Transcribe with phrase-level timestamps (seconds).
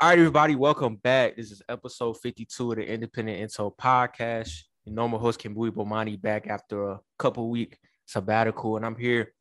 [0.00, 1.34] All right, everybody, welcome back.
[1.34, 4.56] This is episode 52 of the Independent Intel podcast.
[4.84, 7.76] Your normal host, Kimbui Bomani, back after a couple week
[8.06, 9.32] sabbatical, and I'm here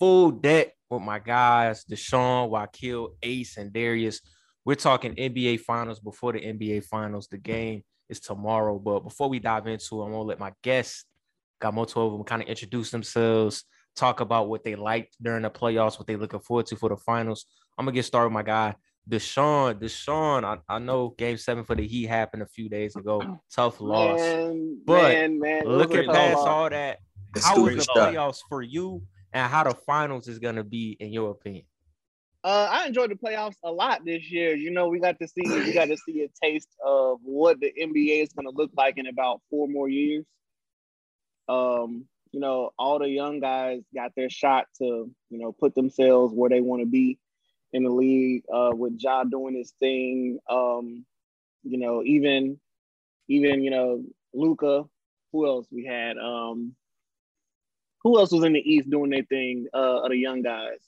[0.00, 4.20] full deck with my guys, Deshaun, Wakil, Ace, and Darius.
[4.64, 7.28] We're talking NBA Finals before the NBA Finals.
[7.28, 11.04] The game is tomorrow, but before we dive into it, I'm gonna let my guests,
[11.60, 13.62] got multiple of them, kind of introduce themselves,
[13.94, 16.96] talk about what they liked during the playoffs, what they're looking forward to for the
[16.96, 17.46] finals.
[17.78, 18.74] I'm gonna get started with my guy,
[19.08, 23.40] Deshaun, Deshaun, I, I know game seven for the Heat happened a few days ago.
[23.54, 24.18] Tough loss.
[24.20, 26.98] Man, But man, man, Looking look past at all that,
[27.34, 27.96] It's how was the shot.
[27.96, 29.02] playoffs for you
[29.32, 31.64] and how the finals is gonna be in your opinion?
[32.44, 34.54] Uh, I enjoyed the playoffs a lot this year.
[34.56, 37.72] You know, we got to see we got to see a taste of what the
[37.80, 40.24] NBA is going to look like in about four more years.
[41.48, 44.84] Um, you know, all the young guys got their shot to
[45.30, 47.18] you know put themselves where they want to be
[47.72, 48.44] in the league.
[48.52, 50.38] Uh, with Ja doing his thing.
[50.48, 51.04] Um,
[51.64, 52.58] you know, even
[53.28, 54.84] even you know Luka.
[55.32, 56.18] Who else we had?
[56.18, 56.74] Um,
[58.02, 59.66] who else was in the East doing their thing?
[59.72, 60.78] Uh, of the young guys.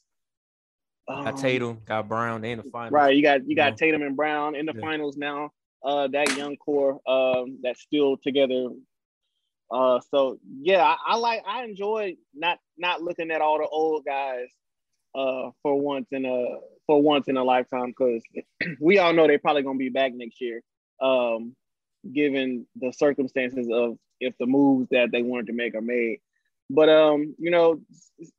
[1.08, 2.92] Got Um, Tatum, got Brown, they in the finals.
[2.92, 3.76] Right, you got you got Yeah.
[3.76, 4.80] Tatum and Brown in the Yeah.
[4.80, 5.50] finals now.
[5.82, 8.68] Uh, that young core um, that's still together.
[9.70, 14.04] Uh, so yeah, I, I like I enjoy not not looking at all the old
[14.04, 14.48] guys
[15.14, 18.22] uh, for once in a for once in a lifetime because
[18.80, 20.62] we all know they're probably gonna be back next year,
[21.00, 21.54] um,
[22.12, 26.18] given the circumstances of if the moves that they wanted to make are made.
[26.70, 27.80] But um, you know,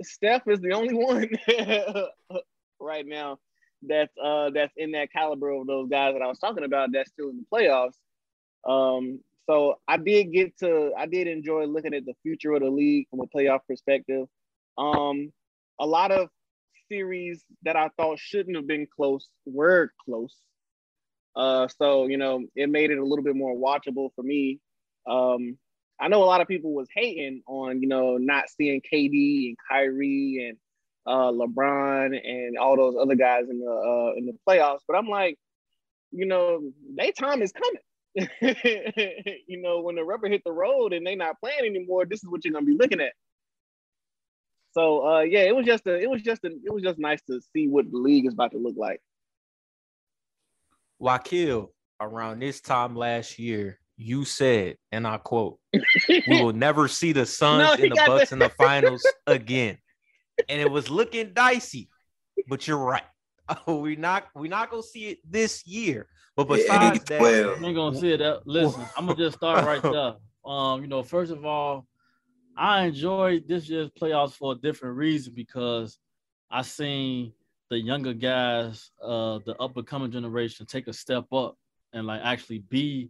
[0.01, 1.29] Steph is the only one
[2.79, 3.39] right now
[3.87, 7.11] that's uh that's in that caliber of those guys that I was talking about that's
[7.11, 7.95] still in the playoffs.
[8.67, 12.69] Um, so I did get to I did enjoy looking at the future of the
[12.69, 14.27] league from a playoff perspective.
[14.77, 15.31] Um,
[15.79, 16.29] a lot of
[16.95, 20.35] series that I thought shouldn't have been close were close.
[21.35, 24.59] Uh, so you know, it made it a little bit more watchable for me.
[25.07, 25.57] Um,
[25.99, 29.57] I know a lot of people was hating on you know not seeing KD and
[29.69, 30.57] Kyrie and
[31.05, 35.09] uh, LeBron and all those other guys in the uh, in the playoffs, but I'm
[35.09, 35.37] like,
[36.11, 36.61] you know,
[36.95, 37.81] their time is coming.
[39.47, 42.29] you know, when the rubber hit the road and they not playing anymore, this is
[42.29, 43.11] what you're gonna be looking at.
[44.75, 47.21] So uh, yeah, it was just a, it was just a, it was just nice
[47.29, 49.01] to see what the league is about to look like.
[51.01, 51.69] Wakil,
[52.01, 55.83] around this time last year, you said, and I quote, we
[56.27, 59.77] will never see the Suns No, and the Bucks the- in the finals again.
[60.49, 61.89] And it was looking dicey,
[62.49, 63.03] but you're right.
[63.67, 66.07] we not we not gonna see it this year.
[66.35, 68.41] But besides that, well, You ain't gonna see it.
[68.45, 70.15] Listen, I'm gonna just start right there.
[70.43, 71.87] Um, you know, first of all,
[72.57, 75.97] I enjoyed this year's playoffs for a different reason because
[76.49, 77.33] I seen
[77.69, 81.55] the younger guys, uh, the up and coming generation, take a step up
[81.93, 83.09] and like actually be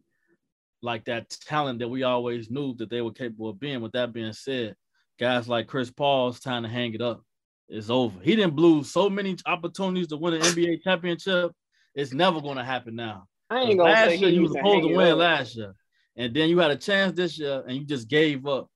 [0.81, 3.81] like that talent that we always knew that they were capable of being.
[3.81, 4.75] With that being said,
[5.19, 7.21] guys like Chris Paul's time to hang it up.
[7.67, 8.19] It's over.
[8.21, 11.51] He didn't blew so many opportunities to win an NBA championship.
[11.95, 13.25] It's never gonna happen now.
[13.49, 15.73] I ain't gonna last year you was supposed to win last year,
[16.15, 18.69] and then you had a chance this year, and you just gave up.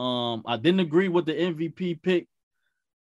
[0.00, 2.26] Um, I didn't agree with the MVP pick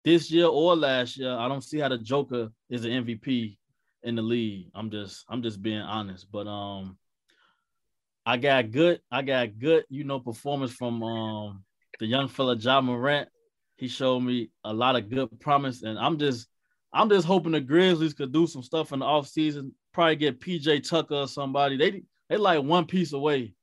[0.05, 1.33] this year or last year.
[1.33, 3.57] I don't see how the Joker is an MVP
[4.03, 4.67] in the league.
[4.73, 6.31] I'm just, I'm just being honest.
[6.31, 6.97] But um,
[8.25, 11.63] I got good, I got good, you know, performance from um
[11.99, 13.27] the young fella Ja Morant.
[13.75, 16.47] He showed me a lot of good promise, and I'm just,
[16.93, 20.87] I'm just hoping the Grizzlies could do some stuff in the offseason, probably get PJ
[20.87, 21.75] Tucker or somebody.
[21.75, 23.53] They they like one piece away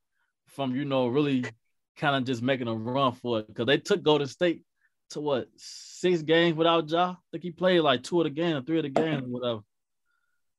[0.47, 1.45] from you know really
[1.97, 4.63] kind of just making a run for it because they took Golden State
[5.11, 7.11] to what six games without Ja.
[7.11, 9.29] I think he played like two of the game or three of the game or
[9.29, 9.61] whatever.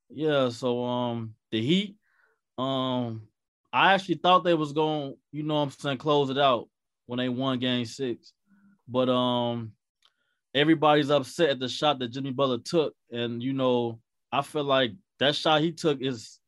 [0.09, 1.95] Yeah, so um the Heat,
[2.57, 3.27] um
[3.73, 6.69] I actually thought they was going, you know I'm saying, close it out
[7.05, 8.33] when they won game six.
[8.87, 9.73] But um
[10.53, 12.93] everybody's upset at the shot that Jimmy Butler took.
[13.11, 13.99] And you know,
[14.31, 16.39] I feel like that shot he took is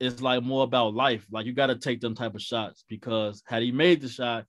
[0.00, 1.26] is like more about life.
[1.30, 4.44] Like you got to take them type of shots because had he made the shot,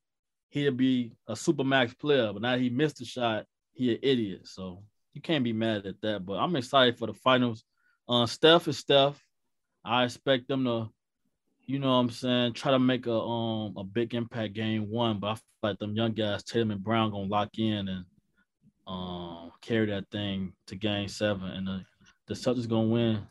[0.50, 2.32] he'd be a supermax player.
[2.34, 4.48] But now he missed the shot, he an idiot.
[4.48, 4.84] So
[5.14, 6.26] you can't be mad at that.
[6.26, 7.64] But I'm excited for the finals.
[8.08, 9.22] Uh, Steph is Steph.
[9.84, 10.90] I expect them to,
[11.66, 15.20] you know what I'm saying, try to make a um a big impact game one.
[15.20, 18.06] But I feel like them young guys, Tatum and Brown, gonna lock in and
[18.86, 21.50] um carry that thing to game seven.
[21.50, 21.86] And the,
[22.28, 23.28] the Celtics gonna win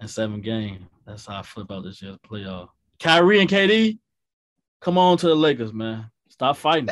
[0.00, 0.86] in seven games.
[1.06, 2.68] That's how I flip out this year's playoff.
[3.00, 3.98] Kyrie and KD,
[4.80, 6.10] come on to the Lakers, man.
[6.28, 6.88] Stop fighting.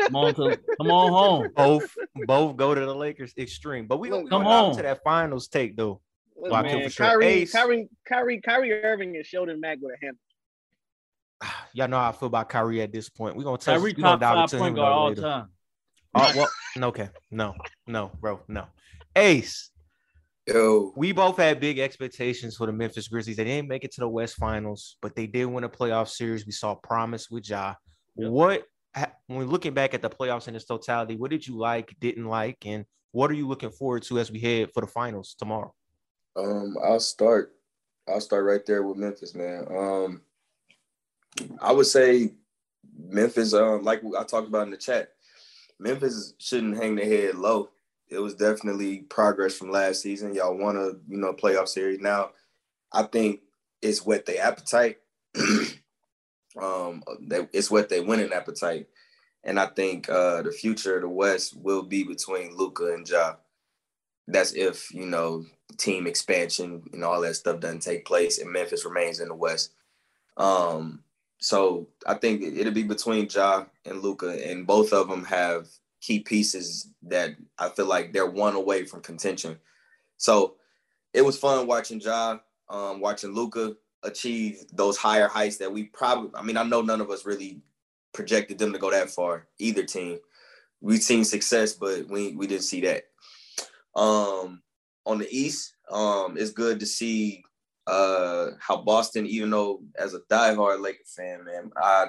[0.00, 1.48] come on to come on home.
[1.56, 1.94] both
[2.26, 3.86] both go to the Lakers extreme.
[3.86, 4.76] But we gonna come come on on.
[4.76, 6.00] to that finals take though.
[6.36, 10.16] Look, man, Kyrie, Kyrie, Kyrie, Kyrie Irving and Sheldon Mack with a hand.
[11.74, 13.36] Y'all know how I feel about Kyrie at this point.
[13.36, 13.76] We're gonna touch.
[13.76, 15.20] Kyrie we gonna dive into him all later.
[15.20, 15.48] time.
[16.14, 17.54] Oh well, okay, no,
[17.86, 18.66] no, bro, no.
[19.16, 19.71] Ace.
[20.46, 20.92] Yo.
[20.96, 23.36] We both had big expectations for the Memphis Grizzlies.
[23.36, 26.46] They didn't make it to the West Finals, but they did win a playoff series.
[26.46, 27.74] We saw promise with Ja.
[28.16, 28.30] Yep.
[28.30, 28.64] What
[29.26, 32.26] when we're looking back at the playoffs in its totality, what did you like, didn't
[32.26, 35.72] like, and what are you looking forward to as we head for the finals tomorrow?
[36.36, 37.54] Um, I'll start.
[38.08, 39.66] I'll start right there with Memphis, man.
[39.70, 40.22] Um,
[41.60, 42.32] I would say
[42.98, 45.10] Memphis, um, like I talked about in the chat,
[45.78, 47.70] Memphis shouldn't hang their head low.
[48.12, 50.34] It was definitely progress from last season.
[50.34, 52.00] Y'all won a you know playoff series.
[52.00, 52.30] Now,
[52.92, 53.40] I think
[53.80, 54.98] it's what they appetite.
[56.60, 57.02] um,
[57.52, 58.88] it's what they winning appetite,
[59.44, 63.36] and I think uh, the future of the West will be between Luka and Ja.
[64.28, 65.46] That's if you know
[65.78, 69.72] team expansion and all that stuff doesn't take place, and Memphis remains in the West.
[70.36, 71.02] Um,
[71.38, 75.68] so I think it'll be between Ja and Luka, and both of them have
[76.02, 79.56] key pieces that I feel like they're one away from contention.
[80.18, 80.56] So
[81.14, 82.38] it was fun watching Ja,
[82.68, 86.30] um, watching Luka achieve those higher heights that we probably.
[86.34, 87.60] I mean, I know none of us really
[88.12, 89.46] projected them to go that far.
[89.58, 90.18] Either team,
[90.80, 93.04] we've seen success, but we we didn't see that.
[93.94, 94.62] Um,
[95.06, 97.44] on the East, um, it's good to see
[97.86, 102.06] uh how Boston, even though as a diehard Lakers fan, man, I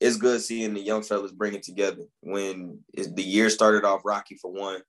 [0.00, 2.02] it's good seeing the young fellas bring it together.
[2.20, 4.80] When the year started off rocky for one,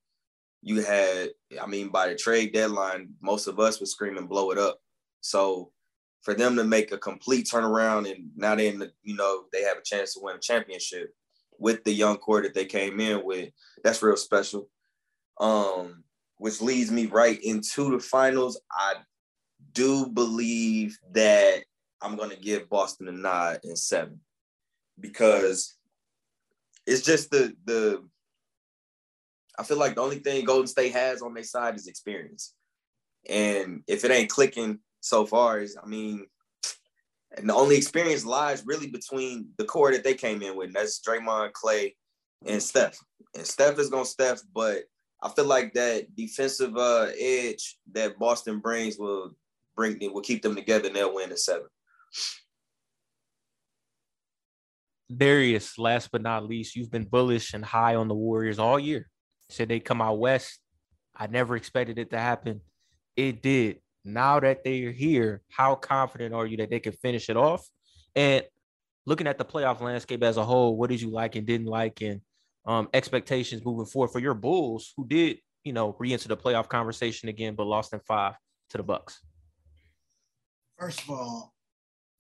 [0.62, 1.30] you had,
[1.62, 4.80] I mean, by the trade deadline, most of us were screaming blow it up.
[5.22, 5.72] So
[6.22, 8.70] for them to make a complete turnaround and now they
[9.04, 11.14] you know, they have a chance to win a championship
[11.58, 13.50] with the young core that they came in with,
[13.84, 14.70] that's real special.
[15.40, 16.04] Um,
[16.38, 18.60] which leads me right into the finals.
[18.72, 18.96] I
[19.72, 21.64] do believe that
[22.02, 24.20] I'm going to give Boston a nod in seven
[25.00, 25.76] because
[26.86, 28.04] it's just the the.
[29.60, 32.54] I feel like the only thing Golden State has on their side is experience,
[33.28, 36.26] and if it ain't clicking so far, is I mean,
[37.36, 40.68] and the only experience lies really between the core that they came in with.
[40.68, 41.96] and that's Draymond, Klay,
[42.46, 42.98] and Steph.
[43.36, 44.84] And Steph is gonna Steph, but
[45.22, 49.36] I feel like that defensive uh, edge that Boston brings will
[49.76, 51.68] bring will keep them together and they'll win the seven.
[55.16, 59.10] Darius, last but not least, you've been bullish and high on the Warriors all year.
[59.50, 60.60] Said they come out west.
[61.16, 62.62] I never expected it to happen.
[63.16, 63.80] It did.
[64.04, 67.66] Now that they're here, how confident are you that they can finish it off?
[68.16, 68.44] And
[69.06, 72.02] looking at the playoff landscape as a whole, what did you like and didn't like,
[72.02, 72.22] and
[72.66, 77.30] um, expectations moving forward for your Bulls, who did you know re-enter the playoff conversation
[77.30, 78.36] again, but lost in five
[78.70, 79.22] to the Bucks?
[80.78, 81.54] First of all,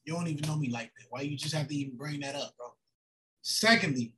[0.08, 1.08] you don't even know me like that.
[1.10, 2.68] Why you just have to even bring that up, bro?
[3.42, 4.14] Secondly,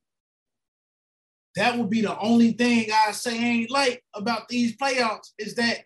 [1.56, 5.80] that would be the only thing I say ain't like about these playoffs is that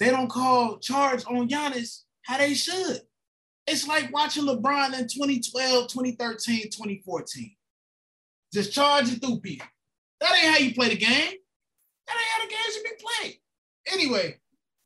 [0.00, 3.00] they don't call charge on Giannis how they should.
[3.66, 7.56] It's like watching LeBron in 2012, 2013, 2014.
[8.54, 9.66] Just charging through people.
[10.20, 11.34] That ain't how you play the game.
[12.06, 13.34] That ain't how the game should be played.
[13.92, 14.38] Anyway.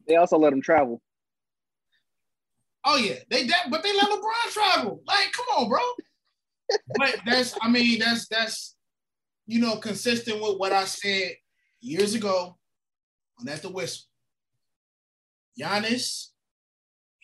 [0.08, 1.00] They also let them travel.
[2.84, 5.02] Oh yeah, they that, but they let LeBron travel.
[5.06, 5.80] Like, come on, bro.
[6.96, 8.76] but that's, I mean, that's that's
[9.46, 11.32] you know consistent with what I said
[11.80, 12.56] years ago
[13.40, 14.06] on at the whistle.
[15.58, 16.28] Giannis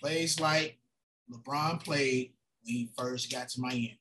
[0.00, 0.78] plays like
[1.32, 3.98] LeBron played when he first got to Miami.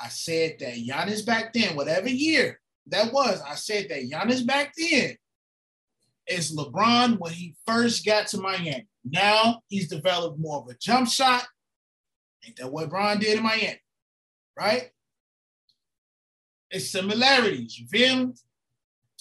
[0.00, 4.72] I said that Giannis back then, whatever year that was, I said that Giannis back
[4.76, 5.16] then
[6.26, 8.86] is LeBron when he first got to Miami.
[9.10, 11.46] Now he's developed more of a jump shot.
[12.44, 13.80] Ain't that what Bron did in Miami?
[14.56, 14.90] Right?
[16.70, 18.32] It's similarities, you feel me?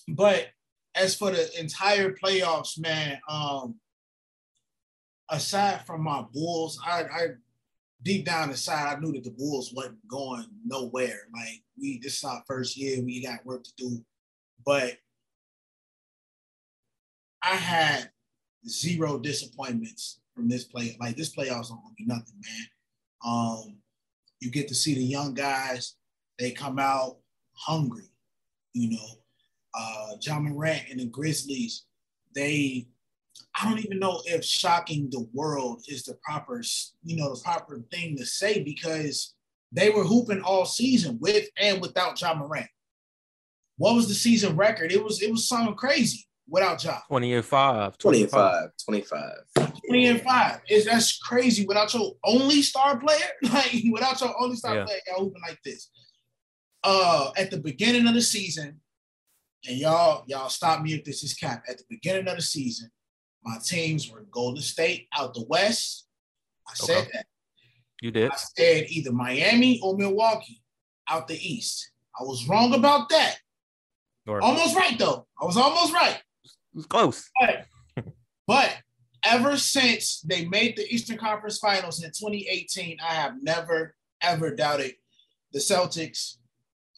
[0.10, 0.48] But
[0.96, 3.76] as for the entire playoffs, man, um,
[5.30, 7.28] aside from my Bulls, I, I
[8.04, 11.28] deep down inside, I knew that the Bulls wasn't going nowhere.
[11.34, 14.04] Like we this is our first year, we got work to do.
[14.66, 14.98] But
[17.42, 18.10] I had
[18.68, 20.96] zero disappointments from this play.
[21.00, 22.68] Like this playoffs don't be nothing, man.
[23.26, 23.78] Um,
[24.40, 25.96] you get to see the young guys,
[26.38, 27.18] they come out
[27.54, 28.12] hungry,
[28.74, 29.08] you know.
[29.74, 31.86] Uh Ja Morant and the Grizzlies,
[32.34, 32.88] they
[33.60, 36.62] I don't even know if shocking the world is the proper,
[37.04, 39.34] you know, the proper thing to say because
[39.72, 42.68] they were hooping all season with and without Ja Morant.
[43.78, 44.92] What was the season record?
[44.92, 46.27] It was it was something crazy.
[46.50, 47.00] Without Ja.
[47.08, 47.98] 20 and 5.
[47.98, 48.70] 20 and 5.
[48.86, 49.32] 25.
[49.88, 50.62] 20 and 5.
[50.70, 53.18] Is that's crazy without your only star player?
[53.44, 54.86] Like without your only star Yeah.
[54.86, 55.90] player, y'all hooping like this.
[56.84, 58.80] Uh at the beginning of the season,
[59.68, 61.64] and y'all, y'all stop me if this is cap.
[61.68, 62.90] At the beginning of the season,
[63.44, 66.08] my teams were Golden State out the West.
[66.70, 67.10] I said Okay.
[67.14, 67.26] that.
[68.02, 68.32] You did.
[68.32, 70.62] I said either Miami or Milwaukee
[71.10, 71.92] out the East.
[72.20, 73.38] I was wrong about that.
[74.28, 75.26] Almost right though.
[75.42, 76.22] I was almost right.
[76.78, 77.28] Was close.
[77.42, 77.66] But,
[78.46, 78.78] but
[79.26, 84.94] ever since they made the Eastern Conference Finals in 2018, I have never ever doubted
[85.54, 86.36] the Celtics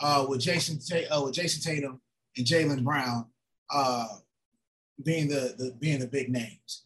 [0.01, 2.01] uh, with Jayson uh, with Jayson Tatum
[2.35, 3.27] and Jaylen Brown
[3.73, 4.07] uh,
[5.05, 6.83] being the, the being the big names.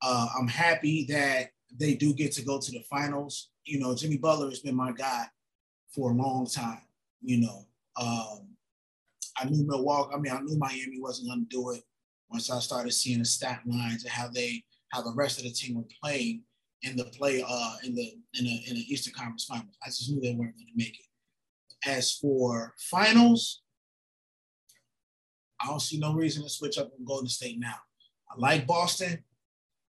[0.00, 3.50] Uh, I'm happy that they do get to go to the finals.
[3.64, 5.24] You know, Jimmy Butler has been my guy
[5.92, 6.82] for a long time.
[7.22, 7.66] You know,
[8.00, 8.46] um,
[9.36, 10.14] I knew Milwaukee.
[10.14, 11.82] I mean, I knew Miami wasn't going to do it
[12.30, 15.50] once I started seeing the stat lines and how they how the rest of the
[15.50, 16.42] team were playing
[16.82, 19.76] in the play uh in the in the in the Eastern Conference Finals.
[19.82, 21.88] I just knew they weren't going to make it.
[21.88, 23.62] As for finals,
[25.60, 27.76] I don't see no reason to switch up on Golden State now.
[28.30, 29.22] I like Boston.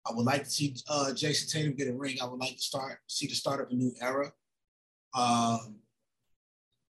[0.06, 2.16] I would like to see uh, Jayson Tatum get a ring.
[2.22, 4.32] I would like to start see the start of a new era.
[5.14, 5.76] Um,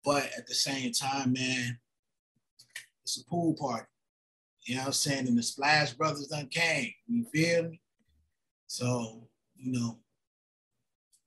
[0.03, 1.79] but at the same time, man,
[3.03, 3.85] it's a pool party.
[4.67, 5.27] You know what I'm saying?
[5.27, 6.91] And the Splash Brothers done came.
[7.07, 7.79] You feel me?
[8.67, 9.99] So, you know,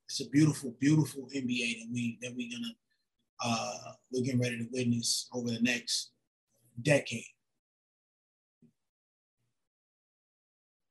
[0.07, 2.75] it's a beautiful, beautiful NBA that we that we're gonna
[3.43, 6.11] uh we're getting ready to witness over the next
[6.83, 7.25] decade.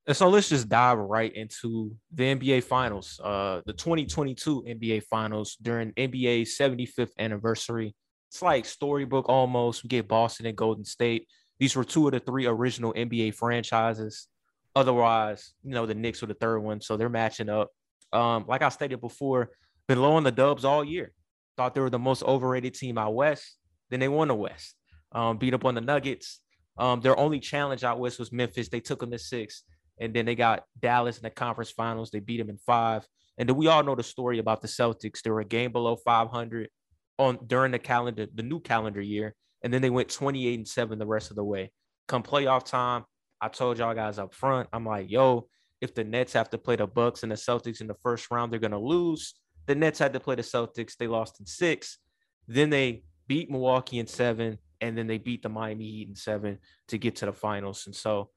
[0.08, 5.56] And so let's just dive right into the NBA Finals, uh, the 2022 NBA Finals
[5.62, 7.94] during NBA's 75th anniversary.
[8.32, 9.84] It's like storybook almost.
[9.84, 11.28] We get Boston and Golden State.
[11.60, 14.28] These were two of the three original NBA franchises.
[14.76, 17.70] Otherwise, you know, the Knicks were the third one, so they're matching up.
[18.14, 19.50] Um, like I stated before,
[19.88, 21.12] been low on the Dubs all year.
[21.58, 23.58] Thought they were the most overrated team out west.
[23.90, 24.76] Then they won the West.
[25.12, 26.42] Um, beat up on the Nuggets.
[26.78, 28.70] Um, their only challenge out west was Memphis.
[28.70, 29.64] They took them to six
[30.00, 32.10] and then they got Dallas in the conference finals.
[32.10, 33.06] They beat them in five.
[33.38, 35.22] And then we all know the story about the Celtics.
[35.22, 36.70] They were a game below 500
[37.18, 41.00] on during the calendar, the new calendar year, and then they went 28 and seven
[41.00, 41.72] the rest of the way.
[42.08, 43.06] Come playoff time,
[43.42, 45.48] I told y'all guys up front, I'm like, yo,
[45.82, 48.52] if the Nets have to play the Bucks and the Celtics in the first round,
[48.52, 49.36] they're gonna lose.
[49.66, 50.98] The Nets had to play the Celtics.
[50.98, 52.00] They lost in six.
[52.48, 56.58] Then they beat Milwaukee in seven, and then they beat the Miami Heat in seven
[56.88, 57.86] to get to the finals.
[57.86, 58.32] And so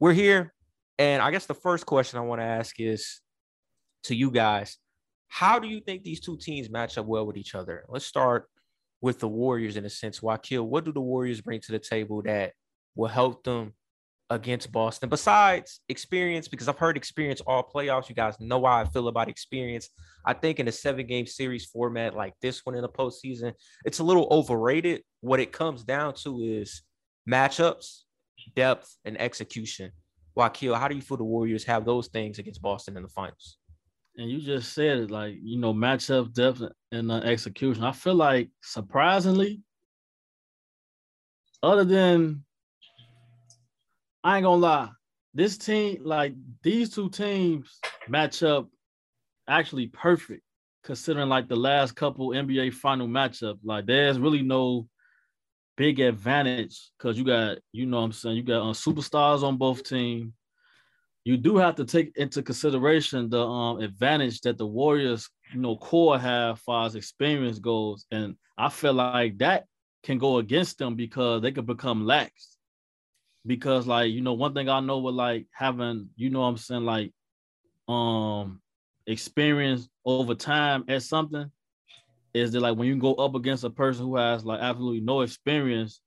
[0.00, 0.54] we're here.
[0.98, 3.20] And I guess the first question I want to ask is
[4.04, 4.78] to you guys,
[5.28, 7.84] how do you think these two teams match up well with each other?
[7.88, 8.48] Let's start
[9.00, 10.20] with the Warriors in a sense.
[10.20, 12.52] Wakil, what do the Warriors bring to the table that
[12.94, 13.74] will help them
[14.30, 16.48] against Boston besides experience?
[16.48, 18.08] Because I've heard experience all playoffs.
[18.08, 19.88] You guys know how I feel about experience.
[20.24, 23.52] I think in a seven game series format like this one in the postseason,
[23.84, 25.02] it's a little overrated.
[25.20, 26.82] What it comes down to is
[27.28, 28.02] matchups,
[28.54, 29.92] depth, and execution.
[30.36, 33.56] Wakil, how do you feel the Warriors have those things against Boston in the finals?
[34.18, 37.84] And you just said it, like you know, matchup depth and uh, execution.
[37.84, 39.60] I feel like surprisingly,
[41.62, 42.44] other than
[44.24, 44.88] I ain't gonna lie,
[45.34, 48.68] this team, like these two teams, match up
[49.48, 50.42] actually perfect,
[50.82, 53.58] considering like the last couple NBA final matchup.
[53.62, 54.88] Like there's really no
[55.76, 59.58] big advantage because you got, you know, what I'm saying you got uh, superstars on
[59.58, 60.32] both teams
[61.26, 65.76] you do have to take into consideration the um, advantage that the Warriors, you know,
[65.76, 68.06] core have far as experience goes.
[68.12, 69.64] And I feel like that
[70.04, 72.58] can go against them because they could become lax.
[73.44, 76.84] Because like, you know, one thing I know with like having, you know I'm saying,
[76.84, 77.12] like
[77.88, 78.60] um
[79.08, 81.50] experience over time at something
[82.34, 85.22] is that like when you go up against a person who has like absolutely no
[85.22, 86.00] experience,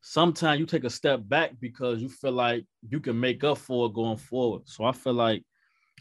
[0.00, 3.86] sometimes you take a step back because you feel like you can make up for
[3.86, 4.62] it going forward.
[4.64, 5.44] So I feel like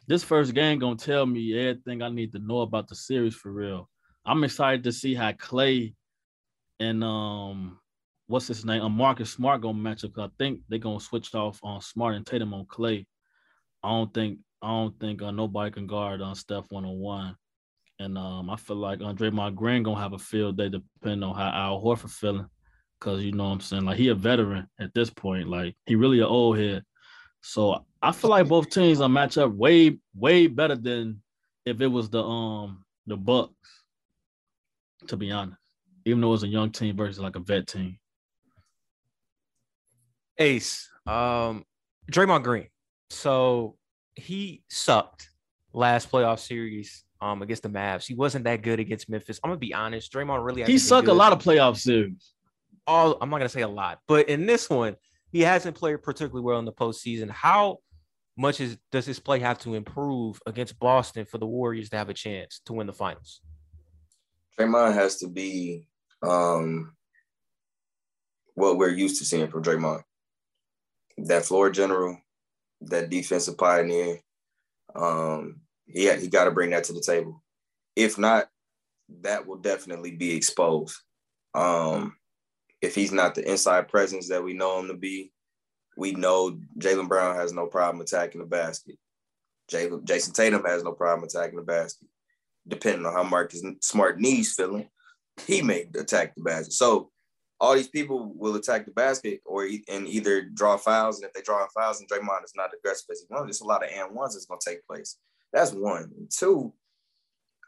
[0.08, 3.52] this first game gonna tell me everything I need to know about the series for
[3.52, 3.90] real.
[4.26, 5.94] I'm excited to see how Klay
[6.80, 7.80] and um
[8.28, 10.18] what's his name, um, Marcus Smart gonna match up.
[10.18, 13.06] I think they're gonna switch off on Smart and Tatum on Klay.
[13.84, 17.36] I don't think I don't think uh, nobody can guard on Steph one on one.
[17.98, 21.50] And um, I feel like Andre Green gonna have a field day depending on how
[21.50, 22.48] Al Horford feeling.
[23.00, 25.96] Cause you know what I'm saying, like he a veteran at this point, like he
[25.96, 26.84] really an old head.
[27.42, 31.22] So I feel like both teams are match up way, way better than
[31.66, 33.54] if it was the um the Bucks,
[35.08, 35.58] to be honest.
[36.06, 37.98] Even though it's a young team versus like a vet team.
[40.38, 41.66] Ace, um,
[42.12, 42.68] Draymond Green.
[43.10, 43.76] So
[44.16, 45.30] he sucked
[45.74, 48.06] last playoff series um against the Mavs.
[48.06, 49.40] He wasn't that good against Memphis.
[49.44, 50.12] I'm gonna be honest.
[50.12, 52.34] Draymond really he sucked a lot of playoff series.
[52.88, 54.96] All I'm not gonna say a lot, but in this one,
[55.32, 57.30] he hasn't played particularly well in the postseason.
[57.30, 57.80] How
[58.38, 62.10] much is does his play have to improve against Boston for the Warriors to have
[62.10, 63.42] a chance to win the finals?
[64.58, 65.88] Draymond has to be
[66.22, 66.96] um,
[68.56, 70.04] what we're used to seeing from Draymond.
[71.18, 72.18] That floor general,
[72.82, 74.20] that defensive pioneer.
[74.96, 77.44] Um, he he got to bring that to the table.
[77.96, 78.48] If not,
[79.22, 80.96] that will definitely be exposed.
[81.54, 82.16] Um,
[82.82, 85.32] if he's not the inside presence that we know him to be,
[85.98, 88.98] we know Jaylen Brown has no problem attacking the basket.
[89.72, 92.08] Jaylen, Jayson Tatum has no problem attacking the basket.
[92.68, 94.90] Depending on how Marcus Smart knees feeling,
[95.46, 96.74] he may attack the basket.
[96.74, 97.10] So
[97.60, 101.18] all these people will attack the basket or and either draw fouls.
[101.18, 103.66] And if they draw fouls and Draymond is not aggressive as he wants, there's a
[103.66, 105.18] lot of and ones that's gonna take place.
[105.52, 106.12] That's one.
[106.18, 106.74] And two,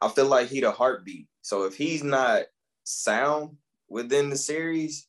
[0.01, 1.27] I feel like he the heartbeat.
[1.41, 2.43] So if he's not
[2.83, 3.57] sound
[3.91, 5.07] within the series,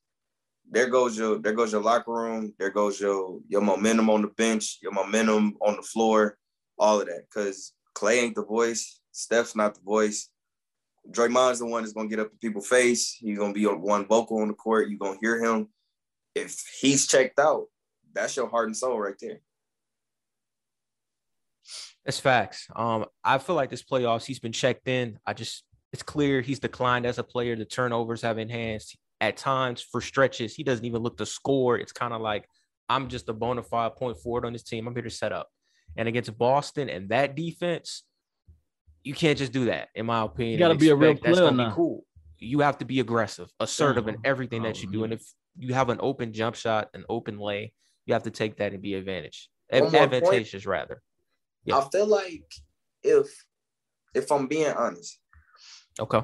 [0.69, 4.29] there goes your there goes your locker room, there goes your your momentum on the
[4.29, 6.37] bench, your momentum on the floor,
[6.79, 7.25] all of that.
[7.33, 10.29] Cause Klay ain't the voice, Steph's not the voice.
[11.11, 13.17] Draymond's the one that's gonna get up in people's face.
[13.21, 14.89] He's gonna be one vocal on the court.
[14.89, 15.69] You're gonna hear him.
[16.35, 17.67] If he's checked out,
[18.13, 19.41] that's your heart and soul right there.
[22.05, 22.67] It's facts.
[22.75, 25.19] Um, I feel like this playoffs, he's been checked in.
[25.25, 27.55] I just it's clear he's declined as a player.
[27.55, 30.55] The turnovers have enhanced at times for stretches.
[30.55, 31.79] He doesn't even look to score.
[31.79, 32.47] It's kind of like
[32.89, 34.87] I'm just a bona fide point forward on this team.
[34.87, 35.49] I'm here to set up.
[35.97, 38.05] And against Boston and that defense,
[39.05, 40.53] you can't just do that, in my opinion.
[40.53, 41.73] You got to be a real player now.
[41.73, 42.05] cool.
[42.39, 45.05] You have to be aggressive, assertive in everything that oh, you do.
[45.05, 45.23] And if
[45.59, 47.73] you have an open jump shot, an open lay,
[48.07, 50.67] you have to take that and be advantage, advantageous point.
[50.67, 51.03] rather.
[51.65, 51.79] Yeah.
[51.79, 52.45] I feel like
[53.03, 53.27] if
[54.15, 55.19] if I'm being honest,
[56.01, 56.23] okay,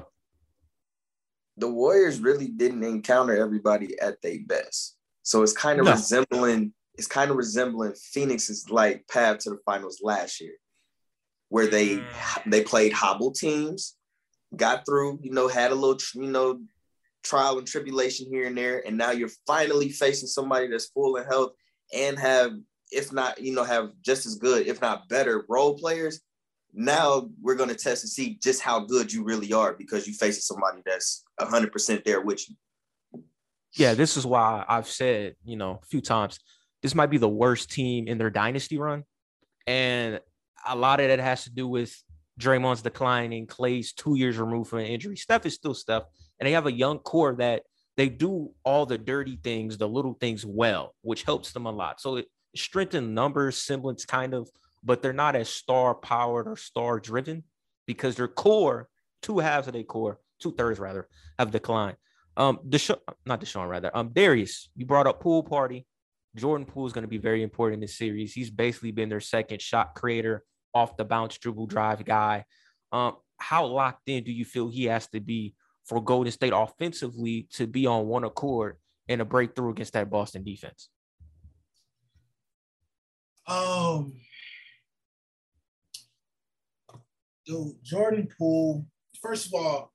[1.57, 5.91] the Warriors really didn't encounter everybody at their best, so it's kind of no.
[5.91, 10.55] resembling it's kind of resembling Phoenix's like path to the finals last year
[11.49, 12.03] where they mm.
[12.45, 13.95] they played hobble teams,
[14.55, 16.59] got through, you know, had a little, you know,
[17.23, 21.25] trial and tribulation here and there, and now you're finally facing somebody that's full of
[21.25, 21.51] health
[21.93, 22.51] and have,
[22.91, 26.21] if not, you know, have just as good, if not better, role players.
[26.73, 30.13] Now we're going to test and see just how good you really are because you
[30.13, 32.55] facing somebody that's 100% there with you.
[33.75, 36.39] Yeah, this is why I've said, you know, a few times,
[36.81, 39.03] this might be the worst team in their dynasty run.
[39.67, 40.19] And
[40.67, 41.95] a lot of that has to do with
[42.39, 45.15] Draymond's declining, Klay's two years removed from an injury.
[45.17, 46.03] Steph is still Steph,
[46.39, 47.63] and they have a young core that
[47.97, 51.99] they do all the dirty things, the little things well, which helps them a lot.
[51.99, 54.49] So it strengthens numbers, semblance kind of,
[54.83, 57.43] but they're not as star powered or star driven
[57.85, 58.87] because their core,
[59.21, 61.97] two halves of their core, two thirds rather, have declined.
[62.37, 63.95] Um, Desha- not Deshaun rather.
[63.95, 65.85] Um, Darius, you brought up pool party.
[66.35, 68.33] Jordan Poole is going to be very important in this series.
[68.33, 72.45] He's basically been their second shot creator, off the bounce dribble drive guy.
[72.91, 77.47] Um, how locked in do you feel he has to be for Golden State offensively
[77.53, 80.89] to be on one accord in a breakthrough against that Boston defense?
[83.47, 84.13] Um,
[87.49, 88.85] dude, Jordan Poole.
[89.21, 89.91] First of all,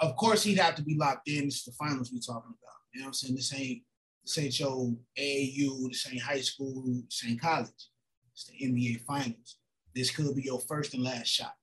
[0.00, 1.46] of course he'd have to be locked in.
[1.46, 2.76] This is the finals we're talking about.
[2.92, 3.34] You know what I'm saying?
[3.34, 3.82] This ain't
[4.24, 7.70] this ain't your AAU, this ain't high school, this ain't college.
[8.34, 9.58] It's the NBA Finals.
[9.94, 11.54] This could be your first and last shot.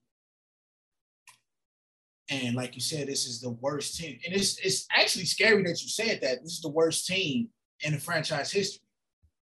[2.30, 4.18] And like you said, this is the worst team.
[4.26, 6.42] And it's it's actually scary that you said that.
[6.42, 7.50] This is the worst team
[7.82, 8.82] in the franchise history.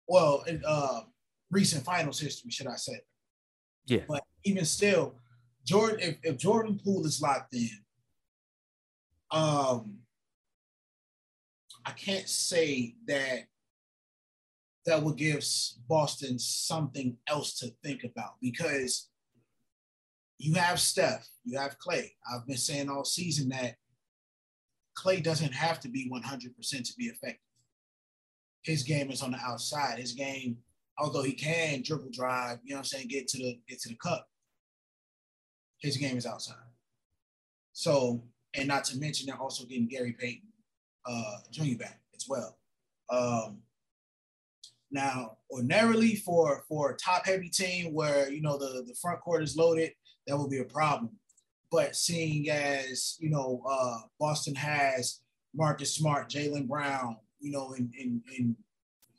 [0.07, 1.01] Well, in uh,
[1.49, 2.99] recent finals history, should I say.
[3.87, 4.03] Yeah.
[4.07, 5.15] But even still,
[5.65, 7.69] Jordan, if, if Jordan Poole is locked in,
[9.31, 9.97] um,
[11.85, 13.45] I can't say that
[14.85, 15.43] that will give
[15.87, 19.09] Boston something else to think about because
[20.37, 22.09] you have Steph, you have Klay.
[22.31, 23.75] I've been saying all season that
[24.97, 27.39] Klay doesn't have to be 100% to be effective.
[28.63, 29.99] His game is on the outside.
[29.99, 30.57] His game,
[30.97, 33.89] although he can dribble drive, you know what I'm saying, get to the get to
[33.89, 34.27] the cup.
[35.79, 36.55] His game is outside.
[37.73, 38.23] So,
[38.55, 40.47] and not to mention they're also getting Gary Payton
[41.05, 41.77] uh, Jr.
[41.77, 42.57] back as well.
[43.09, 43.59] Um,
[44.91, 49.43] now, ordinarily for for a top heavy team where you know the the front court
[49.43, 49.91] is loaded,
[50.25, 51.11] that will be a problem.
[51.71, 55.19] But seeing as you know, uh, Boston has
[55.53, 58.55] Marcus Smart, Jaylen Brown, you know, in in in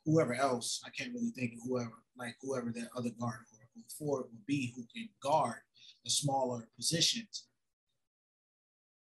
[0.09, 0.81] whoever else.
[0.87, 3.59] I can't really think of whoever like whoever that other guard or
[3.97, 5.61] forward would be who can guard
[6.05, 7.47] the smaller positions.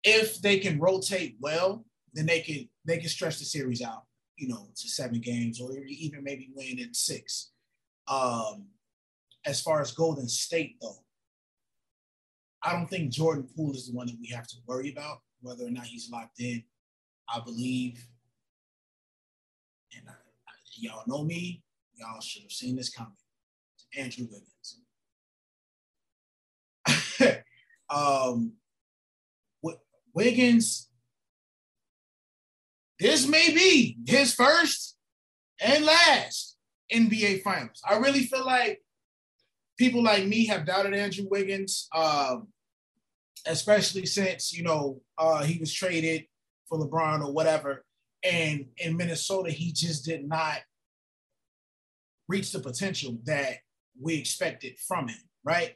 [0.03, 4.05] If they can rotate well, then they can they can stretch the series out,
[4.37, 7.51] you know, to seven games or even maybe win in six.
[8.09, 8.67] Um,
[9.45, 11.05] as far as Golden State, though,
[12.63, 15.67] I don't think Jordan Poole is the one that we have to worry about whether
[15.67, 16.63] or not he's locked in.
[17.29, 18.07] I believe,
[20.83, 21.63] y'all know me,
[21.95, 23.13] y'all should have seen this coming.
[23.97, 24.81] Andrew Wiggins.
[27.91, 28.53] um,
[30.17, 30.89] Wiggins,
[32.99, 34.97] this may be his first
[35.61, 36.57] and last
[36.93, 37.83] NBA Finals.
[37.87, 38.81] I really feel like
[39.79, 42.49] people like me have doubted Andrew Wiggins, um,
[43.47, 46.25] especially since you know uh, he was traded
[46.69, 47.85] for LeBron or whatever,
[48.27, 50.59] and in Minnesota he just did not
[52.29, 53.59] reach the potential that
[54.01, 55.75] we expected from him, right?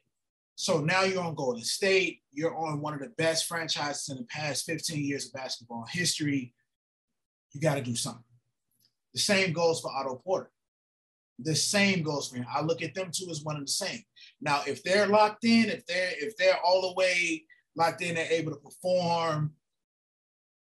[0.57, 2.21] So now you're on Golden State.
[2.33, 6.53] You're on one of the best franchises in the past 15 years of basketball history.
[7.53, 8.25] You got to do something.
[9.15, 10.51] The same goes for Otto Porter.
[11.39, 12.47] The same goes for him.
[12.53, 14.03] I look at them two as one and the same.
[14.41, 18.31] Now, if they're locked in, if they're if they're all the way locked in, they're
[18.31, 19.55] able to perform.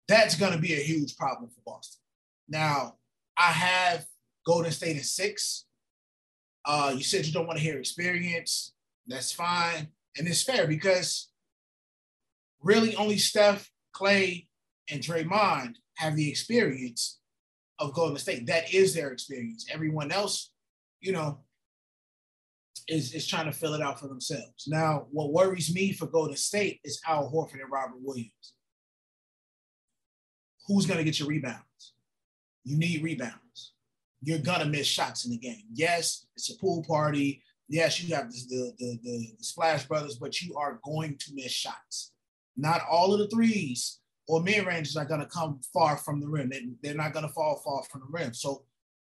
[0.09, 2.01] That's going to be a huge problem for Boston.
[2.47, 2.95] Now,
[3.37, 4.07] I have
[4.43, 5.65] Golden State in six.
[6.65, 8.73] Uh, you said you don't want to hear experience.
[9.05, 9.89] That's fine.
[10.17, 11.29] And it's fair because
[12.59, 14.47] really only Steph, Klay,
[14.89, 17.19] and Draymond have the experience
[17.77, 18.47] of Golden State.
[18.47, 19.67] That is their experience.
[19.71, 20.51] Everyone else,
[21.01, 21.41] you know,
[22.87, 24.65] is, is trying to fill it out for themselves.
[24.67, 28.55] Now, what worries me for Golden State is Al Horford and Robert Williams.
[30.69, 31.93] Who's going to get your rebounds?
[32.63, 33.73] You need rebounds
[34.21, 35.63] you're gonna miss shots in the game.
[35.73, 37.41] Yes, it's a pool party.
[37.67, 41.51] Yes, you have the, the, the, the Splash Brothers, but you are going to miss
[41.51, 42.13] shots.
[42.57, 46.49] Not all of the threes or mid ranges are gonna come far from the rim.
[46.49, 48.33] They, they're not gonna fall far from the rim.
[48.33, 48.63] So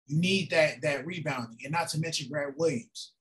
[0.07, 3.13] you need that that rebounding, and not to mention Grant Williams.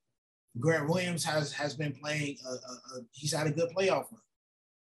[0.58, 2.36] Grant Williams has has been playing.
[2.46, 4.20] A, a, a, he's had a good playoff run.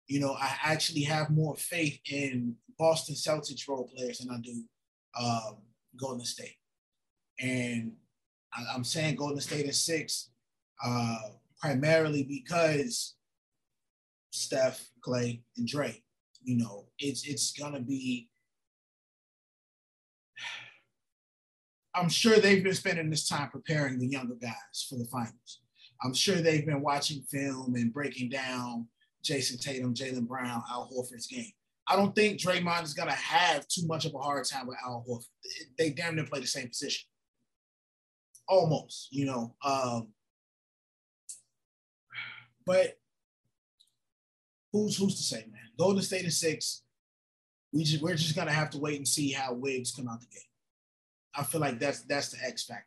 [0.06, 4.62] You know, I actually have more faith in Boston Celtics role players than I do
[5.18, 5.56] um,
[5.98, 6.56] Golden State.
[7.40, 7.92] And
[8.54, 10.30] I, am saying Golden State is six,
[10.84, 11.18] uh,
[11.60, 13.16] primarily because
[14.30, 16.02] Steph, Klay, and Dre.
[16.42, 18.28] You know, it's it's gonna be.
[21.94, 25.60] I'm sure they've been spending this time preparing the younger guys for the finals.
[26.02, 28.86] I'm sure they've been watching film and breaking down
[29.26, 31.50] Jayson Tatum, Jaylen Brown, Al Horford's game.
[31.88, 34.76] I don't think Draymond is going to have too much of a hard time with
[34.84, 35.26] Al Horford.
[35.78, 37.06] They damn near play the same position
[38.48, 39.54] almost, you know.
[39.64, 40.08] Um,
[42.64, 42.98] but
[44.72, 45.70] who's who's to say, man?
[45.78, 46.82] Golden State is six.
[47.72, 50.26] We just we're just gonna have to wait and see how Wiggs come out the
[50.26, 50.42] game.
[51.34, 52.86] I feel like that's that's the X factor,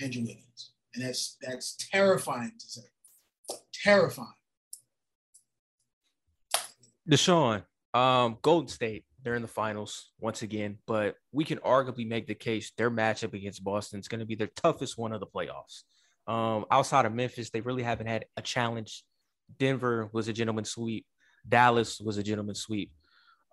[0.00, 2.82] Andrew Wiggins, and that's that's terrifying to say.
[3.72, 4.28] Terrifying.
[7.10, 12.26] Deshaun, um, Golden State they're in the finals once again, but we can arguably make
[12.26, 15.26] the case their matchup against Boston is going to be their toughest one of the
[15.26, 15.82] playoffs.
[16.26, 19.04] Um, outside of Memphis, they really haven't had a challenge.
[19.58, 21.06] Denver was a gentleman sweep.
[21.48, 22.92] Dallas was a gentleman sweep.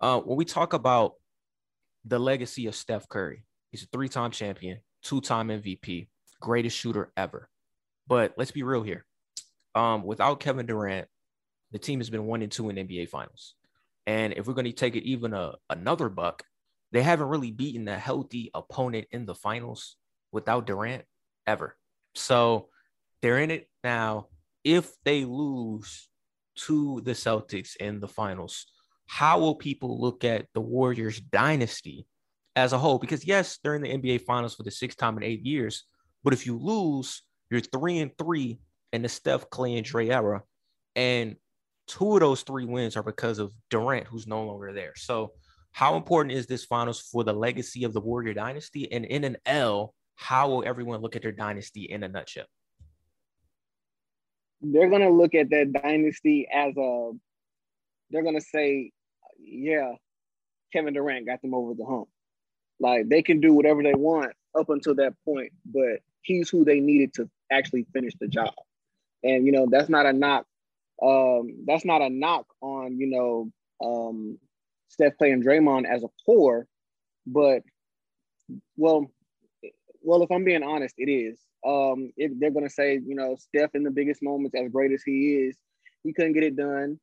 [0.00, 1.14] Uh, when we talk about
[2.04, 6.08] the legacy of Steph Curry, he's a three-time champion, two-time MVP,
[6.40, 7.48] greatest shooter ever.
[8.06, 9.04] But let's be real here.
[9.74, 11.08] Um, without Kevin Durant,
[11.72, 13.54] the team has been one and two in NBA Finals.
[14.06, 16.42] And if we're going to take it even a, another buck,
[16.92, 19.96] they haven't really beaten a healthy opponent in the finals
[20.32, 21.04] without Durant
[21.46, 21.76] ever.
[22.14, 22.68] So
[23.20, 24.28] they're in it now.
[24.64, 26.08] If they lose
[26.56, 28.66] to the Celtics in the finals,
[29.06, 32.06] how will people look at the Warriors dynasty
[32.56, 32.98] as a whole?
[32.98, 35.84] Because yes, they're in the NBA finals for the sixth time in eight years.
[36.24, 38.60] But if you lose, you're three and three
[38.92, 40.42] in the Steph, Klay, and Dre era.
[40.96, 41.36] And
[41.88, 44.92] two of those three wins are because of Durant, who's no longer there.
[44.96, 45.32] So,
[45.72, 48.90] how important is this finals for the legacy of the Warrior dynasty?
[48.92, 52.46] And in an L, how will everyone look at their dynasty in a nutshell?
[54.60, 57.12] They're gonna look at that dynasty as a.
[58.10, 58.92] They're gonna say,
[59.38, 59.94] "Yeah,
[60.72, 62.08] Kevin Durant got them over the hump.
[62.80, 66.80] Like they can do whatever they want up until that point, but he's who they
[66.80, 68.52] needed to actually finish the job."
[69.22, 70.46] And you know that's not a knock
[71.02, 73.50] um, that's not a knock on, you know,
[73.84, 74.38] um,
[74.88, 76.66] Steph Klay and Draymond as a core,
[77.26, 77.62] but
[78.76, 79.06] well,
[80.02, 81.38] well, if I'm being honest, it is.
[81.66, 85.02] Um, if they're gonna say, you know, Steph in the biggest moments, as great as
[85.04, 85.56] he is,
[86.02, 86.98] he couldn't get it done.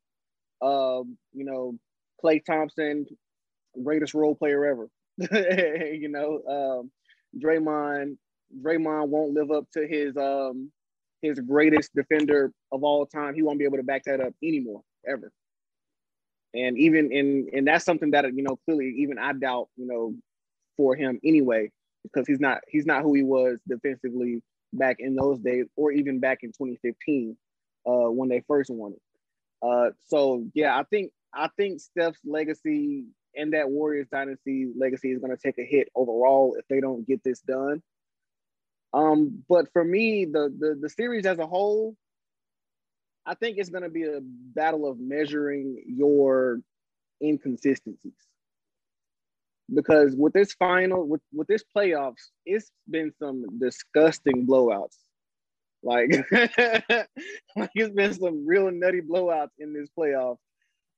[0.62, 1.78] Um, you know,
[2.22, 3.06] Klay Thompson,
[3.82, 4.88] greatest role player ever.
[5.18, 6.90] you know, um,
[7.40, 8.16] Draymond,
[8.62, 10.70] Draymond won't live up to his um
[11.22, 13.34] his greatest defender of all time.
[13.34, 15.32] He won't be able to back that up anymore, ever.
[16.54, 20.14] And even in and that's something that you know clearly even I doubt you know
[20.76, 21.70] for him anyway
[22.02, 26.20] because he's not he's not who he was defensively back in those days or even
[26.20, 27.36] back in 2015
[27.86, 29.02] uh, when they first won it.
[29.62, 35.18] Uh, so yeah, I think I think Steph's legacy and that Warriors dynasty legacy is
[35.18, 37.82] going to take a hit overall if they don't get this done.
[38.96, 41.94] Um, but for me, the, the the series as a whole,
[43.26, 46.60] I think it's going to be a battle of measuring your
[47.22, 48.14] inconsistencies.
[49.74, 54.96] Because with this final, with with this playoffs, it's been some disgusting blowouts.
[55.82, 60.38] Like, like it's been some real nutty blowouts in this playoff.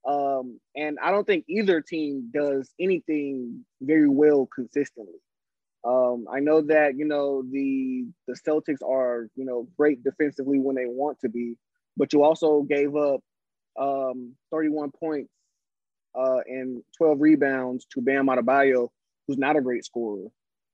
[0.07, 5.19] Um, and I don't think either team does anything very well consistently.
[5.85, 10.77] Um, I know that you know the the Celtics are you know great defensively when
[10.77, 11.57] they want to be,
[11.97, 13.21] but you also gave up
[13.79, 15.31] um, 31 points
[16.19, 18.89] uh, and 12 rebounds to Bam Adebayo,
[19.27, 20.27] who's not a great scorer.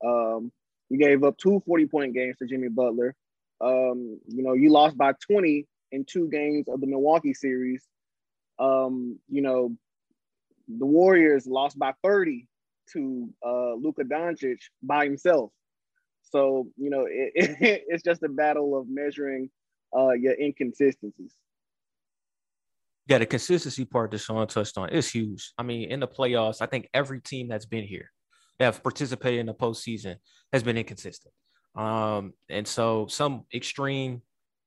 [0.04, 0.50] Um,
[0.88, 3.14] you gave up two 40 point games to Jimmy Butler.
[3.60, 7.84] Um, you know, you lost by 20 in two games of the Milwaukee series.
[8.58, 9.76] Um, you know,
[10.68, 12.46] the Warriors lost by 30
[12.92, 15.50] to uh, Luka Doncic by himself.
[16.22, 19.50] So you know, it, it, it's just a battle of measuring
[19.96, 21.34] uh, your inconsistencies.
[23.06, 25.52] Yeah, the consistency part that Sean touched on is huge.
[25.58, 28.10] I mean, in the playoffs, I think every team that's been here,
[28.58, 30.16] that have participated in the postseason,
[30.52, 31.34] has been inconsistent.
[31.74, 34.22] Um, and so some extreme,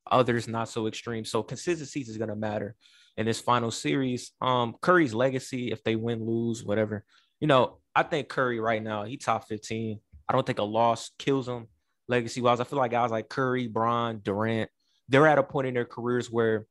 [0.09, 1.25] others not so extreme.
[1.25, 2.75] So consistency is going to matter
[3.17, 4.31] in this final series.
[4.39, 7.05] Um, Curry's legacy, if they win, lose, whatever,
[7.39, 9.99] you know, I think Curry right now, he top 15.
[10.29, 11.67] I don't think a loss kills him
[12.07, 12.59] legacy wise.
[12.59, 14.69] I feel like guys like Curry, Bron, Durant,
[15.09, 16.67] they're at a point in their careers where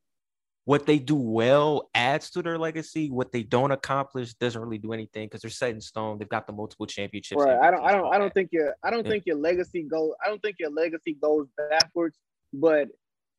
[0.63, 3.09] what they do well adds to their legacy.
[3.09, 6.17] What they don't accomplish doesn't really do anything because they're set in stone.
[6.17, 7.41] They've got the multiple championships.
[7.41, 7.59] Right.
[7.59, 7.83] I don't.
[7.83, 8.13] I don't.
[8.13, 8.73] I don't think your.
[8.81, 9.11] I don't yeah.
[9.11, 10.11] think your legacy goes.
[10.25, 12.17] I don't think your legacy goes backwards.
[12.53, 12.87] But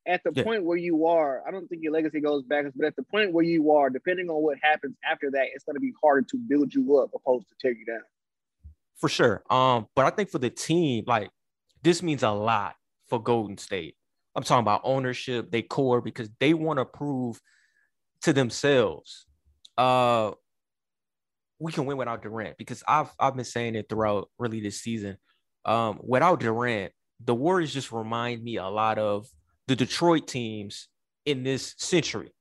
[0.07, 0.43] at the yeah.
[0.43, 3.33] point where you are, I don't think your legacy goes backwards, but at the point
[3.33, 6.37] where you are, depending on what happens after that, it's going to be harder to
[6.37, 8.01] build you up opposed to tear you down.
[8.97, 9.43] For sure.
[9.49, 11.29] Um, but I think for the team, like
[11.83, 12.75] this means a lot
[13.07, 13.95] for Golden State.
[14.35, 17.41] I'm talking about ownership, they core because they want to prove
[18.21, 19.25] to themselves,
[19.77, 20.31] uh,
[21.59, 22.57] we can win without Durant.
[22.57, 25.17] Because I've I've been saying it throughout really this season.
[25.65, 29.27] Um, without Durant, the Warriors just remind me a lot of
[29.69, 30.87] the Detroit teams
[31.27, 32.33] in this century.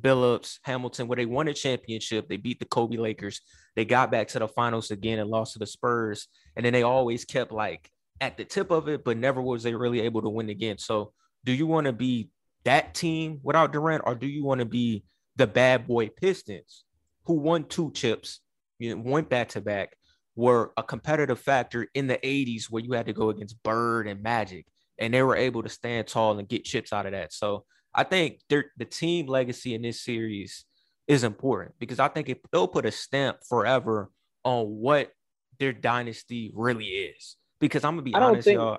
[0.00, 3.40] Billups, Hamilton, where they won a championship, they beat the Kobe Lakers,
[3.76, 6.82] they got back to the finals again and lost to the Spurs, and then they
[6.82, 7.88] always kept like
[8.20, 10.76] at the tip of it, but never was they really able to win again.
[10.76, 11.12] So,
[11.44, 12.30] do you want to be
[12.64, 15.04] that team without Durant, or do you want to be
[15.36, 16.82] the bad boy Pistons
[17.26, 18.40] who won two chips,
[18.80, 19.96] you know, went back to back,
[20.34, 24.20] were a competitive factor in the 80s where you had to go against Bird and
[24.20, 24.66] Magic?
[25.02, 27.32] And they were able to stand tall and get chips out of that.
[27.32, 30.64] So I think the team legacy in this series
[31.08, 34.10] is important because I think it, it'll put a stamp forever
[34.44, 35.10] on what
[35.58, 37.36] their dynasty really is.
[37.60, 38.78] Because I'm gonna be honest, think, y'all.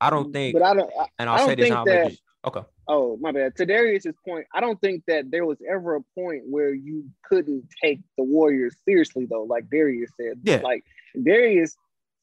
[0.00, 1.84] I don't mm, think, but I don't, I, and I'll I say this now.
[1.84, 2.12] That,
[2.44, 2.62] okay.
[2.88, 3.56] Oh, my bad.
[3.56, 7.64] To Darius's point, I don't think that there was ever a point where you couldn't
[7.82, 9.44] take the Warriors seriously, though.
[9.44, 10.60] Like Darius said, yeah.
[10.62, 10.84] Like
[11.20, 11.76] Darius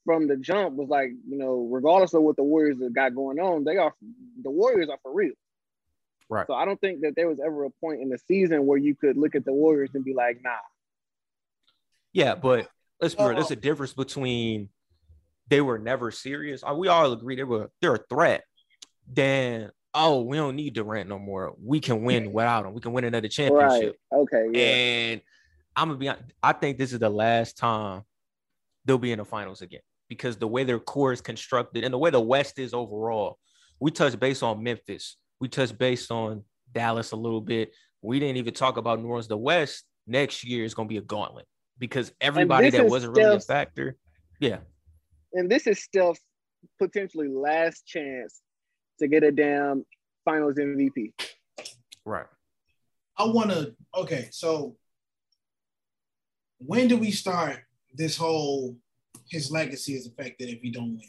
[0.06, 3.40] from the jump was like, you know, regardless of what the Warriors have got going
[3.40, 3.94] on, they are
[4.42, 5.34] the Warriors are for real.
[6.30, 6.48] Right.
[6.48, 8.96] So I don't think that there was ever a point in the season where you
[8.96, 10.52] could look at the Warriors and be like, nah.
[12.14, 13.36] Yeah, but let's be real.
[13.36, 14.70] There's a difference between
[15.50, 16.64] they were never serious.
[16.64, 18.44] Uh, we all agree they were they're a threat.
[19.08, 21.54] Then oh, we don't need Durant no more.
[21.62, 22.74] We can win without him.
[22.74, 23.98] We can win another championship.
[24.12, 24.22] Right.
[24.22, 24.48] Okay.
[24.54, 24.66] Yeah.
[24.66, 25.22] And
[25.76, 26.10] I'm gonna be.
[26.42, 28.04] I think this is the last time
[28.86, 29.82] they'll be in the finals again
[30.12, 33.38] because the way their core is constructed and the way the West is overall.
[33.80, 35.16] We touched base on Memphis.
[35.40, 37.72] We touched base on Dallas a little bit.
[38.02, 39.30] We didn't even talk about New Orleans.
[39.30, 41.46] The West next year is going to be a gauntlet
[41.80, 43.96] because everybody that wasn't really a factor.
[44.42, 44.58] Yeah.
[45.32, 46.18] And this is still
[46.78, 48.42] potentially last chance
[49.00, 49.86] to get a damn
[50.26, 51.14] finals MVP.
[52.04, 52.26] Right.
[53.18, 54.76] I want to, okay, so
[56.58, 57.60] when do we start
[57.94, 58.76] this whole
[59.30, 61.02] his legacy is affected if he don't win.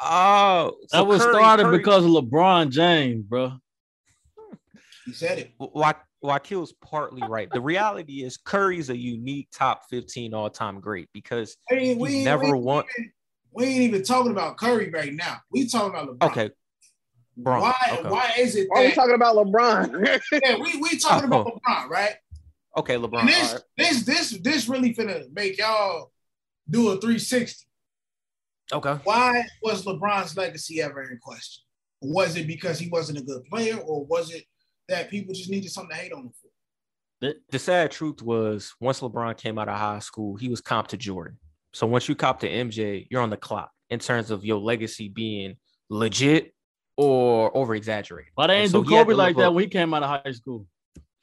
[0.00, 3.52] Oh, That was Curry- started Curry- because of LeBron James, bro.
[5.04, 5.52] He said it.
[5.58, 7.48] Wa- Wakil's partly right.
[7.50, 12.44] The reality is Curry's a unique top 15 all-time great because We ain't- we never
[12.44, 12.84] we won.
[13.52, 15.38] We ain't even talking about Curry right now.
[15.50, 16.30] We talking about LeBron.
[16.30, 16.50] Okay,
[17.36, 17.74] Bron, Why?
[17.92, 18.08] okay.
[18.08, 20.20] Why is it Are we talking about LeBron?
[20.42, 21.40] yeah, we we talking Oh.
[21.42, 22.14] about LeBron, right?
[22.76, 23.20] Okay, LeBron.
[23.20, 23.62] And this all right.
[23.76, 26.12] this this this really finna make y'all
[26.68, 27.66] do a 360.
[28.72, 28.98] Okay.
[29.04, 31.64] Why was LeBron's legacy ever in question?
[32.02, 34.44] Was it because he wasn't a good player, or was it
[34.88, 36.48] that people just needed something to hate on him for?
[37.50, 40.96] The sad truth was once LeBron came out of high school, he was comp to
[40.96, 41.38] Jordan.
[41.72, 45.08] So once you cop to MJ, you're on the clock in terms of your legacy
[45.08, 45.56] being
[45.90, 46.54] legit
[46.96, 48.32] or over exaggerated.
[48.34, 50.66] Why they ain't do Kobe like that when he came out of high school?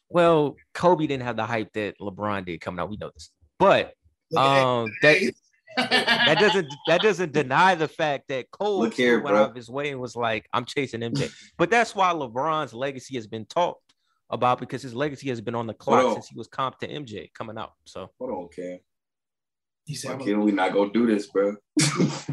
[0.10, 2.90] Well, Kobe didn't have the hype that LeBron did coming out.
[2.90, 3.32] We know this.
[3.60, 3.94] But
[4.36, 5.34] um that that.
[5.78, 9.44] that doesn't that doesn't deny the fact that Cole Look here, went bro.
[9.44, 11.32] out of his way and was like, I'm chasing MJ.
[11.58, 13.94] but that's why LeBron's legacy has been talked
[14.30, 17.32] about because his legacy has been on the clock since he was comp to MJ
[17.34, 17.74] coming out.
[17.86, 18.80] So Hold on, Cam.
[19.86, 21.56] He said, Wakil, we not gonna do this, bro.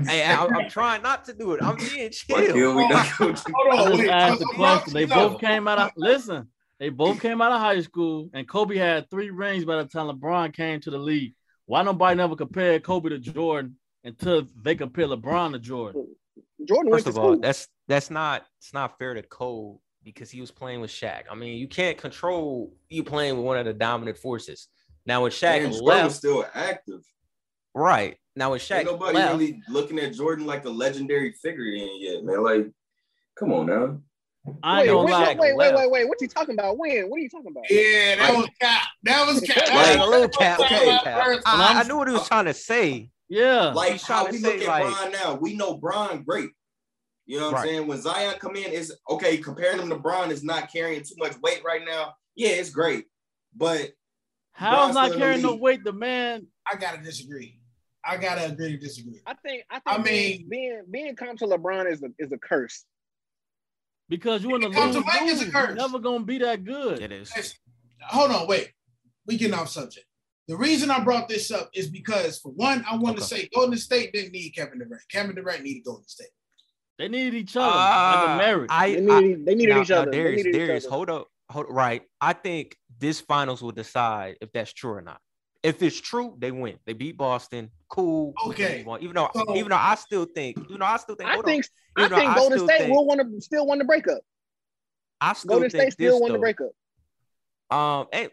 [0.07, 1.63] hey, I, I'm trying not to do it.
[1.63, 2.39] I'm being chill.
[2.39, 4.09] Wakil, we not gonna do Hold I on, just wait.
[4.09, 4.93] asked the question.
[4.95, 6.49] They both came out of listen.
[6.83, 10.09] They both came out of high school, and Kobe had three rings by the time
[10.09, 11.33] LeBron came to the league.
[11.67, 16.09] Why nobody never compared Kobe to Jordan until they compare LeBron to Jordan?
[16.67, 17.41] Jordan went First to of all, school.
[17.41, 21.23] that's that's not it's not fair to Kobe because he was playing with Shaq.
[21.31, 24.67] I mean, you can't control you playing with one of the dominant forces.
[25.07, 27.03] Now when Shaq And Jordan left, was still active.
[27.75, 31.63] right now when Shaq Ain't nobody left, really looking at Jordan like a legendary figure
[31.65, 32.43] in yet, man.
[32.43, 32.73] Like,
[33.39, 34.01] come on now.
[34.63, 35.35] I ain't wait, gonna wait, lie.
[35.39, 36.09] Wait, wait, wait, wait.
[36.09, 36.77] What you talking about?
[36.77, 37.09] When?
[37.09, 37.65] What are you talking about?
[37.71, 38.89] Yeah, that Like- was cap.
[39.05, 39.57] That was cap.
[39.69, 41.39] Like, Like, a little cap, okay, okay, cap.
[41.47, 43.11] I, I knew what he was trying to say.
[43.29, 46.51] Yeah, Like how to we say, look at like- Bron now, we know Bron great.
[47.25, 47.61] You know what Right.
[47.63, 47.87] I'm saying?
[47.87, 49.39] When Zion come in, is okay.
[49.39, 52.15] Comparing him to Bron is not carrying too much weight right now.
[52.35, 53.05] Yeah, it's great,
[53.57, 53.93] but
[54.53, 55.85] how's Bron's not still in the carrying no weight?
[55.85, 57.61] The man, I gotta disagree.
[58.05, 59.21] I gotta agree to disagree.
[59.25, 59.63] I think.
[59.71, 59.83] I think.
[59.87, 62.85] I mean- being being comp to LeBron is a is a curse.
[64.13, 65.45] Because you're in the It lose, to a lose.
[65.51, 65.69] curse.
[65.69, 67.01] You're never gonna be that good.
[67.01, 67.33] It is.
[68.09, 68.71] Hold on, wait.
[69.27, 70.07] We getting off subject.
[70.49, 73.79] The reason I brought this up is because, for one, I want to say Golden
[73.79, 75.03] State didn't need Kevin Durant.
[75.09, 76.29] Kevin Durant needed Golden State.
[76.99, 78.69] They needed each other like a Uh, marriage.
[78.71, 80.11] I, They I needed, they needed now, each now, other.
[80.11, 80.95] They Darius, needed each Darius, other.
[80.95, 82.03] hold up, hold right.
[82.21, 85.21] I think this finals will decide if that's true or not.
[85.63, 86.77] If it's true, they win.
[86.85, 87.71] They beat Boston.
[87.89, 88.35] Cool.
[88.49, 88.83] Okay.
[88.85, 89.01] move.
[89.01, 91.65] Even though, So- even though I still think, you know, I still think, I think.
[91.65, 93.85] on, I Even though think I Golden State think- will want to still won the
[93.85, 94.21] breakup.
[95.21, 96.41] I still Golden think State still want won the though.
[96.41, 96.71] breakup.
[97.71, 98.29] Um, hey,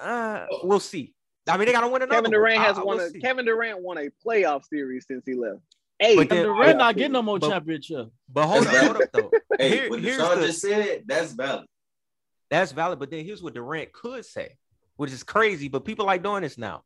[0.00, 1.14] uh, we'll see.
[1.48, 2.16] I mean, they gotta win another.
[2.22, 2.40] Kevin one.
[2.40, 3.20] Durant I- has I- won we'll a see.
[3.20, 5.60] Kevin Durant won a playoff series since he left.
[5.98, 8.08] Hey, But then- Durant not getting no more But- championship.
[8.28, 9.30] But hold up, hold up though.
[9.58, 11.66] hey, Here- what here's Deshaun the- just said, that's valid.
[12.50, 12.98] That's valid.
[12.98, 14.56] But then here's what Durant could say,
[14.96, 15.68] which is crazy.
[15.68, 16.84] But people like doing this now.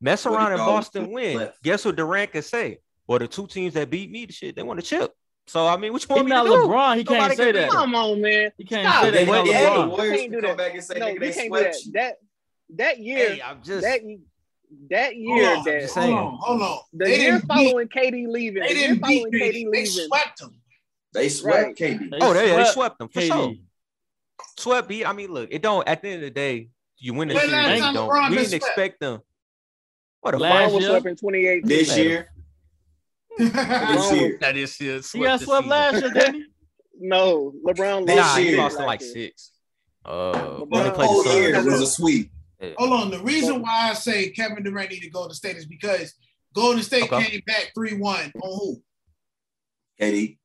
[0.00, 1.38] Mess around and called Boston win.
[1.38, 1.62] left.
[1.62, 2.80] Guess what Durant could say?
[3.06, 5.12] Well, the two teams that beat me, the shit, they want to chip.
[5.48, 6.50] So I mean, which He one me to not do?
[6.52, 6.96] LeBron.
[6.96, 7.70] He can't Nobody say can that.
[7.70, 8.50] Come on, man.
[8.58, 9.12] He can't Stop say it.
[9.12, 9.18] that.
[9.20, 9.88] He's But not then Hey, LeBron.
[9.90, 10.58] Warriors can't can do come that.
[10.58, 11.74] back and say, No, nigga, they can't do that.
[11.76, 11.92] swept.
[11.94, 12.14] That
[12.76, 14.00] that year, Hey, I'm just that
[14.90, 16.78] that Hold year, on, that just hold on, hold on.
[16.94, 17.48] the They year didn't beat.
[17.48, 19.72] following KD leaving, They the year didn't beat KD KD.
[19.72, 20.60] They swept them.
[21.12, 21.76] They swept Right.
[21.76, 22.10] KD.
[22.10, 23.36] They oh, they, they swept swept them for sure.
[23.50, 23.60] KD.
[24.58, 25.04] Swept beat.
[25.06, 25.86] I mean, look, it don't.
[25.86, 27.76] At the end of the day, you win the When series.
[27.84, 28.30] You don't.
[28.30, 29.20] We didn't expect them.
[30.22, 30.72] What a Last LeBron fight.
[30.74, 30.90] was year?
[30.90, 31.68] swept in 2018.
[31.68, 32.32] This year,
[33.38, 34.38] this year.
[34.40, 35.06] That is shit.
[35.12, 36.44] He got swept last year, didn't he?
[36.98, 38.36] No, LeBron This lost.
[38.36, 38.56] Nah, he year.
[38.56, 39.12] lost to like year.
[39.12, 39.52] six.
[40.02, 41.66] Uh, LeBron- when they The played whole the year Suns.
[41.66, 42.30] was a sweep.
[42.78, 43.10] Hold on.
[43.10, 46.14] The reason why I say Kevin Durant needed Golden State is because
[46.54, 47.22] Golden State Okay.
[47.26, 48.82] came back 3 1 on who?
[50.00, 50.38] KD.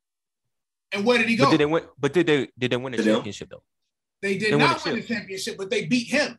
[0.91, 1.45] And where did he go?
[1.45, 1.83] But did they win?
[1.97, 3.13] But did they did they win the Did they?
[3.13, 3.63] championship though?
[4.21, 6.37] they did they win not the win the championship, but they beat him.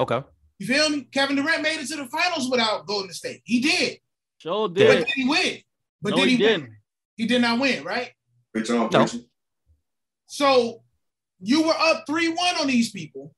[0.00, 0.20] Okay.
[0.58, 1.02] You feel me?
[1.12, 3.42] Kevin Durant made it to the finals without Golden State.
[3.44, 3.98] He did.
[4.38, 4.98] Sure But did.
[5.06, 5.58] did he win?
[6.02, 6.60] But no, did he he, win?
[6.60, 6.70] didn't.
[7.16, 8.12] He did not win, right?
[8.52, 9.06] Preach on, No.
[10.26, 10.82] So
[11.40, 13.34] you were up 3 1 on these people.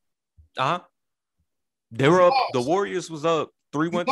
[0.57, 0.81] Uh huh.
[1.91, 2.33] They were up.
[2.33, 2.53] lost.
[2.53, 4.05] The Warriors was up three one.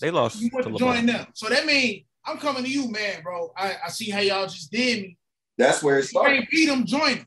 [0.00, 0.78] They lost You to went to LeBron.
[0.78, 1.26] join them.
[1.34, 3.52] So that means I'm coming to you, man, bro.
[3.56, 5.18] I, I see how y'all just did me.
[5.58, 6.36] That's where it started.
[6.36, 7.26] can't beat them, join them.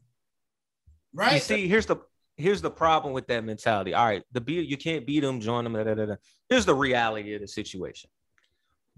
[1.14, 1.26] Right.
[1.28, 1.42] You Right?
[1.42, 1.98] see, here's the
[2.38, 3.94] here's the problem with that mentality.
[3.94, 5.74] All right, the beat you can't beat them, join them.
[5.74, 6.16] Da, da, da, da.
[6.50, 8.10] Here's the reality of the situation.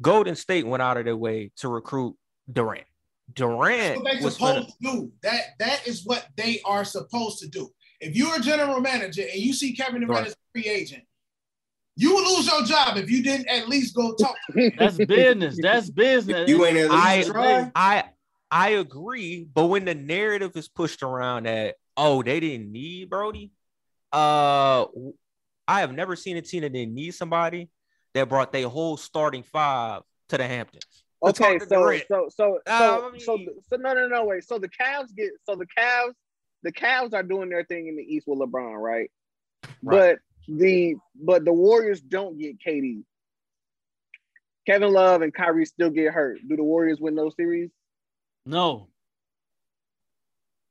[0.02, 2.16] Golden State went out of their way to recruit
[2.52, 2.86] Durant.
[3.28, 5.12] That's Durant what they was supposed finna, to do.
[5.24, 7.70] That that is what they are supposed to do.
[8.02, 10.28] If you're a general manager and you see Kevin Durant Right.
[10.28, 11.04] as a free agent,
[11.96, 14.36] You would lose your job if you didn't at least go talk.
[14.52, 14.72] to him.
[14.80, 15.60] That's business.
[15.62, 16.50] That's business.
[16.50, 17.72] You ain't at I- least try.
[17.76, 18.04] I
[18.52, 23.52] I agree, but when the narrative is pushed around that oh they didn't need Brody,
[24.14, 24.86] uh,
[25.68, 27.70] I have never seen a team that didn't need somebody
[28.20, 30.84] that brought their whole starting five to the Hamptons.
[31.22, 34.46] Let's Okay, so so so so, Uh, I so so no no no wait.
[34.46, 36.14] So the Cavs get so the Cavs
[36.64, 39.12] the Cavs are doing their thing in the East with LeBron, right?
[39.64, 39.70] Right.
[39.82, 43.04] But the but the Warriors don't get KD.
[44.66, 46.40] Kevin Love and Kyrie still get hurt.
[46.48, 47.72] Do the Warriors win those series?
[48.46, 48.88] No.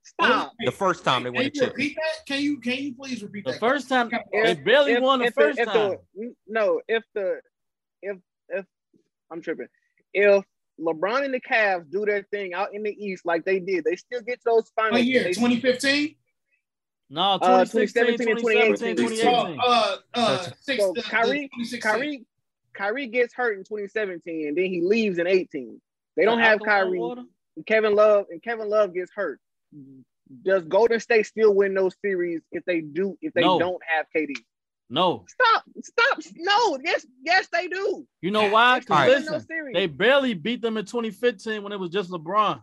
[0.08, 0.52] Stop.
[0.60, 1.74] the first time they Can won a you chip.
[2.26, 3.60] Can you can you please repeat The that?
[3.60, 5.98] first time If- they barely If- won the if first if time.
[6.46, 7.40] no, if the
[8.02, 8.16] if
[8.48, 8.64] if
[9.30, 9.68] I'm tripping.
[10.14, 10.44] If
[10.80, 13.96] LeBron and the Cavs do their thing out in the East like they did, they
[13.96, 14.92] still get those finals.
[14.92, 15.24] What year?
[15.24, 16.14] 2015?
[17.10, 19.56] No, Uh, 2016, 2017, 2017, 2018.
[19.56, 19.60] 2018.
[19.60, 21.80] Uh, uh, So- six, So the- the Kyrie- 2016.
[21.80, 22.26] Kyrie,
[22.74, 25.80] Kyrie gets hurt in 2017, and then he leaves in 18.
[26.16, 26.98] They don't have Kyrie.
[26.98, 27.24] water?
[27.56, 29.40] and Kevin Love, and Kevin Love gets hurt.
[30.44, 33.16] Does Golden State still win those series if they do?
[33.22, 33.58] If they No.
[33.58, 34.34] don't have KD?
[34.90, 35.24] No.
[35.28, 35.64] Stop!
[35.82, 36.18] Stop!
[36.36, 36.78] No!
[36.84, 38.06] Yes, yes, they do.
[38.22, 38.80] You know why?
[38.80, 39.08] Because All right.
[39.24, 42.62] win listen, they barely beat them in 2015 when it was just LeBron.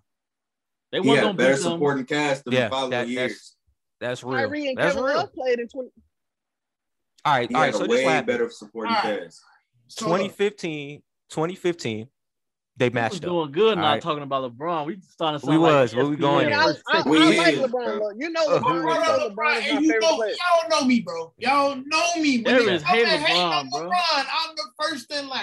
[0.91, 1.71] They He weren't had gonna better beat them.
[1.73, 3.31] supporting cast than Yeah, the following that- years.
[3.99, 4.37] that's that's real.
[4.37, 5.17] Kyrie and That's Kevin real.
[5.17, 5.89] Love played in 20.
[7.25, 7.73] All right, He all had right.
[7.75, 8.27] So this way happened.
[8.27, 9.19] better supporting All right.
[9.23, 9.41] cast.
[9.97, 12.09] 2015, 2015,
[12.77, 13.21] they We was matched up.
[13.21, 14.01] doing good, All not right.
[14.01, 14.85] talking about LeBron.
[14.85, 17.09] We starting to We sound like was, where we ESPN going I, first I.
[17.09, 17.55] We like.
[17.55, 17.99] LeBron.
[17.99, 19.03] Look, You know Uh, LeBron.
[19.05, 20.31] Hold LeBron is my you favorite know, player.
[20.31, 21.33] Y'all know me, bro.
[21.37, 22.35] Y'all know me.
[22.37, 23.81] When There they is hate and LeBron, on bro.
[23.89, 25.41] LeBron, I'm the first in line.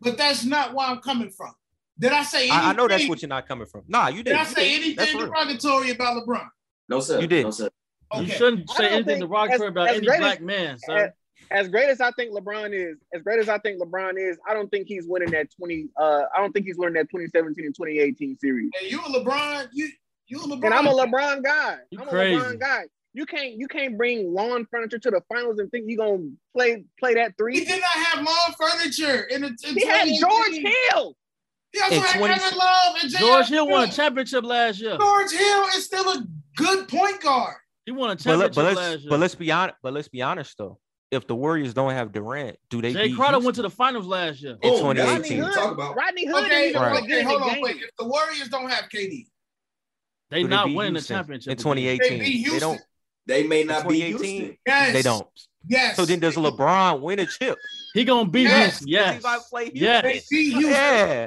[0.00, 1.52] But that's not where I'm coming from.
[1.98, 2.56] Did I say anything?
[2.58, 3.82] I, I know that's what you're not coming from.
[3.88, 4.38] Nah, you Did didn't.
[4.40, 6.46] I say anything derogatory about LeBron?
[6.88, 7.20] No sir.
[7.20, 7.44] You did.
[7.44, 7.68] No sir.
[8.16, 11.12] You shouldn't say anything derogatory about as any black man, sir.
[11.50, 14.54] As great as I think LeBron is, as great as I think LeBron is, I
[14.54, 15.88] don't think he's winning that 20.
[15.96, 18.70] Uh, I don't think he's winning that 2017 and 2018 series.
[18.80, 19.90] And you a LeBron, you
[20.28, 20.64] you a LeBron.
[20.66, 21.78] And I'm a LeBron guy.
[21.90, 22.36] You I'm crazy.
[22.36, 22.82] a LeBron guy.
[23.12, 26.84] You can't you can't bring lawn furniture to the finals and think you're gonna play
[27.00, 27.58] play that three.
[27.58, 29.48] He did not have lawn furniture in the.
[29.68, 30.52] In He had George
[30.92, 31.16] Hill.
[31.72, 33.20] He also In had 20 Kevin Love and J.R.
[33.20, 34.96] George Hill won a championship last year.
[34.98, 36.24] George Hill is still a
[36.56, 37.56] good point guard.
[37.86, 39.10] He won a But, let, championship but last let's year.
[39.10, 39.76] but let's be honest.
[39.82, 40.78] But let's be honest though.
[41.10, 42.94] If the Warriors don't have Durant, do they?
[42.94, 44.56] Jae beat Crowder went to the finals last year.
[44.62, 45.20] Oh, in Oh, Rodney 2018.
[45.20, 45.54] What you Hood.
[45.54, 45.96] talk about?
[45.96, 46.92] Rodney Hood Okay, Right.
[46.92, 47.62] want to get okay, hold on, game.
[47.62, 47.76] wait.
[47.82, 49.26] If the Warriors don't have KD,
[50.30, 52.18] They Do not beat winning the championship in 2018.
[52.20, 52.80] They They don't.
[53.26, 54.56] They may not be Houston.
[54.64, 55.26] yes, they don't.
[55.66, 55.96] Yes.
[55.96, 57.58] So then does LeBron win a chip?
[57.94, 58.78] He gonna beat Yes.
[58.78, 58.88] Houston.
[58.88, 59.06] Yes.
[59.06, 59.82] Does he might play Houston?
[59.82, 60.02] Yes.
[60.04, 60.70] They beat Houston.
[60.70, 61.26] Yeah.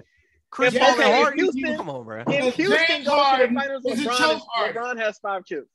[0.49, 1.39] Chris If- Paul okay, and if Harden.
[1.43, 2.19] Houston- Come on, bro.
[2.21, 4.77] If Because Houston James goes to the Harden finals, is a LeBron, choke is, artist.
[4.79, 5.67] LeBron has five chips.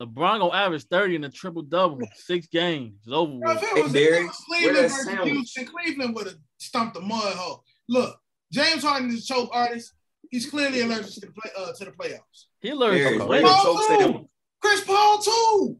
[0.00, 2.94] LeBron gonna average 30 in a triple double, six games.
[3.04, 3.62] It's over Bro, with.
[3.62, 5.24] if it was, Derek, it was Cleveland where versus?
[5.24, 7.64] Houston, Cleveland would have stumped the mud hole.
[7.88, 8.18] Look,
[8.52, 9.94] James Harden is a choke artist.
[10.30, 12.46] He's clearly allergic to the play, uh, to the playoffs.
[12.60, 13.42] He learned Derek, to where win.
[13.42, 14.14] the Paul choke stand?
[14.14, 14.28] too.
[14.60, 15.78] Chris Paul too.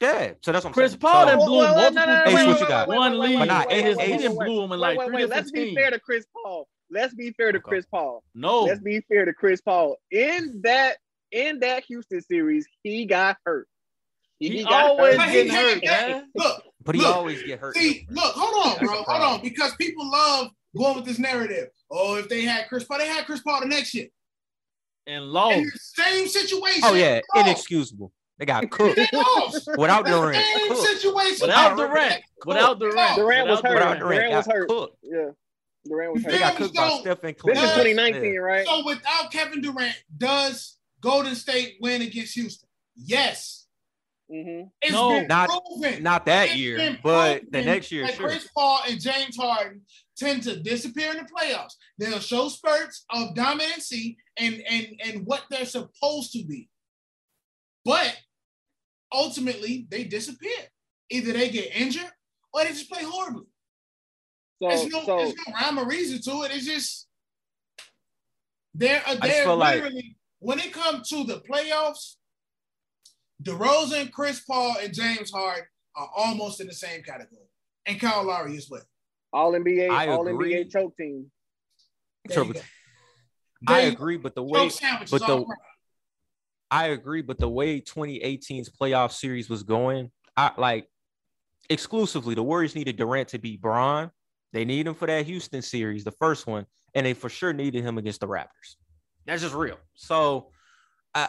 [0.00, 0.32] Yeah.
[0.42, 1.00] So that's what I'm Chris saying.
[1.00, 2.88] Paul So- done blew Well, well, multiple no, no, no, Ace, what you got?
[2.88, 4.58] One wait, wait, league, But nah, wait, Ace- wait, and wait, he Ace- didn't blew
[4.58, 5.28] him in wait, like wait, three wait.
[5.28, 6.68] Let's be fair to Chris Paul.
[6.92, 7.68] Let's be fair to Okay.
[7.68, 8.24] Chris Paul.
[8.34, 9.96] No, Let's be fair to Chris Paul.
[10.10, 10.96] In that
[11.32, 13.66] in that Houston series, he got hurt.
[14.38, 15.18] he, got always hurt.
[15.18, 16.30] But he getting hurt, man.
[16.34, 17.76] Look, But he Look, always get hurt.
[17.76, 19.02] see, look, hold on, bro.
[19.02, 19.42] Hold on.
[19.42, 21.68] Because people love going with this narrative.
[21.90, 24.06] Oh, if they had Chris Paul, they had Chris Paul the next year.
[25.06, 25.56] And In lost.
[25.56, 26.82] the same situation.
[26.84, 27.46] Oh yeah, lost.
[27.48, 28.12] inexcusable.
[28.38, 29.68] They got cooked They lost.
[29.78, 30.36] without the Durant.
[30.44, 30.86] Same Cooked.
[30.88, 31.38] situation.
[31.42, 32.12] Without They Durant.
[32.14, 32.46] cooked.
[32.46, 33.16] Without Durant.
[33.16, 33.74] Durant was hurt.
[33.74, 34.00] Without Durant.
[34.00, 34.68] Durant, Durant was got hurt.
[34.68, 34.96] cooked.
[35.02, 35.30] Yeah.
[35.86, 36.40] Durant was You They hurt.
[36.40, 36.80] got cooked me?
[36.80, 38.66] by So- Stephen This is Uh, 2019, right?
[38.66, 42.68] So without Kevin Durant, does Golden State win against Houston?
[42.96, 43.66] Yes.
[44.30, 45.10] hmm It's No.
[45.10, 46.02] been Not- proven.
[46.02, 48.28] Not that It's year, but the next year, that sure.
[48.28, 49.82] Chris Paul and James Harden
[50.16, 51.74] tend to disappear in the playoffs.
[51.98, 56.68] They'll show spurts of dominancy and and and what they're supposed to be,
[57.84, 58.16] but
[59.12, 60.68] ultimately they disappear.
[61.10, 62.10] Either they get injured
[62.52, 63.46] or they just play horribly.
[64.62, 66.52] So, There's no, so there's no rhyme or reason to it.
[66.54, 67.08] It's just
[68.74, 72.16] they're just they're feel like- literally when it comes to the playoffs,
[73.42, 75.64] DeRozan, Chris Paul, and James Harden
[75.96, 77.46] are almost in the same category,
[77.86, 78.82] and Kyle Lowry as well.
[79.32, 80.54] all NBA, I all agree.
[80.54, 81.30] NBA choke team.
[82.26, 82.66] There you So- go.
[83.68, 84.68] I agree, but the way
[85.10, 85.58] but the- all right.
[86.70, 90.88] I agree, but the way 2018's playoff series was going, I like
[91.68, 94.10] exclusively the Warriors needed Durant to beat Bron.
[94.52, 97.84] They need him for that Houston series, the first one, and they for sure needed
[97.84, 98.76] him against the Raptors.
[99.30, 99.76] That's just real.
[99.94, 100.48] So,
[101.14, 101.28] I,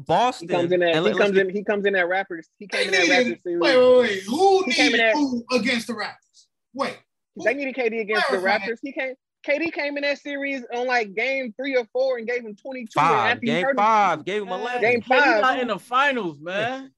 [0.00, 0.48] Boston.
[0.48, 0.96] He comes in that.
[0.96, 1.48] and He comes let's in.
[1.50, 2.46] He comes in that Raptors.
[2.58, 3.60] He came in that Raptors series.
[3.60, 4.22] wait, wait, wait.
[4.24, 6.46] Who He needed that- who against the Raptors?
[6.74, 6.98] Wait.
[7.36, 8.78] who- They needed KD against the Raptors.
[8.82, 9.14] He came.
[9.46, 12.88] KD came in that series on like game three or four and gave him 22.
[12.94, 13.40] five.
[13.40, 14.24] Game hurt him- five.
[14.24, 14.80] Gave him eleven.
[14.82, 15.40] Game KD five.
[15.40, 16.92] not in the finals, man.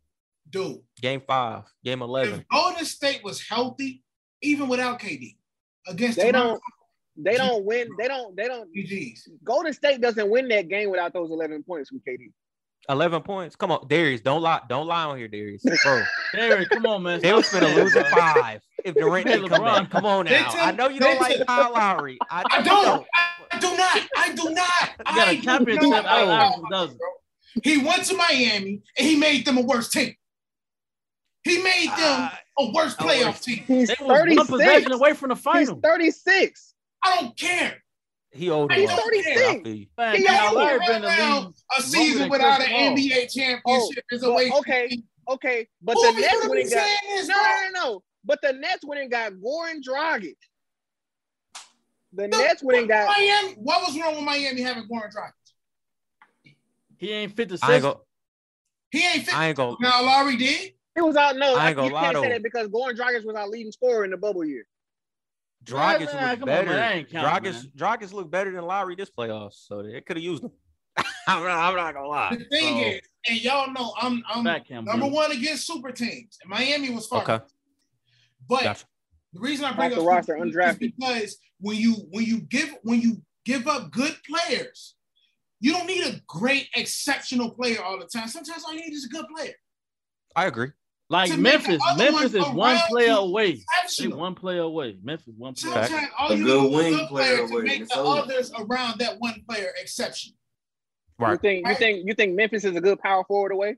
[0.49, 1.64] Dude, Game five.
[1.85, 2.41] Game eleven.
[2.41, 4.03] if Golden State was healthy,
[4.41, 5.37] even without KD,
[5.87, 6.62] against They Toronto, don't.
[7.17, 7.89] They don't win.
[7.99, 8.35] They don't.
[8.37, 8.69] They don't.
[8.75, 9.29] GGs.
[9.45, 12.33] Golden State doesn't win that game without those 11 points from KD.
[12.89, 13.55] Eleven points.
[13.55, 14.23] Come on, Darius.
[14.23, 14.61] Don't lie.
[14.69, 15.63] Don't lie on here, Darius.
[15.85, 16.03] Bro,
[16.35, 17.21] Derek, come on, man.
[17.21, 19.79] they was Stop finna saying, lose at five if Durant Hey, didn't come LeBron.
[19.83, 19.91] back.
[19.91, 20.51] Come on now.
[20.51, 22.19] took- I know you don't like Kyle Lowry.
[22.29, 23.07] I, I you don't.
[23.53, 24.09] I do not.
[24.17, 24.91] I do not.
[25.11, 26.07] You got a do championship not.
[26.07, 26.99] out Oh, doesn't.
[27.63, 30.15] He went to Miami and he made them a worse team.
[31.45, 33.63] He made them Ah, a worse playoff team.
[33.67, 35.81] He's They was one possession away from the He's final.
[35.81, 36.72] 36.
[37.05, 37.82] I don't care.
[38.32, 39.40] he owed He's 36.
[39.40, 39.88] I.
[39.98, 41.55] Man, He Kyle only been around.
[41.78, 42.96] A season without an Paul.
[42.96, 44.55] NBA championship oh, is a Well, waste.
[44.59, 47.42] okay, okay, but Who the are we Nets gonna went and got this, no, no,
[47.42, 48.03] no, no.
[48.24, 50.36] But the Nets went and got Goran Dragic.
[52.12, 53.55] The No, Nets went and got Miami.
[53.55, 56.55] What was wrong with Miami having Goran Dragic?
[56.98, 57.98] He ain't fit the I ain't system.
[57.98, 58.05] go.
[58.90, 59.36] He ain't fit.
[59.36, 59.76] I ain't go.
[59.80, 60.72] Now Lowry did.
[60.94, 61.36] It was out.
[61.36, 63.48] No, I I ain't gonna you lie can't say that because Goran Dragic was our
[63.48, 64.66] leading scorer in the bubble year.
[65.65, 66.71] Dragic Man, looked come better.
[66.71, 67.73] man, count, Dragic.
[67.77, 70.51] Dragic looked better than Lowry this playoffs, so they could have used him.
[71.27, 72.37] I'm, not, I'm not gonna lie.
[72.37, 75.13] The thing So, is, and y'all know, I'm I'm Back number dude.
[75.13, 76.37] one against super teams.
[76.43, 77.23] And Miami was far.
[77.23, 77.45] Okay.
[78.49, 78.85] But Gotcha.
[79.33, 80.71] the reason I bring Off up the roster, undrafted.
[80.73, 84.97] is because when you when you give when you give up good players,
[85.61, 88.27] you don't need a great exceptional player all the time.
[88.29, 89.55] Sometimes all you need is a good player.
[90.35, 90.71] I agree.
[91.13, 93.63] Like to make the Memphis, Memphis is one player away.
[93.99, 94.97] They one player away.
[95.03, 95.75] Memphis one player.
[95.75, 95.91] Fact.
[95.91, 97.63] Sometimes all A you good wing a player player to away.
[97.65, 98.21] make It's the over.
[98.23, 100.37] others around that one player exceptional.
[101.21, 103.77] You think you think you think Memphis is a good power forward away?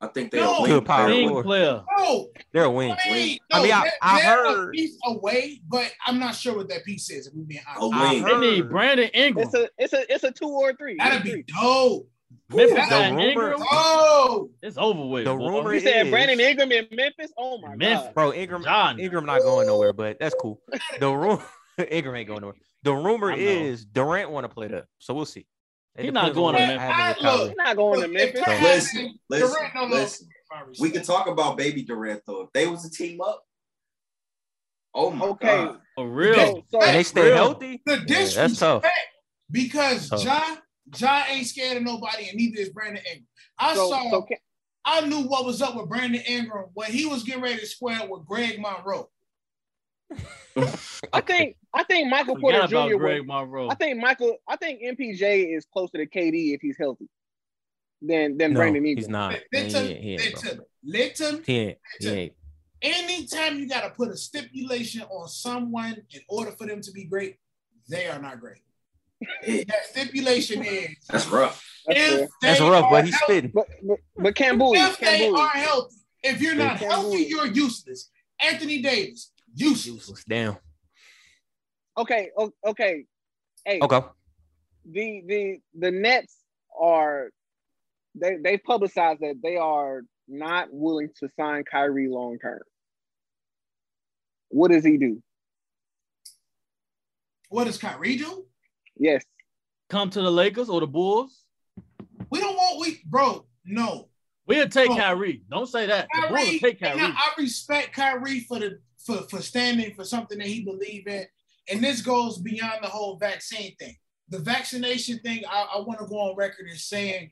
[0.00, 0.58] I think they're No.
[0.58, 1.06] a wing Good power.
[1.08, 1.44] Wing forward.
[1.44, 1.82] player.
[1.96, 2.90] No, They're a wing.
[2.92, 6.54] I mean, I mean, I- I they're a heard- piece away, but I'm not sure
[6.54, 7.28] what that piece is.
[7.28, 8.22] If we're being honest, A I wing.
[8.22, 9.46] heard- They need Brandon Ingram.
[9.46, 10.96] It's a it's a it's a two or three.
[10.98, 12.10] that'd It's a be dope.
[12.48, 13.62] Memphis The rumor- Ingram.
[13.70, 15.24] Oh, It's over with.
[15.24, 15.48] The boy.
[15.50, 17.32] rumor You said is- Brandon Ingram in Memphis?
[17.36, 18.04] Oh my Memphis.
[18.06, 18.14] god.
[18.14, 19.00] Bro, Ingram, John.
[19.00, 20.60] Ingram not going nowhere, but that's cool.
[21.00, 21.42] The rumor,
[21.90, 22.56] Ingram ain't going nowhere.
[22.84, 25.46] The rumor is Durant want to play that, so we'll see.
[25.98, 26.78] He's not going to Memphis.
[26.82, 27.48] happens with I- Kyrie.
[27.48, 28.42] He's not going to Memphis.
[28.46, 30.28] if Listen, listen, Durant listen.
[30.78, 32.42] We can talk about baby Durant though.
[32.42, 33.42] If they was a team up,
[34.94, 35.46] oh my Okay.
[35.64, 35.80] god.
[35.96, 36.34] For real.
[36.34, 37.34] So, so And they stay Real.
[37.36, 37.82] healthy.
[37.86, 38.84] The Yeah, that's tough.
[39.50, 40.24] because Tough.
[40.24, 40.56] Ja
[40.98, 43.26] Ja ain't scared of nobody, and neither is Brandon Ingram.
[43.58, 44.10] I so, saw.
[44.10, 44.38] so can,
[44.84, 48.00] I knew what was up with Brandon Ingram when he was getting ready to square
[48.08, 49.08] with Greg Monroe.
[51.12, 52.96] I think I think Michael Forget Porter about Jr.
[52.96, 53.68] Greg would, Monroe.
[53.68, 57.08] I think Michael I think MPJ is closer to KD if he's healthy
[58.00, 58.96] than than No, Brandon Ingram.
[58.96, 59.34] he's not.
[59.34, 60.42] He Listen, ain't, he ain't, bro.
[60.42, 61.42] listen, listen.
[61.44, 61.78] He ain't.
[61.98, 62.32] He ain't.
[62.82, 67.04] Anytime you got to put a stipulation on someone in order for them to be
[67.04, 67.36] great,
[67.88, 68.58] they are not great.
[69.46, 71.64] That stipulation is That's rough.
[71.86, 73.50] That's if That's rough, but he's healthy- spitting.
[73.54, 75.38] But but, but Cambui, If they Cambui.
[75.38, 76.88] are healthy, if you're not Yeah.
[76.88, 78.10] healthy, you're useless.
[78.40, 79.86] Anthony Davis, useless.
[80.08, 80.24] Useless.
[80.24, 80.56] Damn.
[81.96, 82.30] Okay,
[82.64, 83.04] okay.
[83.64, 84.00] Hey, Okay.
[84.84, 86.36] the the the Nets
[86.78, 87.30] are
[88.14, 92.60] they they publicized that they are not willing to sign Kyrie long term.
[94.48, 95.22] What does he do?
[97.48, 98.45] What does Kyrie do?
[98.96, 99.22] Yes.
[99.88, 101.42] Come to the Lakers or the Bulls.
[102.30, 103.46] We don't want we bro.
[103.64, 104.08] No,
[104.46, 104.96] We'll take Oh.
[104.96, 105.42] Kyrie.
[105.50, 106.06] Don't say that.
[106.12, 106.58] The Bulls Kyrie.
[106.60, 107.00] take Kyrie.
[107.00, 111.26] I, I respect Kyrie for the for for standing for something that he believe in,
[111.70, 113.96] and this goes beyond the whole vaccine thing.
[114.28, 117.30] The vaccination thing, I, I want to go on record as saying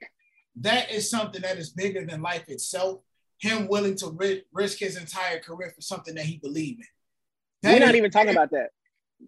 [0.61, 3.01] that is something that is bigger than life itself.
[3.39, 6.87] Him willing to ri- risk his entire career for something that he believe in.
[7.63, 8.71] That We're not even talking about that.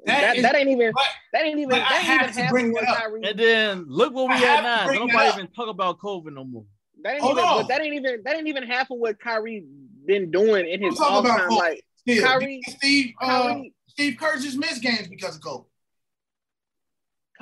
[0.04, 0.92] That That, is- that ain't even
[1.32, 2.96] that ain't even that ain't even half bring of what it up.
[2.98, 4.86] Kyrie And then look where we I at now.
[4.86, 6.64] bring Don't that nobody even talk about COVID no more.
[7.02, 7.66] that ain't Hold even on.
[7.68, 9.64] that ain't even that ain't even half of what Kyrie
[10.06, 11.58] been doing in his I'm talking off about time.
[11.58, 15.64] Like Still, Kyrie- Steve uh, Kyrie, Steve Kerr just missed games because of COVID.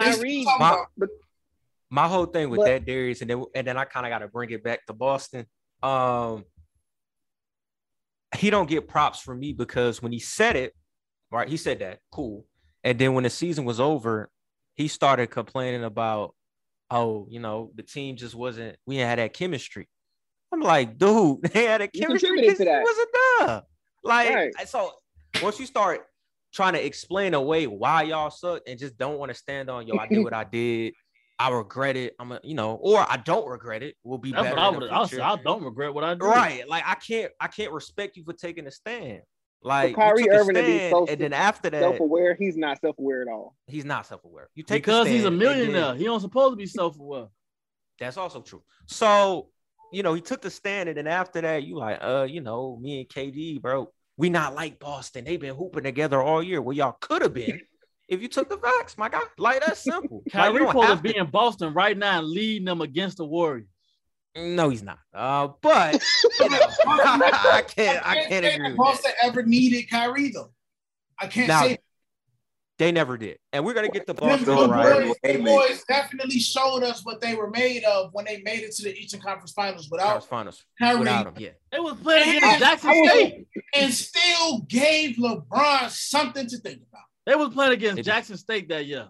[0.00, 1.09] Kyrie, Talking about- but
[1.90, 4.18] My whole thing with But- that, Darius, and then and then I kind of got
[4.20, 5.46] to bring it back to Boston.
[5.82, 6.44] Um,
[8.36, 10.74] he don't get props from me because when he said it,
[11.31, 11.49] right?
[11.49, 12.47] He said that cool,
[12.83, 14.31] and then when the season was over,
[14.75, 16.35] he started complaining about,
[16.91, 18.77] oh, you know, the team just wasn't.
[18.87, 19.89] We ain't had that chemistry.
[20.53, 22.29] I'm like, dude, they had a chemistry.
[22.31, 23.09] contributed to It wasn't
[23.39, 23.62] there.
[24.05, 24.68] Like, Right.
[24.68, 24.93] so
[25.43, 26.07] once you start
[26.53, 29.97] trying to explain away why y'all suck and just don't want to stand on, yo,
[29.99, 30.93] I did what I did.
[31.39, 32.14] I regret it.
[32.20, 33.97] I'm a, you know, or I don't regret it.
[34.05, 34.55] We'll be That's better.
[34.57, 34.91] what I in the would.
[34.91, 35.22] I, future.
[35.25, 36.22] I don't regret what I did.
[36.22, 36.68] Right.
[36.68, 39.22] Like I can't I can't respect you for taking a stand.
[39.65, 42.37] Like you Kyrie took a Irving to be stand, so and then after that, Self-aware,
[42.39, 43.57] he's not self-aware at all.
[43.67, 44.49] he's not self-aware.
[44.55, 45.95] You take the Because he's a stand, and then- millionaire.
[45.95, 47.29] He don't supposed to be self-aware.
[47.99, 48.62] That's also true.
[48.87, 49.49] So,
[49.91, 52.77] you know, he took the stand, and then after that, you like, uh, you know,
[52.81, 55.25] me and KD, bro, we not like Boston.
[55.25, 56.61] They've been hooping together all year.
[56.61, 57.61] Well, y'all could have been
[58.09, 59.21] if you took the facts, my guy.
[59.39, 60.19] Like that's simple.
[60.19, 63.17] Like, you Kyrie don't supposed to be in Boston right now and leading them against
[63.17, 63.67] the Warriors.
[64.37, 64.99] No, he's not.
[65.12, 66.03] Uh, but
[66.41, 68.05] you know, I can't.
[68.07, 69.28] I can't say agree that with Boston that.
[69.28, 70.53] ever needed Kyrie though.
[71.20, 71.78] I can't Now, say
[72.78, 75.05] They never did, and we're gonna get the them, Boston the right.
[75.07, 78.64] boys, Hey, the boys definitely showed us what they were made of when they made
[78.64, 81.35] it to the Eastern Conference Finals Conference without finals Kyrie without him.
[81.39, 83.47] Yeah, They was playing And against Jackson I State.
[83.76, 87.03] and still gave LeBron something to think about.
[87.26, 88.11] They was playing against They did.
[88.11, 89.09] Jackson State that year.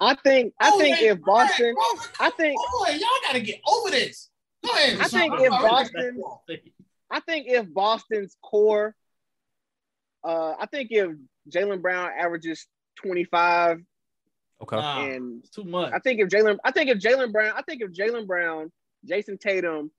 [0.00, 3.08] I think I Oh, think yeah, if Boston, go ahead, I think go ahead, y'all
[3.26, 4.30] gotta get over this.
[4.64, 5.00] Go ahead.
[5.00, 5.62] I think if I'm.
[5.62, 6.22] Boston-
[7.10, 8.94] I think if Boston's core,
[10.24, 11.10] uh, I think if
[11.50, 12.66] Jaylen Brown averages
[13.02, 13.80] 25
[14.62, 15.14] okay.
[15.14, 15.92] And it's too much.
[15.92, 18.72] I think if Jaylen, I think if Jaylen Brown, I think if Jaylen Brown,
[19.08, 19.90] Jayson Tatum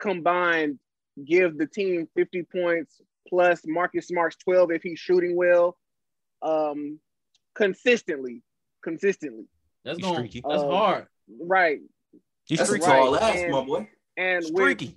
[0.00, 0.78] combined
[1.24, 5.76] give the team 50 points plus Marcus Smart's 12 if he's shooting well,
[6.42, 6.98] um,
[7.54, 8.42] consistently,
[8.82, 9.44] consistently,
[9.84, 10.16] That's He's going.
[10.16, 10.42] streaky.
[10.46, 11.06] That's Uh, hard.
[11.42, 11.78] right?
[12.44, 12.86] He's That's a streaky.
[12.86, 13.88] tall Right, ask, and- my boy.
[14.20, 14.96] And with, Streaky.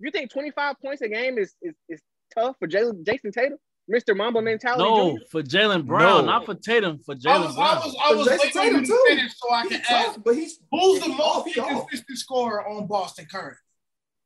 [0.00, 2.00] you think 25 points a game is is, is
[2.36, 3.58] tough for Jaylen Jayson Tatum,
[3.92, 4.16] Mr.
[4.16, 4.82] Mamba mentality?
[4.82, 5.24] No, Jr.?
[5.30, 6.32] for Jaylen Brown, No.
[6.32, 6.98] not for Tatum.
[7.06, 7.76] For I Jaylen was, I Brown.
[7.84, 9.04] was, I was Jayson waiting Tatum, you to too.
[9.08, 12.86] finish so I can He's ask tough, but he's who's the most consistent scorer on
[12.88, 13.56] Boston current.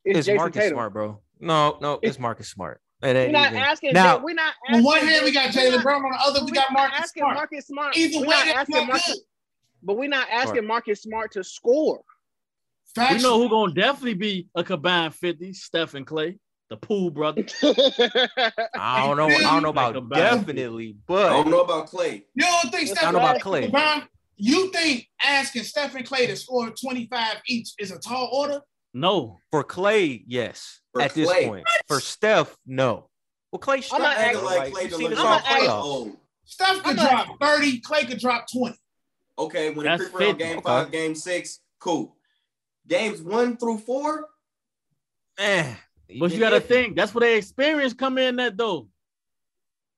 [0.05, 0.77] It's, It's Jayson Marcus Tatum.
[0.77, 1.21] Smart, bro.
[1.41, 2.81] No, no, it's Marcus Smart.
[3.03, 3.59] It We're not even.
[3.63, 3.93] asking.
[3.93, 4.55] Now- we're not.
[4.71, 6.05] On one hand, we got we're Jaylen Brown.
[6.05, 7.37] On the other, we got not Marcus asking Smart.
[7.37, 7.97] Marcus Smart.
[7.97, 9.19] Either we're way, not asking Marcus, good.
[9.83, 10.65] but we're not asking Smart.
[10.67, 12.01] Marcus Smart to score.
[12.99, 13.23] We Facts.
[13.23, 16.39] know who gonna definitely be a combined 50, Steph and Klay,
[16.71, 17.45] the pool brother.
[17.63, 19.27] I don't know.
[19.27, 20.23] I don't know about Think about it.
[20.23, 22.23] definitely, but I don't know about Klay.
[22.35, 23.71] You don't think I don't know about Klay- Klay.
[23.71, 28.61] LeBron, you think asking Stephen Klay to score 25 each is a tall order?
[28.95, 30.81] No, for Klay, yes.
[30.93, 31.47] For at this Klay.
[31.49, 33.09] point, for Steph, no.
[33.53, 35.27] Well, Klay, I'm not Steph, Acting acting like like, Klay to seen this LeBron all
[35.27, 35.83] I'm not acting- playoffs.
[35.85, 36.17] old.
[36.45, 38.77] Steph could I'm not- drop 30, Klay could drop 20.
[39.39, 40.45] Okay, when That's it creep around 50.
[40.45, 40.65] game Okay.
[40.67, 42.17] five, game six, cool.
[42.89, 44.27] Games one through four,
[45.39, 45.75] Eh,
[46.19, 48.37] but you gotta think that's where their experience come in.
[48.37, 48.89] That though,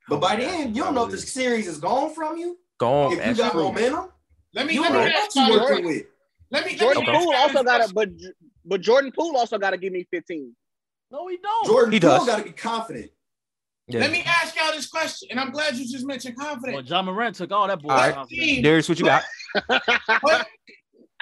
[0.08, 2.58] But by the end, you don't know if the series is gone from you.
[2.78, 3.12] Gone.
[3.12, 3.62] if you got true.
[3.64, 4.08] momentum,
[4.54, 6.06] Let me you let me know ask what y'all working with.
[6.50, 7.18] Let me let Jordan me Okay.
[7.18, 7.88] Poole also got question.
[7.88, 8.08] to, but
[8.64, 10.52] but Jordan Poole also got to give me 15.
[11.12, 11.66] no, he don't.
[11.66, 12.26] Jordan He Poole does.
[12.26, 13.10] got to be confident.
[13.86, 14.00] Yeah.
[14.00, 16.90] Let me ask y'all this question, and I'm glad you just mentioned Well, confidence.
[16.90, 17.88] Ja Morant took all that boy.
[17.90, 18.14] All right.
[18.14, 18.62] confidence.
[18.62, 19.22] Darius, what you got?
[20.20, 20.46] what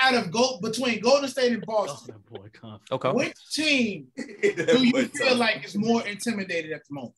[0.00, 2.78] out of go between Golden State and Oh, Boston, that boy.
[2.92, 3.10] Okay.
[3.12, 4.22] which team do
[4.86, 5.38] you feel tough.
[5.38, 7.14] like is more intimidated at the moment?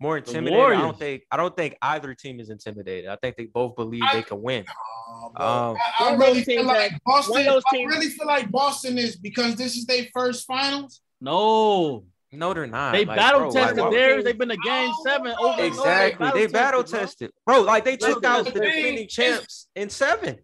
[0.00, 0.58] More intimidated.
[0.58, 1.22] I don't think.
[1.30, 3.08] I don't think either team is intimidated.
[3.08, 4.64] I think they both believe they can win.
[4.68, 5.26] Oh.
[5.36, 7.46] Um, I, I really feel like Boston.
[7.46, 11.00] one I really feel like Boston is because this is their first finals.
[11.20, 12.92] No, No, they're not.
[12.94, 14.24] they Like, battle bro, tested like, why- Darius.
[14.24, 15.50] They've been to game seven over.
[15.52, 15.62] and over.
[15.66, 16.30] Exactly.
[16.34, 17.60] They battle tested, bro.
[17.62, 20.38] Like they took Battle out the defending champs in seven.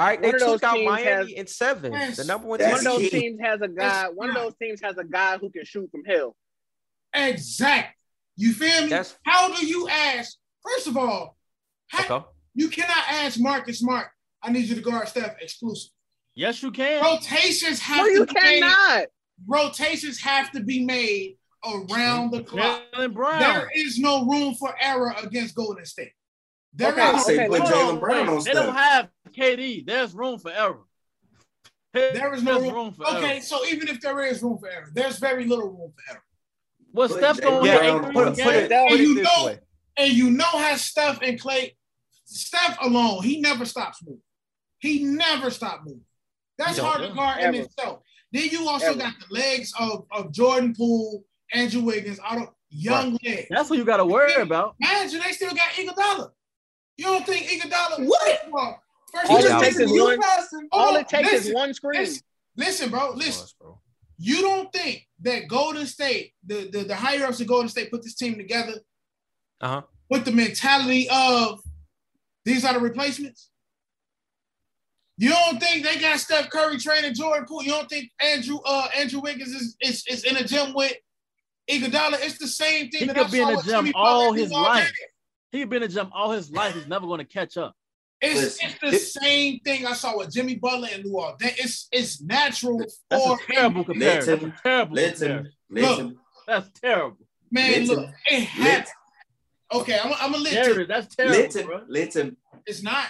[0.00, 1.92] All right, they One of took out Miami has- in seven.
[1.92, 2.86] The number one That's One team.
[2.86, 3.20] of those key.
[3.20, 4.08] teams has a guy.
[4.08, 6.34] One of those teams has a guy who can shoot from hell.
[7.12, 7.96] Exact.
[8.36, 8.88] You feel me?
[8.88, 10.38] That's How do you ask?
[10.62, 11.36] First of all,
[11.88, 12.26] how, okay.
[12.54, 14.06] you cannot ask Marcus Smart.
[14.42, 15.90] I need you to guard Steph exclusive.
[16.34, 17.02] Yes, you can.
[17.02, 19.06] Rotations have No, you to be made.
[19.46, 22.80] Rotations have to be made around the clock.
[22.94, 23.40] Jaylen Brown.
[23.40, 26.12] There is no room for error against Golden State.
[26.72, 29.84] There Okay, I is- say okay, put Jaylen Brown on they don't have KD.
[29.86, 30.80] There's room for error.
[31.92, 32.92] There is no There's room.
[32.94, 33.18] for error.
[33.18, 33.40] Okay, error.
[33.40, 36.22] so even if there is room for error, there's very little room for error.
[36.92, 38.46] What Put Steph gonna Yeah, get Brown eight put, on it- games?
[38.46, 39.58] put it, That- put you this know- way.
[39.96, 41.74] And you know how Steph and Klay,
[42.24, 44.22] Steph alone, he never stops moving.
[44.78, 46.04] He never stopped moving.
[46.56, 47.14] That's He hard to yeah.
[47.14, 47.56] guard in Ever.
[47.64, 48.02] itself.
[48.32, 48.98] Then you also Ever.
[48.98, 53.48] got the legs of, of Jordan Poole, Andrew Wiggins, Otto, young legs.
[53.50, 54.76] That's what you got to worry about.
[54.80, 56.30] Imagine they still got Iguodala.
[57.00, 58.06] You don't think Iguodala?
[58.06, 58.76] What?
[59.10, 61.48] First All of it all, takes is You one- passed All on, it takes listen,
[61.48, 62.00] is one screen.
[62.00, 62.22] Listen,
[62.56, 63.12] listen, bro.
[63.14, 63.40] Listen.
[63.42, 63.80] Was, bro.
[64.18, 68.02] You don't think that Golden State, the, the, the higher ups of Golden State, put
[68.02, 68.74] this team together
[69.62, 69.80] Uh-huh.
[70.10, 71.60] with the mentality of
[72.44, 73.48] these are the replacements?
[75.16, 77.62] You don't think they got Steph Curry training Jordan Poole?
[77.62, 80.92] You don't think Andrew uh Andrew Wiggins is, is, is in a gym with
[81.70, 82.18] Iguodala?
[82.20, 84.32] It's the same thing He that could I be in saw the with gym all
[84.34, 84.84] his life.
[84.86, 85.06] day.
[85.52, 86.74] He's been in the gym all his life.
[86.74, 87.74] He's never going to catch up.
[88.22, 91.54] It's, it's the same thing I saw with Jimmy Butler and Luol Deng.
[91.58, 92.78] It's it's natural
[93.08, 94.40] That's for a terrible comparison.
[94.40, 95.28] That's a terrible Listen,
[95.68, 95.96] comparison.
[95.98, 96.18] listen.
[96.46, 97.16] That's terrible.
[97.50, 97.70] man.
[97.80, 97.96] Listen.
[97.96, 98.88] Look, it had.
[99.72, 100.52] Okay, I'm, I'm gonna let.
[100.52, 101.80] Jared, that's terrible, Listen, bro.
[101.88, 102.36] listen,
[102.66, 103.06] It's not.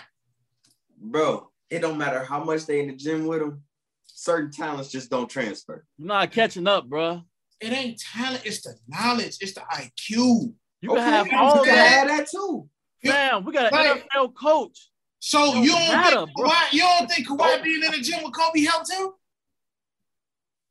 [0.96, 1.50] bro.
[1.70, 3.62] It don't matter how much they in the gym with them.
[4.06, 5.84] Certain talents just don't transfer.
[5.98, 7.22] You're not catching up, bro.
[7.60, 8.42] It ain't talent.
[8.44, 9.38] It's the knowledge.
[9.40, 10.52] It's the IQ.
[10.82, 11.88] You can have all can that.
[11.88, 12.68] have that too.
[13.04, 14.04] Fam, we got an Right.
[14.12, 14.90] NFL coach.
[15.20, 16.36] So Don't you don't matter, think.
[16.38, 19.10] Kawhi, you don't think Kawhi being in the gym with Kobe helped him?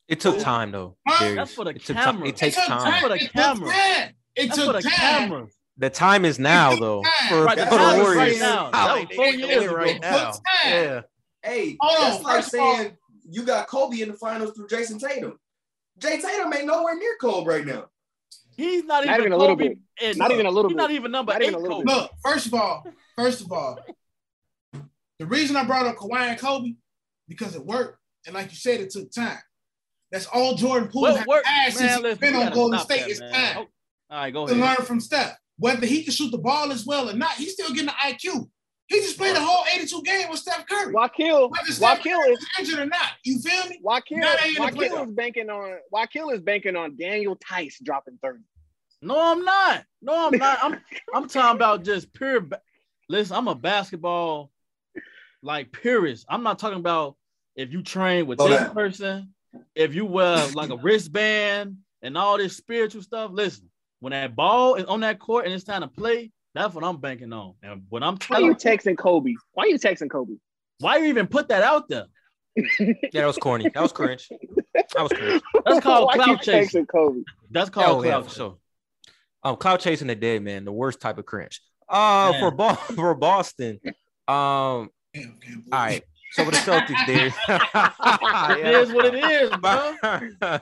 [0.07, 0.95] It took time though.
[1.07, 1.19] Huh?
[1.19, 1.35] Darius.
[1.37, 2.27] That's for the it took camera.
[2.27, 3.01] It takes it took time.
[3.01, 3.69] for the It camera.
[3.71, 4.09] time.
[4.35, 4.91] It That's for took the time.
[4.91, 5.47] camera.
[5.77, 7.03] The time is now though.
[7.29, 8.17] For, Right, the for the time is Warriors.
[8.17, 8.71] right now.
[8.71, 9.73] That was They four years ago.
[9.75, 10.31] right now.
[10.65, 11.01] Yeah.
[11.43, 12.97] Hey, Hold on, that's like first all- saying
[13.29, 15.39] you got Kobe in the finals through Jayson Tatum.
[15.99, 17.85] Jay Tatum ain't nowhere near Kobe right now.
[18.59, 19.69] He's not, Not even, even a little Kobe.
[19.69, 19.77] bit.
[20.01, 20.81] and- Not even a little He's bit.
[20.81, 21.47] not even number Not eight.
[21.47, 21.93] even a little Kobe.
[21.93, 22.83] Look, first of all,
[23.15, 23.79] first of all,
[25.19, 26.73] the reason I brought up Kawhi and Kobe
[27.27, 29.37] because it worked, and like you said, it took time.
[30.11, 31.45] That's all Jordan Poole What has work?
[31.45, 33.01] had Man, since he's listen, been on Golden State.
[33.01, 33.31] that, It's man.
[33.31, 34.77] time Oh, All right, go to ahead.
[34.79, 35.37] learn from Steph.
[35.57, 38.49] Whether he can shoot the ball as well or not, he's still getting the IQ.
[38.89, 40.93] He just played a whole 82 game with Steph Curry.
[40.93, 43.79] Wakil, Whether Steph Wakil Curry is is injured or not, you feel me?
[43.85, 47.79] Wakil, Now they in the Wakil is banking on Wakil is banking on Daniel Tice
[47.83, 48.39] dropping 30.
[49.03, 49.85] No, I'm not.
[50.01, 50.57] No, I'm not.
[50.61, 50.81] I'm
[51.13, 52.41] I'm talking about just pure.
[52.41, 52.61] Ba-
[53.07, 54.51] Listen, I'm a basketball
[55.41, 56.25] like purist.
[56.27, 57.15] I'm not talking about
[57.55, 58.73] if you train with Hold this on.
[58.73, 59.33] person,
[59.75, 63.31] if you wear like a wristband and all this spiritual stuff.
[63.33, 63.69] Listen,
[63.99, 66.97] when that ball is on that court and it's time to play, that's what I'm
[66.97, 67.53] banking on.
[67.63, 69.33] And when I'm Why you texting Kobe?
[69.53, 70.33] Why are you texting Kobe?
[70.79, 72.05] why you even put that out there?
[72.79, 73.69] Yeah, that was corny.
[73.73, 74.29] That was cringe.
[74.93, 75.41] That was cringe.
[75.65, 76.85] That's called Why you clout chasing.
[76.85, 77.21] Kobe?
[77.51, 78.37] That's called Oh yeah, for chasing.
[78.37, 78.57] sure.
[79.43, 81.61] Um, cloud chasing the dead man, the worst type of cringe.
[81.87, 82.39] Uh, Man.
[82.39, 83.79] for Bo- for Boston.
[84.27, 86.03] Um, Damn, can't all right.
[86.33, 87.33] So for the Celtics, there.
[88.57, 90.59] It is what it is, bro.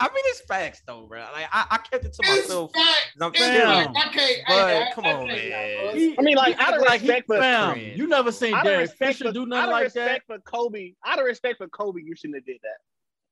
[0.00, 1.20] I mean, it's facts though, bro.
[1.32, 2.72] Like I, I kept it to It's myself.
[2.74, 3.12] fact.
[3.20, 3.86] I'm It's serious.
[3.86, 4.18] fact.
[4.48, 5.96] But I, I, come I on, man.
[5.96, 8.54] He- I mean, like, he out of like he respect for- fam, You never seen
[8.54, 10.04] Out of Derek Fisher do nothing like that.
[10.04, 12.78] respect for Kobe, out of respect for Kobe, you shouldn't have did that.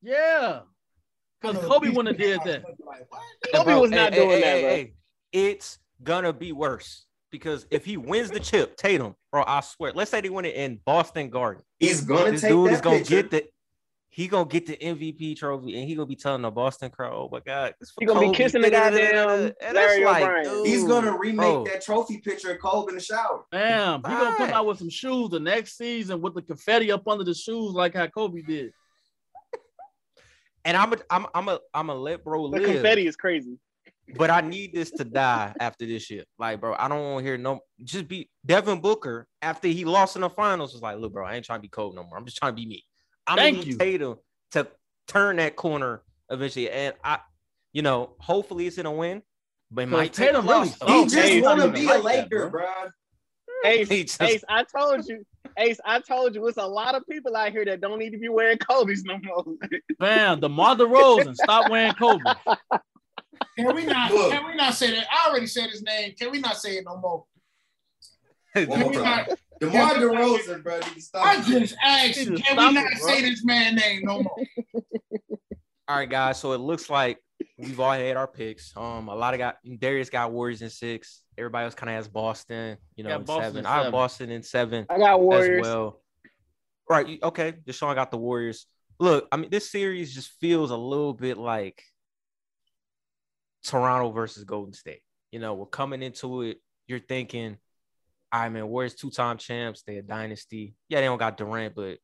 [0.09, 0.61] Yeah.
[1.41, 2.65] Because Kobe wouldn't have did that.
[2.87, 3.09] Like.
[3.53, 4.71] Kobe Bro, was not hey, doing hey, that, hey, bro.
[4.71, 4.93] hey,
[5.33, 9.93] It's gonna be worse because if he wins the chip, Tatum, bro, I swear.
[9.95, 11.65] Let's say they win it in Boston Garden.
[11.81, 13.23] He's gonna This take dude that is gonna picture.
[13.23, 13.45] get the.
[14.15, 17.31] He gonna get the MVP trophy, and he gonna be telling the Boston crowd, "Oh
[17.33, 21.37] my God, this He gonna be kissing the goddamn And that's like, He's gonna remake
[21.39, 21.65] bro.
[21.65, 23.47] that trophy picture of Kobe in the shower.
[23.51, 27.09] Damn, he gonna come out with some shoes the next season with the confetti up
[27.09, 28.75] under the shoes like how Kobe did.
[30.67, 32.61] And I'm a, I'm I'm a I'm a let bro live.
[32.61, 32.77] The live.
[32.77, 33.57] confetti is crazy.
[34.15, 36.29] but I need this to die after this shit.
[36.39, 37.61] Like, bro, I don't want to hear no.
[37.83, 40.75] Just be Devin Booker after he lost in the finals.
[40.75, 42.19] Was like, look, bro, I ain't trying to be cold no more.
[42.19, 42.85] I'm just trying to be me.
[43.27, 43.79] I'm Thank gonna need you.
[43.79, 44.19] Tatum
[44.53, 44.69] to
[45.07, 47.19] turn that corner eventually, and I,
[47.73, 49.23] you know, hopefully it's in a win.
[49.71, 50.87] But my Cause might take Tatum a really loss, though.
[50.87, 50.93] sucks.
[50.93, 52.61] He Oh, just Ace, want to be a like that, Laker, bro.
[52.63, 52.91] bro.
[53.65, 55.25] Ace, just- Ace, I told you,
[55.57, 58.19] Ace, I told you, it's a lot of people out here that don't need to
[58.19, 59.45] be wearing Kobe's no more.
[59.99, 62.21] Bam, DeMar DeRozan, stop wearing Kobe.
[63.59, 64.13] Can we not?
[64.13, 64.33] Look.
[64.33, 65.07] Can we not say that?
[65.11, 66.15] I already said his name.
[66.19, 67.25] Can we not say it no more?
[68.55, 69.29] Can we not?
[69.71, 70.81] DeMar DeRozan, bro.
[70.99, 71.27] Stop.
[71.27, 72.19] I just asked.
[72.19, 74.37] He just Can we not it, say this man name no more?
[75.89, 76.39] All right, guys.
[76.41, 77.19] So it looks like
[77.59, 78.73] we've all had our picks.
[78.77, 81.23] Um, a lot of got Darius got Warriors in six.
[81.37, 83.59] Everybody else kind of has Boston, you know, Yeah, in Boston seven.
[83.61, 83.93] in I have seven.
[83.93, 84.87] Boston in seven.
[84.89, 85.67] I got Warriors.
[85.67, 86.03] as well.
[86.89, 87.07] Right.
[87.09, 87.53] you- Okay.
[87.53, 88.67] Deshaun got the Warriors.
[89.01, 91.83] Look, I mean, this series just feels a little bit like
[93.65, 95.01] Toronto versus Golden State.
[95.31, 96.59] You know, we're coming into it.
[96.87, 97.57] You're thinking,
[98.33, 99.83] all right, man, Warriors two-time champs.
[99.83, 100.75] They a dynasty.
[100.89, 101.99] Yeah, they don't got Durant, but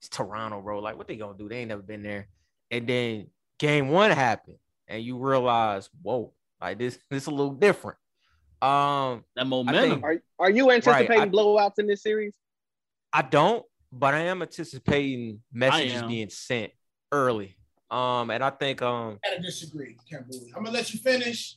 [0.00, 0.80] it's Toronto, bro.
[0.80, 1.48] Like, what they gonna do?
[1.48, 2.28] They ain't never been there.
[2.70, 3.26] And then
[3.58, 4.56] game one happened,
[4.88, 7.96] and you realize, whoa, like this, this a little different.
[8.60, 10.02] Um, That momentum.
[10.04, 12.32] Are, are you anticipating I- blowouts in this series?
[13.12, 16.08] I don't, but I am anticipating messages am.
[16.08, 16.72] being sent
[17.12, 17.56] early.
[17.90, 19.98] Um, and I think um, I gotta disagree.
[20.10, 20.50] Can't believe.
[20.56, 21.56] I'm gonna let you finish.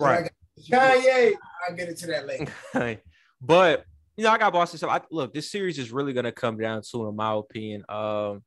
[0.00, 0.28] Right.
[0.68, 1.34] Kanye.
[1.68, 3.00] I'll get into that later.
[3.40, 3.84] but
[4.16, 4.88] you know, I got Boston.
[4.88, 8.42] I look, this series is really gonna come down to, in my opinion, um,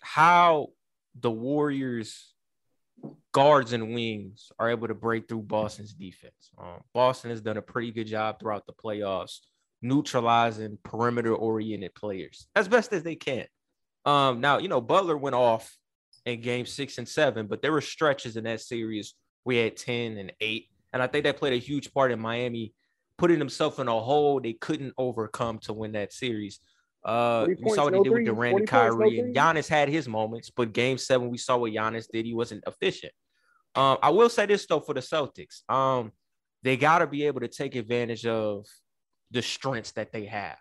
[0.00, 0.68] how
[1.18, 2.34] the Warriors
[3.32, 6.50] guards and wings are able to break through Boston's defense.
[6.58, 9.38] Um, Boston has done a pretty good job throughout the playoffs,
[9.82, 13.46] neutralizing perimeter oriented players as best as they can.
[14.04, 15.76] Um, now, you know, Butler went off
[16.24, 20.18] in game six and seven, but there were stretches in that series we had 10
[20.18, 20.68] and 8.
[20.92, 22.72] And I think that played a huge part in Miami
[23.18, 26.60] putting themselves in a hole they couldn't overcome to win that series.
[27.04, 29.36] Uh, we saw what he no did with Durant 40 and points, no Kyrie, and.
[29.36, 32.24] Giannis had his moments, but Game Seven, we saw what Giannis did.
[32.24, 33.12] He wasn't efficient.
[33.74, 36.12] Um, I will say this though for the Celtics, um,
[36.62, 38.66] they got to be able to take advantage of
[39.30, 40.56] the strengths that they have.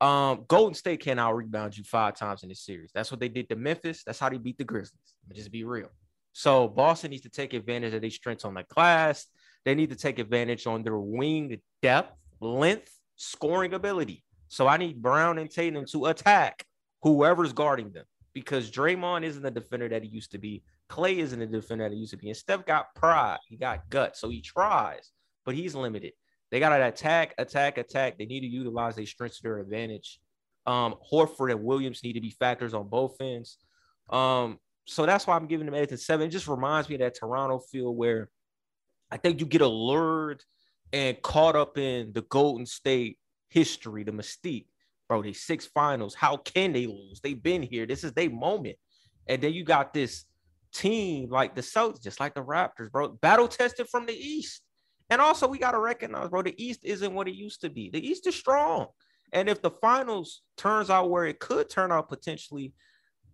[0.00, 2.90] Um, Golden State can out rebound you five times in this series.
[2.94, 4.04] That's what they did to Memphis.
[4.04, 5.14] That's how they beat the Grizzlies.
[5.32, 5.88] Just be real.
[6.32, 9.26] So Boston needs to take advantage of these strengths on the glass.
[9.68, 14.24] They need to take advantage on their wing depth, length, scoring ability.
[14.46, 16.64] So I need Brown and Tatum to attack
[17.02, 20.62] whoever's guarding them because Draymond isn't the defender that he used to be.
[20.90, 22.28] Klay isn't the defender that he used to be.
[22.28, 23.40] And Steph got pride.
[23.46, 24.22] He got guts.
[24.22, 25.10] So he tries,
[25.44, 26.12] but he's limited.
[26.50, 28.16] They got to attack, attack, attack.
[28.16, 30.18] They need to utilize their strengths to their advantage.
[30.64, 33.58] Um, Horford and Williams need to be factors on both ends.
[34.08, 36.28] Um, so that's why I'm giving them eight to seven.
[36.28, 38.30] It just reminds me of that Toronto feel where
[39.10, 40.42] I think you get allured
[40.92, 44.66] and caught up in the Golden State history, the mystique.
[45.08, 46.14] Bro, they six finals.
[46.14, 47.20] How can they lose?
[47.22, 47.86] They've been here.
[47.86, 48.76] This is their moment.
[49.26, 50.24] And then you got this
[50.72, 54.62] team like the Celtics, just like the Raptors, bro, battle tested from the East.
[55.10, 57.88] And also, we got to recognize, bro, the East isn't what it used to be.
[57.90, 58.88] The East is strong.
[59.32, 62.72] And if the finals turns out where it could turn out potentially,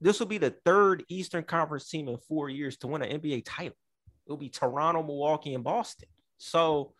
[0.00, 3.42] this will be the third Eastern Conference team in four years to win an NBA
[3.44, 3.76] title.
[4.26, 6.08] It'll be Toronto, Milwaukee, and Boston.
[6.38, 6.94] So,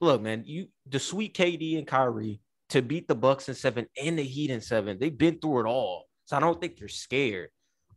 [0.00, 2.40] look, man, you the sweet KD and Kyrie
[2.70, 4.98] to beat the Bucks in seven and the Heat in seven.
[4.98, 7.50] They've been through it all, so I don't think they're scared.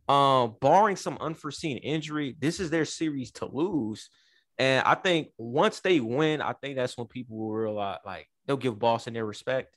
[0.08, 4.10] Um, barring some unforeseen injury, this is their series to lose.
[4.58, 8.56] And I think once they win, I think that's when people will realize like they'll
[8.56, 9.76] give Boston their respect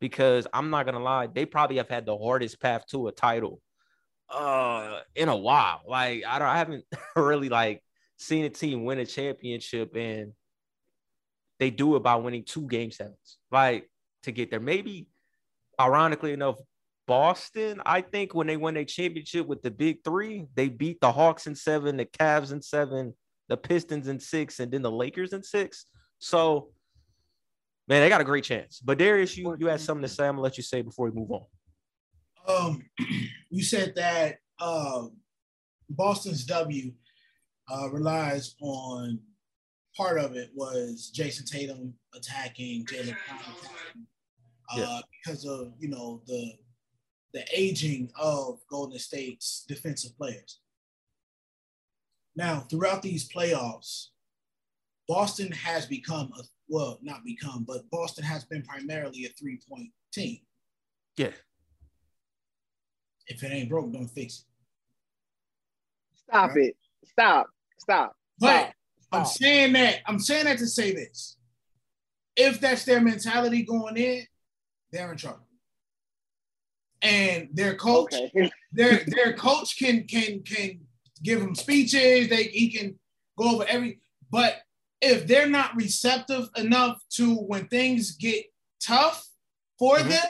[0.00, 3.60] because I'm not gonna lie, they probably have had the hardest path to a title
[4.30, 5.82] uh in a while.
[5.86, 6.84] Like I don't I haven't
[7.16, 7.82] really like
[8.16, 10.32] seen a team win a championship and
[11.58, 13.88] they do it by winning two game sevens, like
[14.22, 14.60] to get there.
[14.60, 15.08] Maybe
[15.80, 16.56] ironically enough,
[17.06, 21.12] Boston, I think when they won a championship with the big three, they beat the
[21.12, 23.14] Hawks in seven, the Cavs in seven,
[23.48, 25.86] the Pistons in six, and then the Lakers in six.
[26.18, 26.70] So,
[27.88, 28.80] man, they got a great chance.
[28.80, 30.26] But Darius, you you had something to say.
[30.26, 31.44] I'm gonna let you say before we move on.
[32.48, 32.84] Um,
[33.50, 35.06] you said that uh,
[35.90, 36.92] Boston's W
[37.70, 39.18] uh, relies on
[39.96, 44.06] part of it was Jayson Tatum attacking, Jaylen Brown attacking,
[44.72, 45.00] uh, Yeah.
[45.12, 46.52] because of you know the
[47.32, 50.60] the aging of Golden State's defensive players.
[52.36, 54.08] Now, throughout these playoffs,
[55.08, 59.90] Boston has become a well, not become, but Boston has been primarily a three point
[60.12, 60.38] team.
[61.16, 61.32] Yeah.
[63.26, 64.44] If it ain't broke, don't fix it.
[66.28, 66.68] Stop Right.
[66.68, 66.76] it.
[67.04, 67.53] Stop.
[67.84, 68.16] Stop.
[68.38, 68.74] But Stop.
[69.12, 69.36] I'm Stop.
[69.36, 71.36] saying that I'm saying that to say this.
[72.36, 74.26] If that's their mentality going in,
[74.90, 75.46] they're in trouble.
[77.02, 78.50] And their coach, Okay.
[78.72, 80.80] their their coach can can can
[81.22, 82.28] give them speeches.
[82.28, 82.98] They he can
[83.38, 84.00] go over every.
[84.30, 84.56] But
[85.00, 88.46] if they're not receptive enough to when things get
[88.82, 89.28] tough
[89.78, 90.08] for Mhm.
[90.08, 90.26] them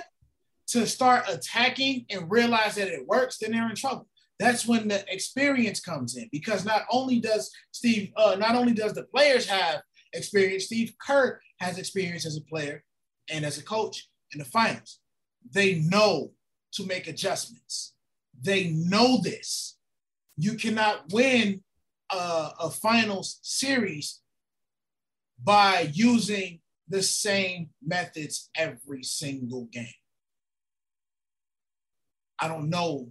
[0.66, 4.08] to start attacking and realize that it works, then they're in trouble.
[4.38, 8.92] That's when the experience comes in because not only does Steve, uh, not only does
[8.92, 9.80] the players have
[10.12, 12.82] experience, Steve Kerr has experience as a player
[13.30, 14.98] and as a coach in the finals.
[15.52, 16.32] They know
[16.72, 17.94] to make adjustments.
[18.40, 19.78] They know this.
[20.36, 21.62] You cannot win
[22.10, 24.20] a, a finals series
[25.42, 29.86] by using the same methods every single game.
[32.40, 33.10] I don't know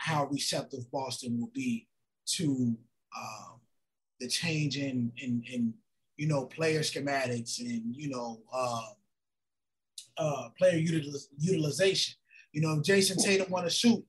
[0.00, 1.86] how receptive Boston will be
[2.24, 2.74] to
[3.14, 3.60] um,
[4.18, 5.74] the change in, in, in,
[6.16, 8.86] you know, player schematics and, you know, uh,
[10.16, 12.14] uh, player util- utilization.
[12.52, 14.02] You know, Jayson Tatum want to shoot,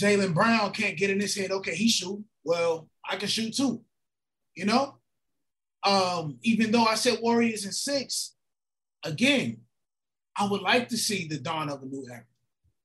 [0.00, 2.24] Jaylen Brown can't get in his head, okay, he shoot.
[2.42, 3.84] Well, I can shoot too.
[4.56, 4.96] You know?
[5.84, 8.34] Um, even though I said Warriors in six,
[9.04, 9.58] again,
[10.36, 12.24] I would like to see the dawn of a new era.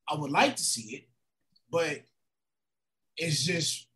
[0.07, 1.09] I would like to see it,
[1.71, 2.03] but
[3.17, 3.87] it's just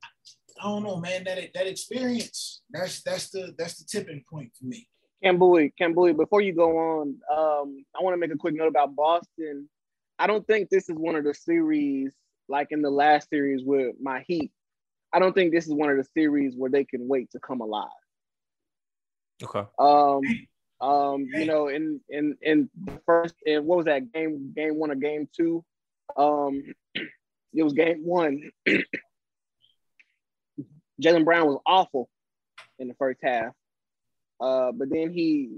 [0.61, 1.23] I don't know, man.
[1.23, 4.87] That that experience that's that's the that's the tipping point for me.
[5.23, 8.95] Cambui, Cambui, before you go on, um, I want to make a quick note about
[8.95, 9.69] Boston.
[10.17, 12.13] I don't think this is one of the series
[12.47, 14.51] like in the last series with my Heat.
[15.13, 17.61] I don't think this is one of the series where they can wait to come
[17.61, 17.89] alive.
[19.41, 19.63] Okay.
[19.77, 20.21] Um,
[20.81, 24.53] um, you know, in in in the first, in what was that game?
[24.55, 25.63] Game one or game two?
[26.15, 26.63] Um,
[26.95, 28.51] it was game one.
[31.01, 32.09] Jaylen Brown was awful
[32.77, 33.53] in the first half.
[34.41, 35.49] Uh, but then he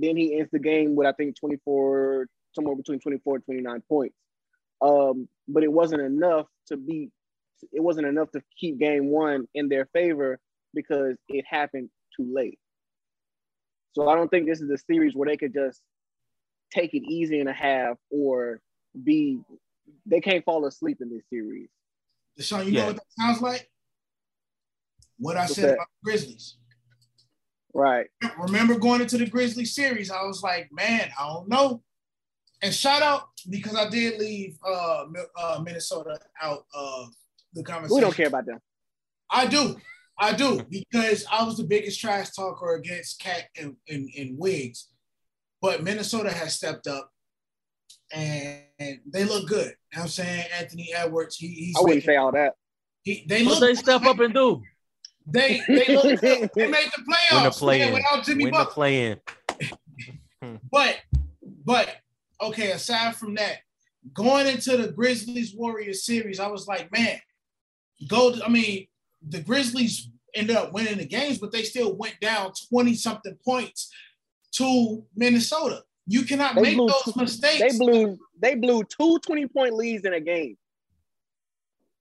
[0.00, 4.16] then he ends the game with I think 24, somewhere between 24 and 29 points.
[4.80, 7.10] Um, but it wasn't enough to beat.
[7.72, 10.40] It wasn't enough to keep game one in their favor
[10.74, 12.58] because it happened too late.
[13.92, 15.80] So I don't think this is a series where they could just
[16.72, 18.60] take it easy in a half or
[19.04, 19.40] be.
[20.06, 21.68] They can't fall asleep in this series.
[22.38, 22.80] Deshaun, you Yeah.
[22.80, 23.70] know what that sounds like?
[25.22, 25.74] What I said that?
[25.74, 26.56] about the Grizzlies.
[27.74, 28.06] Right.
[28.38, 31.82] Remember going into the Grizzly series, I was like, man, I don't know.
[32.60, 35.04] And shout out because I did leave uh,
[35.40, 37.08] uh, Minnesota out of
[37.54, 37.94] the conversation.
[37.96, 38.58] We don't care about them.
[39.30, 39.76] I do.
[40.18, 44.88] I do because I was the biggest trash talker against Cat and, and, and Wiggs.
[45.60, 47.10] But Minnesota has stepped up
[48.12, 48.64] and
[49.06, 49.66] they look good.
[49.68, 50.44] You know what I'm saying?
[50.58, 52.54] Anthony Edwards, he, he's I wouldn't making- say all that.
[53.02, 54.62] he, they What look they step up and do?
[55.26, 56.20] They they look.
[56.20, 57.92] They made the playoffs Win the play-in.
[57.94, 58.72] without Jimmy Win the Butler.
[58.74, 59.20] play-in.
[60.70, 60.96] But
[61.64, 61.88] but
[62.40, 63.58] okay, aside from that,
[64.12, 67.18] going into the Grizzlies Warriors series, I was like, man,
[68.08, 68.34] go.
[68.44, 68.86] I mean,
[69.28, 73.90] the Grizzlies ended up winning the games, but they still went down 20 something points
[74.52, 75.82] to Minnesota.
[76.06, 77.60] You cannot They make those two- mistakes.
[77.72, 80.56] They blew they blew two 20 point leads in a game.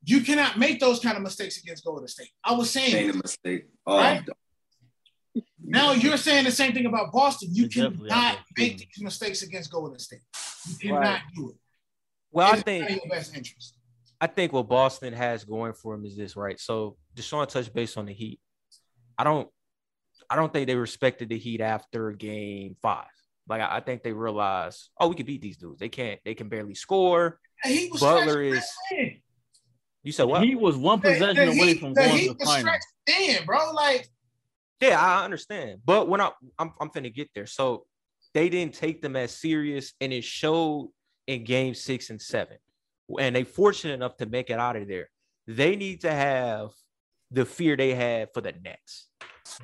[0.03, 2.29] You cannot make those kind of mistakes against Golden State.
[2.43, 3.65] I was saying Made a mistake.
[3.85, 4.23] Oh, Right?
[5.63, 7.49] now you're saying the same thing about Boston.
[7.53, 10.21] You They definitely cannot make those these mistakes against Golden State.
[10.67, 11.21] You cannot Right.
[11.35, 11.55] do it.
[12.31, 13.75] Well, I think not your best interest.
[14.19, 16.59] I think what Boston has going for him is this, right?
[16.59, 18.39] So Deshaun touched base on the Heat.
[19.17, 19.49] I don't,
[20.29, 23.07] I don't think they respected the Heat after game five.
[23.47, 25.79] Like I, I think they realized, oh, we can beat these dudes.
[25.79, 26.19] They can't.
[26.23, 27.39] They can barely score.
[27.63, 29.20] And he was Butler is- thin.
[30.03, 30.43] You said what?
[30.43, 32.61] He was one possession the away Heat- from the going Heat to the was final.
[32.61, 33.71] stretched thin, bro.
[33.73, 34.09] Like
[34.81, 35.81] Yeah, I understand.
[35.85, 37.45] But when I I'm I'm finna get there.
[37.45, 37.85] So
[38.33, 40.91] they didn't take them as serious, and it showed
[41.27, 42.57] in game six and seven.
[43.19, 45.09] And they fortunate enough to make it out of there.
[45.47, 46.69] They need to have
[47.29, 49.07] the fear they had for the Nets.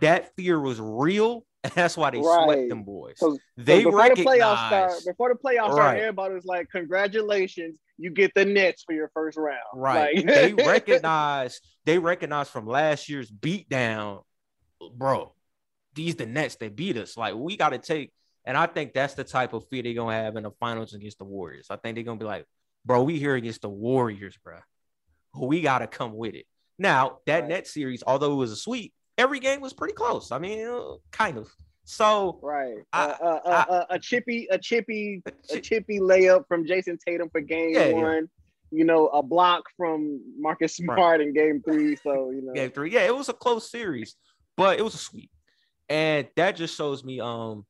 [0.01, 2.43] That fear was real, and that's why they Right.
[2.43, 3.15] swept them boys.
[3.19, 5.75] 'Cause- They before the playoffs start, before the playoffs Right.
[5.75, 10.15] start, everybody was like, "Congratulations, you get the Nets for your first round." right?
[10.15, 14.23] Like- they recognize, they recognize from last year's beatdown,
[14.95, 15.33] bro.
[15.93, 17.17] These the Nets that beat us.
[17.17, 18.11] Like we got to take,
[18.45, 21.17] and I think that's the type of fear they're gonna have in the finals against
[21.17, 21.67] the Warriors.
[21.69, 22.45] I think they're gonna be like,
[22.85, 24.59] bro, we here against the Warriors, bro.
[25.35, 26.45] We got to come with it.
[26.79, 27.49] Now that Right.
[27.49, 30.31] net series, although it was a sweep, every game was pretty close.
[30.31, 31.51] I mean, uh, kind of.
[31.87, 32.79] So Right.
[32.91, 37.29] I- uh, uh, uh, uh, a chippy, a chippy, a chippy layup from Jayson Tatum
[37.29, 37.93] for game Yeah, yeah.
[37.93, 38.29] one.
[38.71, 41.95] You know, a block from Marcus Smart in game three.
[41.95, 42.91] So you know, game three.
[42.91, 44.17] Yeah, it was a close series,
[44.57, 45.31] but it was a sweep.
[45.87, 47.65] And that just shows me um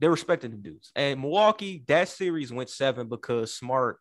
[0.00, 0.92] they're respecting the dudes.
[0.94, 4.00] And Milwaukee, that series went seven because Smart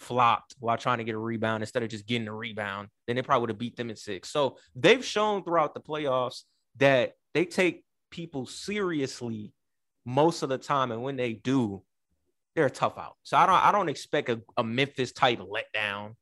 [0.00, 2.88] flopped while trying to get a rebound instead of just getting a rebound.
[3.06, 4.30] Then they probably would have beat them in six.
[4.30, 6.42] So they've shown throughout the playoffs
[6.78, 9.52] that they take people seriously
[10.04, 10.92] most of the time.
[10.92, 11.82] And when they do,
[12.54, 13.16] they're a tough out.
[13.22, 16.14] So I don't I don't expect a, a Memphis type letdown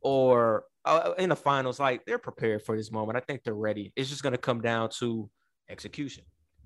[0.00, 1.78] or uh, in the finals.
[1.80, 3.16] Like they're prepared for this moment.
[3.16, 3.92] I think they're ready.
[3.96, 5.30] It's just gonna come down to
[5.68, 6.24] execution.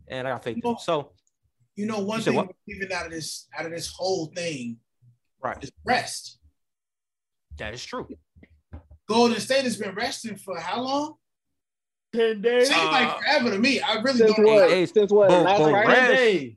[0.08, 0.76] And I think in them.
[0.80, 1.12] So
[1.76, 4.78] you know, one You thing even out of this out of this whole thing
[5.42, 6.38] right, is rest.
[7.58, 8.08] that is true.
[9.08, 11.14] Golden State has been resting for how long?
[12.14, 12.68] Ten days.
[12.68, 13.80] Seems Uh, like forever to me.
[13.80, 14.52] I really since don't know.
[14.54, 14.70] what?
[14.70, 15.28] Hey, Since what?
[15.28, 15.88] boom, last boom, Friday.
[15.88, 16.12] rest.
[16.12, 16.56] Hey,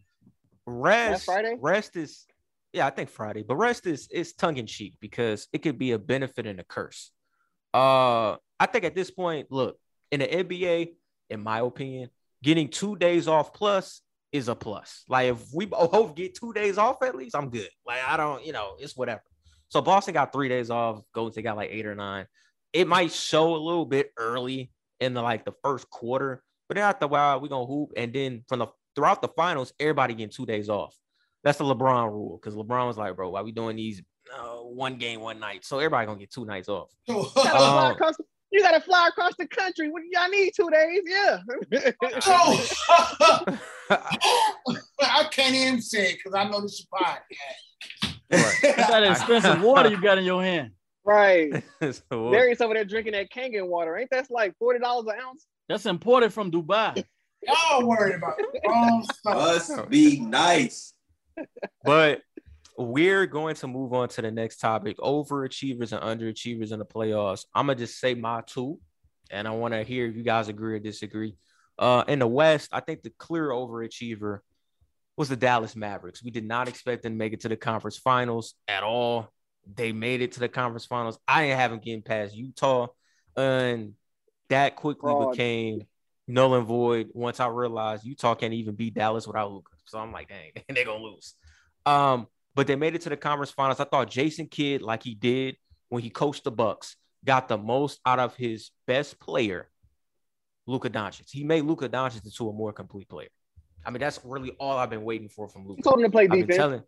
[0.66, 1.58] Rest Friday?
[1.60, 2.26] Rest is
[2.72, 5.92] yeah, I think Friday, but rest is is tongue in cheek because it could be
[5.92, 7.12] a benefit and a curse.
[7.74, 9.78] Uh, I think at this point, look
[10.12, 10.94] in the NBA,
[11.30, 12.10] in my opinion,
[12.42, 14.02] getting two days off plus
[14.32, 15.04] is a plus.
[15.08, 17.70] Like if we both get two days off at least, I'm good.
[17.86, 19.22] Like I don't, you know, it's whatever.
[19.70, 21.02] So Boston got three days off.
[21.14, 22.26] Golden State got like eight or nine.
[22.72, 26.84] It might show a little bit early in the like the first quarter, but then
[26.84, 30.32] after a while we're gonna hoop, and then from the throughout the finals, everybody getting
[30.32, 30.96] two days off.
[31.44, 34.02] That's the LeBron rule because LeBron was like, bro, why we doing these
[34.34, 35.66] uh, one game one night?
[35.66, 36.90] So everybody gonna get two nights off.
[37.08, 38.16] You gotta, fly Um, across,
[38.52, 39.90] you gotta fly across the country.
[39.90, 41.02] What y'all need two days?
[41.06, 41.40] Yeah.
[42.22, 42.34] So
[43.90, 48.14] I can't even say it because I know this is a podcast.
[48.62, 50.72] that's that expensive water you got in your hand.
[51.06, 51.64] Right.
[51.82, 53.98] So, Darius over there drinking that Kangen water.
[53.98, 55.46] Ain't that like forty dollars an ounce?
[55.68, 57.04] That's imported from Dubai.
[57.46, 59.70] Y'all worried about the wrong stuff.
[59.70, 60.94] Must be nice.
[61.84, 62.22] but
[62.78, 67.46] we're going to move on to the next topic: overachievers and underachievers in the playoffs.
[67.54, 68.80] I'm gonna just say my two,
[69.30, 71.36] and I want to hear if you guys agree or disagree.
[71.78, 74.40] Uh, in the West, I think the clear overachiever
[75.18, 76.24] was the Dallas Mavericks.
[76.24, 79.32] We did not expect them to make it to the conference finals at all.
[79.76, 81.18] They made it to the conference finals.
[81.28, 82.88] I ain't having getting past Utah,
[83.36, 83.94] and
[84.50, 85.32] that quickly Fraud.
[85.32, 85.84] became
[86.28, 89.72] null and void once I realized Utah can't even beat Dallas without Luka.
[89.86, 91.36] So I'm like, dang, they're gonna lose.
[91.86, 93.80] Um, but they made it to the conference finals.
[93.80, 95.56] I thought Jason Kidd, like he did
[95.90, 96.96] when he coached the Bucks,
[97.26, 99.70] got the most out of his best player,
[100.68, 101.30] Luka Doncic.
[101.32, 103.30] He made Luka Doncic into a more complete player.
[103.86, 105.78] I mean, that's really all I've been waiting for from Luka.
[105.78, 106.58] He told him to play I've been defense.
[106.58, 106.84] telling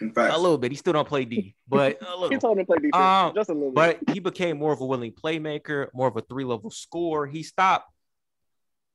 [0.00, 0.72] In fact, a little bit.
[0.72, 2.94] He still don't play D, but a He told him to play defense.
[2.96, 4.00] Um, just a little bit.
[4.06, 7.26] But he became more of a willing playmaker, more of a three level scorer.
[7.26, 7.90] He stopped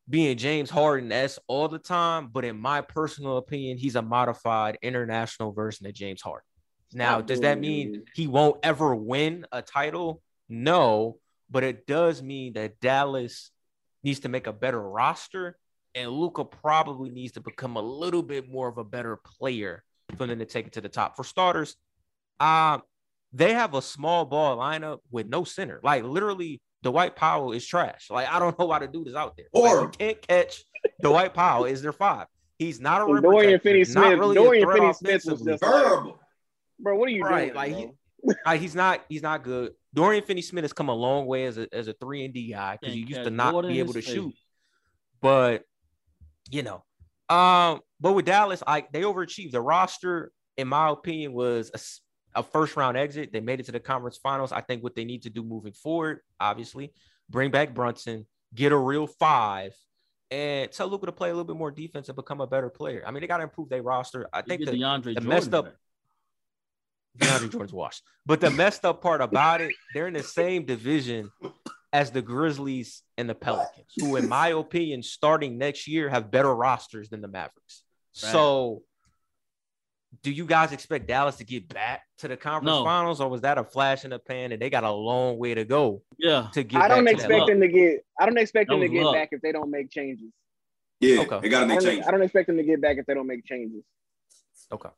[0.10, 2.30] being James Harden s all the time.
[2.32, 6.46] But in my personal opinion, he's a modified international version of James Harden.
[6.94, 10.22] Now, does that mean he won't ever win a title?
[10.48, 11.18] No,
[11.50, 13.52] but it does mean that Dallas
[14.04, 15.58] needs to make a better roster,
[15.94, 19.84] and Luka probably needs to become a little bit more of a better player
[20.18, 21.16] for them to take it to the top.
[21.16, 21.76] For starters,
[22.40, 22.82] um,
[23.34, 25.80] they have a small ball lineup with no center.
[25.84, 28.08] Like literally, Dwight Powell is trash.
[28.10, 29.48] Like I don't know why the dude is out there.
[29.54, 30.64] Like, can't catch
[31.02, 31.66] Dwight Powell.
[31.66, 32.28] Is their five?
[32.58, 35.54] He's not a rim Dorian protector, not Finney-Smith- really Dorian Finney-Smith was offensively.
[35.54, 36.16] just like-
[36.80, 37.56] bro, what are you Right, doing?
[37.56, 37.80] like, bro?
[37.82, 37.90] he-
[38.46, 39.74] Like, he's not he's not good.
[39.94, 42.52] Dorian Finney Smith has come a long way as a as a three and D
[42.52, 44.34] guy because he used to not be able to his shoot.
[45.22, 45.64] But
[46.50, 46.84] you know,
[47.30, 49.52] um, but with Dallas, I they overachieved.
[49.52, 51.72] The roster, in my opinion, was
[52.36, 53.32] a first round exit.
[53.32, 54.52] They made it to the conference finals.
[54.52, 56.94] I think what they need to do moving forward, obviously,
[57.30, 59.74] bring back Brunson, get a real five,
[60.32, 63.04] and tell Luka to play a little bit more defense and become a better player.
[63.06, 64.28] I mean, they got to improve their roster.
[64.34, 65.74] I You think the, DeAndre the messed up- back.
[67.18, 68.04] DeAndre Jordan's washed.
[68.26, 71.32] But the messed up part about it, they're in the same division
[71.96, 76.54] as the Grizzlies and the Pelicans, who, in my opinion, starting next year have better
[76.54, 77.84] rosters than the Mavericks.
[78.12, 78.84] So,
[80.22, 82.84] do you guys expect Dallas to get back to the conference No.
[82.84, 85.54] finals, or was that a flash in the pan and they got a long way
[85.54, 88.06] to go Yeah, to get I don't back to that expect them to get.
[88.20, 89.16] I don't expect them to get luck.
[89.16, 90.34] back if they don't make changes.
[91.00, 91.40] Yeah, Okay.
[91.44, 92.08] they gotta I make don't, changes.
[92.08, 93.84] I don't expect them to get back if they don't make changes.
[94.70, 94.90] Okay.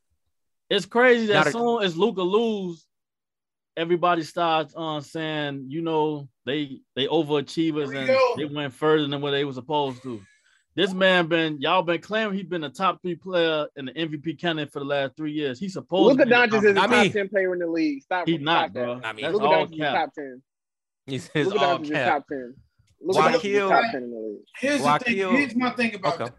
[0.68, 2.87] it's crazy that Not a- soon as Luka lose,
[3.78, 8.34] everybody starts uh, saying, you know, they they overachievers and go.
[8.36, 10.22] they went further than what they were supposed to.
[10.76, 14.40] This man been y'all been claiming he's been a top three player in the MVP
[14.40, 15.60] candidate for the last three years.
[15.60, 17.60] He's supposed Luka to be the Doncic is a top- I mean- ten player in
[17.60, 18.04] the league.
[18.04, 18.28] Stop.
[18.28, 19.02] He's not, stop bro.
[19.04, 20.42] I mean, That's Luka all Doncic is top ten.
[21.08, 22.10] It's, Luka it's all Doncic is cap.
[22.14, 22.54] top ten.
[23.02, 24.38] Luka Why Doncic is top ten in the league.
[24.60, 25.16] Here's Why the thing.
[25.16, 26.32] kill- Here's my thing about Okay.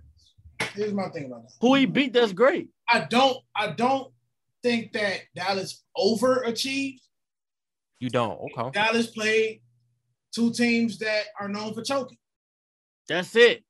[0.59, 0.69] that.
[0.75, 1.53] Here's my thing about that.
[1.61, 2.69] Who he beat, that's great.
[2.89, 3.39] I don't.
[3.57, 4.13] I don't
[4.63, 7.01] think that Dallas overachieved.
[8.01, 8.39] You don't.
[8.57, 8.71] Okay.
[8.73, 9.61] Dallas played
[10.33, 12.19] two teams that are known for choking.
[13.09, 13.65] That's it.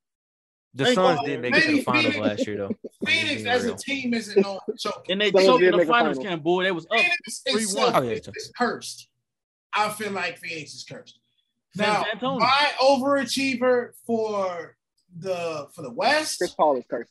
[0.75, 2.71] The Thank Suns didn't make it to the finals Phoenix- last year, though.
[3.07, 5.13] Phoenix being as a team isn't known for choking.
[5.13, 6.31] And they Suns choked in the finals, final.
[6.31, 6.63] Cam boy.
[6.65, 7.55] They was up Phoenix 3-1.
[7.63, 9.09] itself Oh, yeah, is, it's- cursed.
[9.73, 11.19] I feel like Phoenix is cursed.
[11.77, 14.77] Now, my overachiever for
[15.17, 17.11] the for the West, Chris Paul is cursed.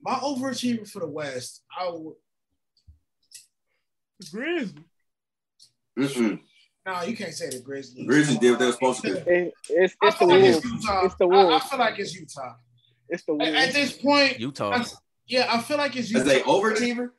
[0.00, 2.14] my overachiever for the West, I would.
[4.30, 4.72] Grizzlies.
[5.98, 6.40] Mm-mm.
[6.84, 8.06] No, you can't say the Grizzlies.
[8.06, 9.30] Grizzlies did what they were supposed to do.
[9.30, 10.56] It, it's I it's the like Wolves.
[10.58, 11.04] it's Utah.
[11.04, 12.54] It's the I, I feel like it's Utah.
[13.08, 14.70] It's the At, at this point, Utah.
[14.72, 14.84] I-
[15.26, 16.24] yeah, I feel like it's As Utah.
[16.24, 17.10] they overachiever,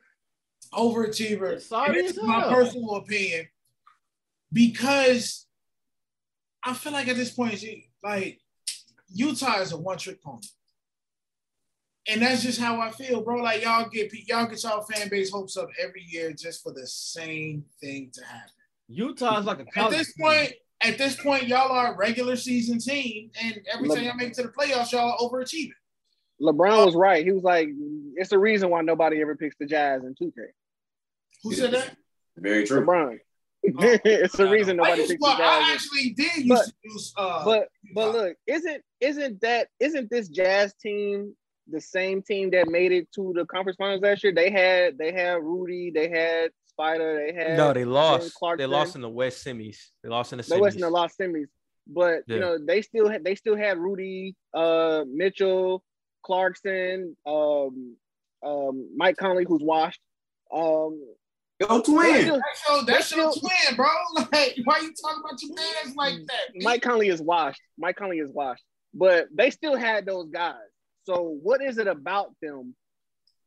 [0.72, 1.60] overachiever.
[1.60, 3.48] Sorry And it's my personal opinion
[4.52, 5.46] because
[6.62, 7.62] I feel like at this point,
[8.02, 8.40] like
[9.12, 10.46] Utah is a one trick pony.
[12.06, 13.36] And that's just how I feel, bro.
[13.42, 16.86] Like y'all get y'all get y'all fan base hopes up every year just for the
[16.86, 18.50] same thing to happen.
[18.88, 20.26] Utah is like a At college this team.
[20.26, 20.52] point,
[20.82, 24.34] at this point, y'all are a regular season team, and every time y'all make it
[24.34, 25.70] to the playoffs, y'all are overachieving.
[26.42, 27.24] LeBron was right.
[27.24, 27.68] He was like,
[28.16, 30.32] it's the reason why nobody ever picks the Jazz in 2K.
[31.44, 31.96] Who said that?
[32.36, 32.84] very true.
[32.84, 33.18] LeBron.
[33.62, 35.68] it's the reason nobody used, picks well, the I Jazz.
[35.68, 38.18] in- actually did used But- to use uh But but Utah.
[38.18, 41.34] look, isn't isn't that isn't this Jazz team
[41.70, 44.34] the same team that made it to the conference finals last year?
[44.34, 48.36] They had they had Rudy, they had Spider, they had No, they lost.
[48.58, 49.76] They lost in the West semis.
[50.02, 50.60] They lost in the They semis.
[50.60, 51.46] wasn't the lost semis,
[51.86, 52.34] but Yeah.
[52.34, 55.84] you know they still had they still had Rudy, uh, Mitchell,
[56.24, 57.96] Clarkson, um,
[58.44, 60.00] um, Mike Conley, who's washed.
[60.52, 61.00] Um,
[61.60, 62.20] Go they twin.
[62.22, 63.86] still- That's your, that's They your still- twin, bro.
[64.32, 66.62] Like, why you talking about your man's like that?
[66.62, 67.60] Mike Conley is washed.
[67.78, 70.56] Mike Conley is washed, but they still had those guys.
[71.04, 72.74] So what is it about them?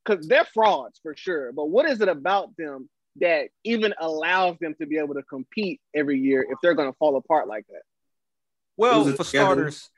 [0.05, 4.75] Because they're frauds for sure, but what is it about them that even allows them
[4.79, 7.81] to be able to compete every year if they're going to fall apart like that?
[8.75, 9.25] Well, for together.
[9.25, 9.89] starters,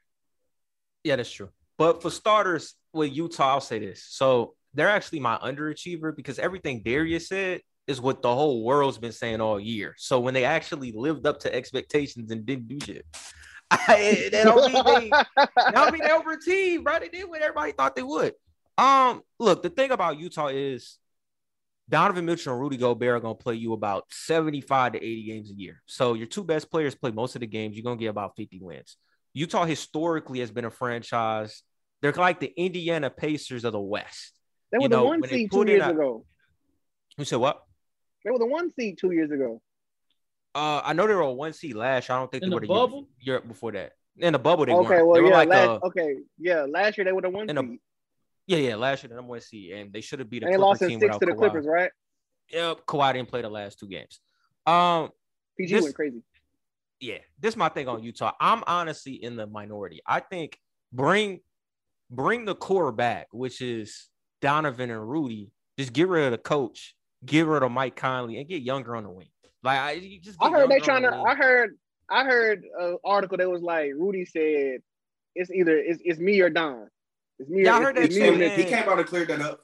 [1.04, 1.50] Yeah, that's true.
[1.78, 4.04] But for starters, with Utah, I'll say this.
[4.04, 9.12] So they're actually my underachiever because everything Darius said is what the whole world's been
[9.12, 9.96] saying all year.
[9.98, 13.06] So when they actually lived up to expectations and didn't do shit,
[13.72, 17.00] I, they don't mean they, they don't mean they overachieved, bro.
[17.00, 18.34] They did what everybody thought they would.
[18.78, 20.98] Um, look, the thing about Utah is
[21.90, 25.53] Donovan Mitchell and Rudy Gobert are gonna play you about 75 to 80 games a
[25.53, 25.82] year.
[25.88, 27.76] So your two best players play most of the games.
[27.76, 28.95] You're gonna get about 50 wins.
[29.34, 31.64] Utah historically has been a franchise.
[32.02, 34.34] They're like the Indiana Pacers of the West.
[34.72, 36.26] They were You the one seed two years a- ago.
[37.18, 37.64] You said what?
[38.24, 39.61] They were the one seed two years ago.
[40.53, 42.16] Uh, I know they were a one seed last year.
[42.18, 43.07] I don't think In they the were the bubble?
[43.20, 43.94] year, year before that.
[44.18, 45.07] In the bubble, they okay, weren't.
[45.07, 47.49] well, they were yeah, like last, uh, okay, yeah, last year they were the one
[47.49, 47.80] in a- seed.
[48.50, 50.54] Yeah, yeah, last year the number one seed, and they should have beat a And
[50.54, 51.38] they Clipper lost in six to the Kawhi.
[51.38, 51.92] Clippers, right?
[52.50, 54.20] Yep, Kawhi didn't play the last two games.
[54.66, 55.12] Um,
[55.56, 56.24] PG This- went crazy.
[57.00, 58.32] yeah, this is my thing on Utah.
[58.40, 60.02] I'm honestly in the minority.
[60.04, 60.58] I think
[60.92, 61.42] bring
[62.10, 64.08] bring the core back, which is
[64.42, 65.52] Donovan and Rudy.
[65.78, 69.04] Just get rid of the coach, get rid of Mike Conley, and get younger on
[69.04, 69.30] the wing.
[69.62, 70.38] Like I you just.
[70.42, 71.12] I heard they trying to.
[71.12, 71.18] the.
[71.18, 71.78] I heard.
[72.10, 74.80] I heard an article that was like Rudy said,
[75.36, 76.90] "It's either it's, it's me or Don.
[77.40, 77.64] It's me.
[77.64, 78.60] Yeah, or, I heard it's that me too, or man.
[78.60, 79.61] He came out and cleared that up.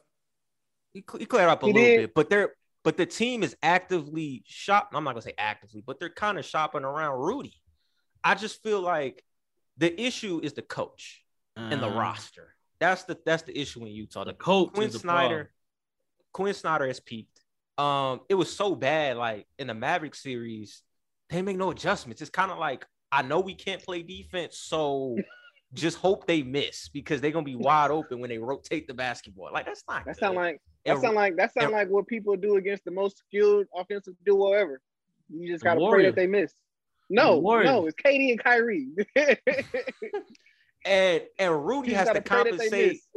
[0.94, 1.98] he, cl- he cleared up a He little did.
[1.98, 2.54] bit, but they're
[2.84, 4.90] but the team is actively shop.
[4.94, 7.56] I'm not gonna say actively, but they're kind of shopping around Rudy.
[8.24, 9.24] I just feel like
[9.78, 11.22] the issue is the coach
[11.58, 12.54] and the Uh, roster.
[12.80, 14.24] That's the that's the issue in Utah.
[14.26, 15.48] The The coach Quinn is Snyder, problem.
[16.34, 17.40] Quinn Snyder has peaked.
[17.78, 20.82] Um, it was so bad, like in the Maverick series,
[21.30, 22.22] they make no adjustments.
[22.22, 25.18] It's kind of like I know we can't play defense, so
[25.76, 29.50] just hope they miss because they're gonna be wide open when they rotate the basketball.
[29.54, 30.20] Like that's not That good.
[30.20, 33.18] sound like that sound like that sound and- like what people do against the most
[33.20, 34.82] skilled offensive duo ever.
[35.30, 36.54] You just gotta pray that they miss.
[37.10, 37.66] No, Warriors.
[37.68, 38.88] no, it's KD and Kyrie.
[40.86, 43.00] and and Rudy has to pray that they compensate.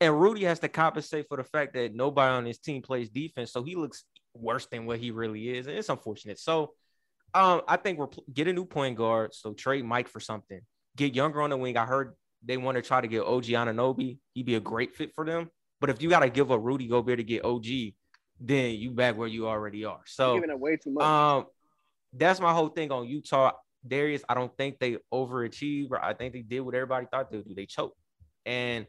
[0.00, 3.50] And Rudy has to compensate for the fact that nobody on his team plays defense,
[3.50, 6.38] so he looks worse than what he really is, and it's unfortunate.
[6.38, 6.72] So,
[7.34, 9.34] um, I think we're get a new point guard.
[9.34, 10.60] So trade Mike for something.
[10.96, 11.76] Get younger on the wing.
[11.76, 14.18] I heard they want to try to get OG Anunoby.
[14.34, 15.50] He'd be a great fit for them.
[15.80, 17.66] But if you got to give up Rudy Gobert to get OG,
[18.40, 20.00] then you back where you already are.
[20.06, 21.04] So, giving up way too much.
[21.04, 21.46] um,
[22.12, 23.52] that's my whole thing on Utah.
[23.86, 25.90] Darius, I don't think they overachieved.
[26.02, 27.54] I think they did what everybody thought they'd do.
[27.54, 27.96] They choked,
[28.44, 28.86] and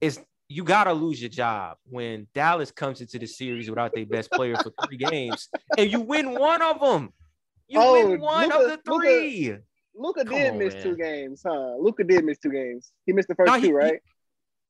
[0.00, 0.18] it's
[0.48, 4.56] you gotta lose your job when Dallas comes into the series without their best player
[4.56, 5.48] for three games,
[5.78, 7.12] and you win one of them.
[7.66, 9.56] You Oh, win one Luka- of the Luka- three.
[9.96, 10.82] Luka did on, miss man.
[10.82, 11.76] two games, huh?
[11.78, 12.92] Luka did miss two games.
[13.06, 14.00] He missed the first No, he- two, he- right?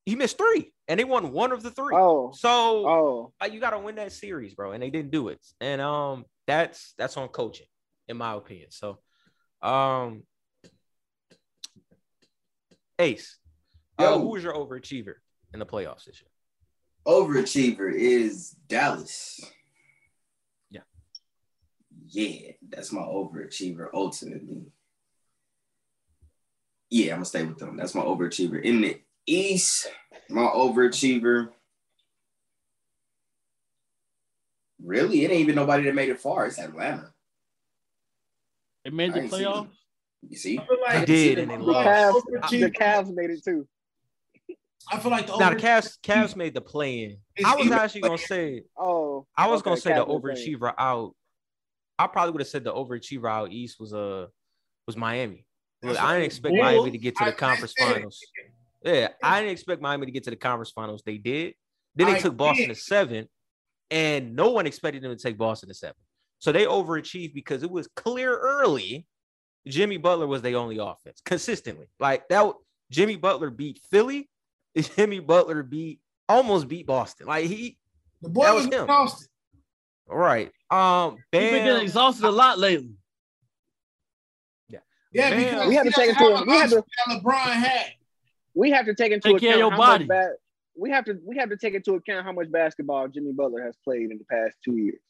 [0.05, 1.93] He missed three, and they won one of the three.
[1.97, 2.49] oh, So
[2.89, 5.45] oh, like, you gotta win that series, bro, and they didn't do it.
[5.61, 7.67] And um, that's that's on coaching,
[8.07, 8.71] in my opinion.
[8.71, 9.01] So,
[9.63, 10.23] um,
[13.01, 13.39] Ace,
[13.99, 14.19] uh, Yo.
[14.21, 15.15] who is your overachiever
[15.53, 16.31] in the playoffs this year?
[17.05, 19.41] Overachiever is Dallas.
[20.71, 20.83] Yeah.
[22.07, 24.67] Yeah, that's my overachiever ultimately.
[26.91, 27.77] Yeah, I'm gonna stay with them.
[27.77, 28.63] That's my overachiever.
[28.63, 29.89] In the East,
[30.29, 31.49] my overachiever.
[34.83, 36.47] Really, it ain't even nobody that made it far.
[36.47, 37.13] It's Atlanta.
[38.85, 39.69] They made the ain't seen playoffs.
[40.29, 40.59] You see?
[40.59, 41.87] I feel like They did, and the they the lost.
[41.89, 43.67] Cavs, the Cavs made it too.
[44.91, 47.45] I feel like the Now the Cavs, Cavs made the play in.
[47.45, 50.37] I was actually gonna say, Oh, I was okay, gonna say the Cavs were playing.
[50.61, 51.15] overachiever out.
[51.99, 54.27] I probably would have said the overachiever out east was uh
[54.87, 55.46] was Miami.
[55.83, 58.21] Look, I didn't expect Bulls, Miami to get to the I conference said finals.
[58.85, 61.03] Yeah, I didn't expect Miami to get to the conference finals.
[61.05, 61.55] They did.
[61.95, 62.75] Then they I took Boston did.
[62.75, 63.29] to seven,
[63.91, 65.97] and no one expected them to take Boston to seven.
[66.39, 69.07] So they overachieved because it was clear early.
[69.67, 71.87] Jimmy Butler was the only offense consistently.
[71.99, 72.53] Like that,
[72.91, 74.29] Jimmy Butler beat Philly.
[74.77, 77.27] Jimmy Butler beat almost beat Boston.
[77.27, 77.79] Like he,
[78.23, 78.83] The boy That was was him.
[78.85, 79.29] exhausted.
[80.11, 80.53] all right.
[80.71, 82.91] Um, He's been getting exhausted a lot lately.
[85.17, 85.45] Yeah, Man.
[85.45, 86.49] because We had he to take doesn't it have him.
[86.49, 87.87] We had the to- LeBron had.
[88.55, 90.05] We have to take into Take account your how body.
[90.05, 90.35] much ba-
[90.79, 93.77] we have to we have to take into account how much basketball Jimmy Butler has
[93.85, 95.01] played in the past two years.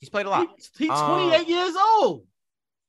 [0.00, 0.48] He's played a lot.
[0.76, 2.26] He- He's Um, 28 years old.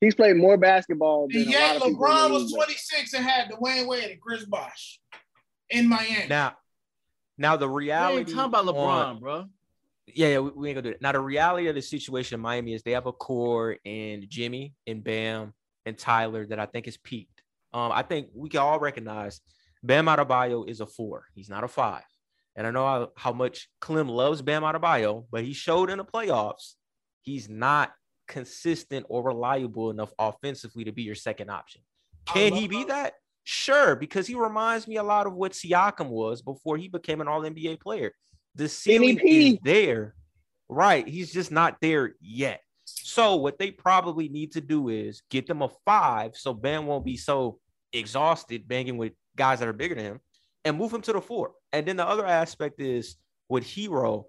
[0.00, 1.88] He's played more basketball than And a lot of people.
[1.88, 4.98] in LeBron the was 26 and had Dwyane Wade and Chris Bosh
[5.68, 6.26] in Miami.
[6.28, 6.56] Now,
[7.36, 8.18] now the We reality.
[8.20, 8.76] ain't talking about LeBron,
[9.06, 9.44] on- bro.
[10.06, 11.02] yeah, yeah, we, we ain't gonna do it.
[11.02, 14.74] Now the reality of the situation in Miami is they have a core in Jimmy
[14.86, 15.52] and Bam
[15.90, 17.42] and Tyler that I think is peaked.
[17.74, 19.40] Um, I think we can all recognize
[19.82, 21.24] Bam Adebayo is a four.
[21.34, 22.04] He's not a five.
[22.56, 26.04] And I know how, how much Clem loves Bam Adebayo, but he showed in the
[26.04, 26.74] playoffs
[27.22, 27.92] he's not
[28.28, 31.82] consistent or reliable enough offensively to be your second option.
[32.26, 33.14] Can he be that?
[33.44, 37.28] Sure, because he reminds me a lot of what Siakam was before he became an
[37.28, 38.12] All NBA player.
[38.54, 40.14] The ceiling is there,
[40.68, 41.06] right?
[41.06, 42.60] He's just not there yet.
[43.04, 47.04] So what they probably need to do is get them a five, so Ben won't
[47.04, 47.58] be so
[47.92, 50.20] exhausted banging with guys that are bigger than him,
[50.64, 51.52] and move him to the four.
[51.72, 53.16] And then the other aspect is
[53.48, 54.24] with Herro,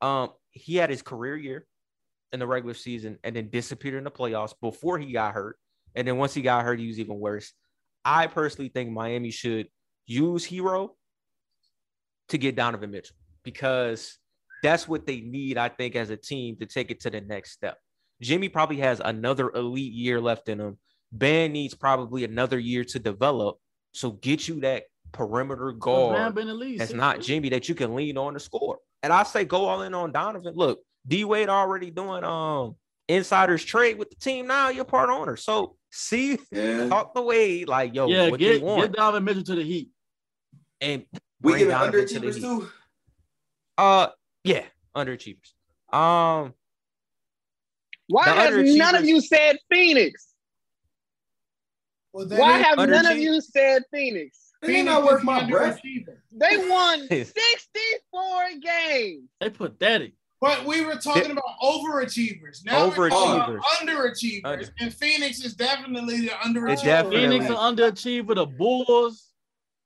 [0.00, 1.66] um, he had his career year
[2.32, 5.56] in the regular season and then disappeared in the playoffs before he got hurt.
[5.94, 7.52] And then once he got hurt, he was even worse.
[8.04, 9.68] I personally think Miami should
[10.06, 10.90] use Herro
[12.28, 14.18] to get Donovan Mitchell because
[14.62, 17.52] that's what they need, I think, as a team to take it to the next
[17.52, 17.78] step.
[18.20, 20.78] Jimmy probably has another elite year left in him.
[21.12, 23.58] Ben needs probably another year to develop.
[23.92, 27.20] So get you that perimeter Man, guard been at that's not.
[27.20, 28.78] Jimmy that you can lean on to score.
[29.02, 30.54] And I say go all in on Donovan.
[30.54, 32.76] Look, D Wade already doing um
[33.08, 34.68] insiders trade with the team now.
[34.68, 35.36] You're part owner.
[35.36, 36.88] So see, Yeah.
[36.88, 39.62] talk the way like yo, Yeah, what get they want get Donovan Mitchell to the
[39.62, 39.90] Heat.
[40.80, 41.06] and
[41.40, 42.40] We bring give Donovan to the underachievers Heat.
[42.42, 42.68] too.
[43.78, 44.08] Uh,
[44.44, 44.64] yeah,
[44.94, 45.52] underachievers.
[45.94, 46.52] Um,
[48.08, 50.28] Why The have none of you said Phoenix?
[52.12, 54.52] Well, Why have none of you said Phoenix?
[54.62, 55.78] It ain't not worth my breath.
[55.84, 56.16] underachiever.
[56.32, 57.34] They won 64
[58.60, 59.28] games.
[59.40, 60.14] They put pathetic.
[60.40, 62.64] But we were talking about overachievers.
[62.64, 64.40] Now we're talking about underachievers.
[64.44, 66.82] Under- And Phoenix is definitely the underachiever.
[66.84, 68.34] definitely- Phoenix an underachiever.
[68.36, 69.32] The Bulls.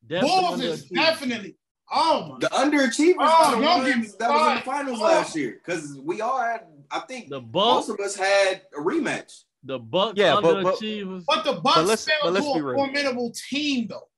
[0.06, 1.56] definitely Bulls is definitely.
[1.94, 5.04] Oh my The underachievers Oh, don't get me that was in the finals Oh.
[5.04, 5.60] last year.
[5.64, 6.62] Because we all had,
[6.92, 7.88] I think The most Bucks.
[7.88, 9.44] of us had a rematch.
[9.64, 10.78] The Bucks Yeah, but- but-
[11.26, 12.74] But the Bucks let's- fell but let's to a real.
[12.74, 14.08] formidable team, though.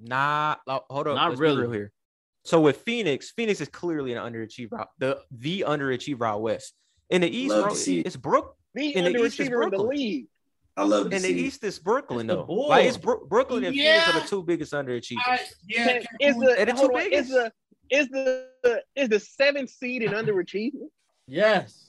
[0.00, 1.56] nah, hold up, Not let's really.
[1.56, 1.92] be real here.
[2.44, 6.74] So with Phoenix, Phoenix is clearly an underachiever, the the underachiever out west.
[7.10, 8.56] In the East, bro, see it's Brook.
[8.74, 9.88] The In the East is underachiever in the Brooklyn.
[9.96, 10.26] league.
[10.76, 11.38] I love to In the see.
[11.40, 12.52] East, it's Brooklyn the though.
[12.52, 15.16] Like it's Bro- Brooklyn and Phoenix are the two biggest underachievers.
[15.26, 17.52] I, yeah, Can- can- Is the, And the two on, is the
[17.90, 20.88] is the is the seventh seed in underachievement?
[21.26, 21.87] Yes.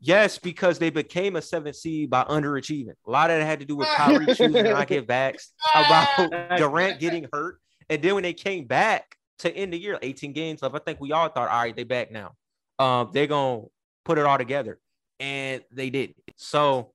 [0.00, 2.94] Yes, because they became a seventh seed by underachieving.
[3.06, 7.00] A lot of that had to do with Kyrie choosing not get vaxxed, about Durant
[7.00, 7.60] getting hurt.
[7.90, 11.00] And then when they came back to end the year, 18 games left, I think
[11.00, 12.32] we all thought, all right, they back now.
[12.78, 13.64] Um, they're gonna
[14.06, 14.78] put it all together.
[15.18, 16.14] And they did.
[16.36, 16.92] So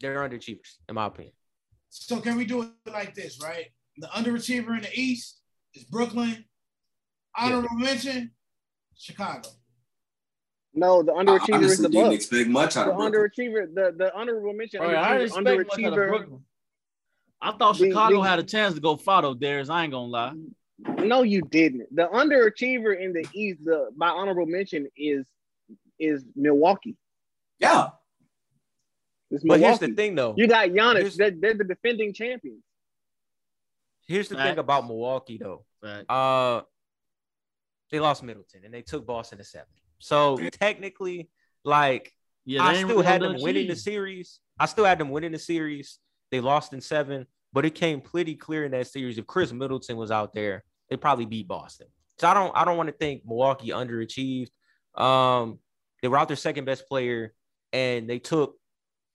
[0.00, 1.32] they're underachievers, in my opinion.
[1.88, 3.66] So can we do it like this, right?
[3.96, 5.40] The underachiever in the East
[5.74, 6.44] is Brooklyn.
[7.36, 8.32] Honorable mention,
[8.94, 9.48] Chicago.
[10.74, 12.14] No, the I underachiever is the didn't Bucks.
[12.16, 13.30] expect much out The of Brooklyn.
[13.52, 16.08] underachiever, the the honorable mention, All right, I didn't underachiever, expect much out of underachiever.
[16.08, 16.44] Brooklyn.
[17.40, 19.68] I thought The- Chicago the- had a chance to go follow Darius.
[19.68, 20.32] I ain't gonna lie.
[21.04, 21.94] No, you didn't.
[21.94, 25.24] The underachiever in the East, the by honorable mention is
[26.00, 26.96] is Milwaukee.
[27.60, 27.90] Yeah.
[29.30, 30.34] It's But here's the thing, though.
[30.36, 30.96] You got Giannis.
[30.98, 32.62] Here's- They're, they're the defending champions.
[34.06, 34.58] Here's the thing Facts.
[34.60, 35.64] about Milwaukee, though.
[35.80, 36.10] Fact.
[36.10, 36.62] Uh,
[37.90, 39.68] they lost Middleton and they took Boston to seven.
[40.04, 41.30] So technically,
[41.64, 42.12] like
[42.44, 44.38] Yeah, I still had them winning the series.
[44.60, 45.98] I still had them winning the series.
[46.30, 49.16] They lost in seven, but it came pretty clear in that series.
[49.16, 51.86] If Khris Middleton was out there, they probably beat Boston.
[52.18, 54.50] So I don't I don't want to think Milwaukee underachieved.
[54.94, 55.58] Um,
[56.02, 57.32] they were out their second best player,
[57.72, 58.56] and they took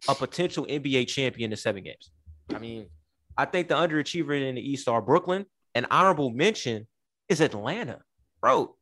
[0.08, 2.10] a potential NBA champion to seven games.
[2.52, 2.88] I mean,
[3.38, 5.46] I think the underachiever in the East are Brooklyn.
[5.76, 6.88] An honorable mention
[7.28, 8.00] is Atlanta,
[8.42, 8.76] bro.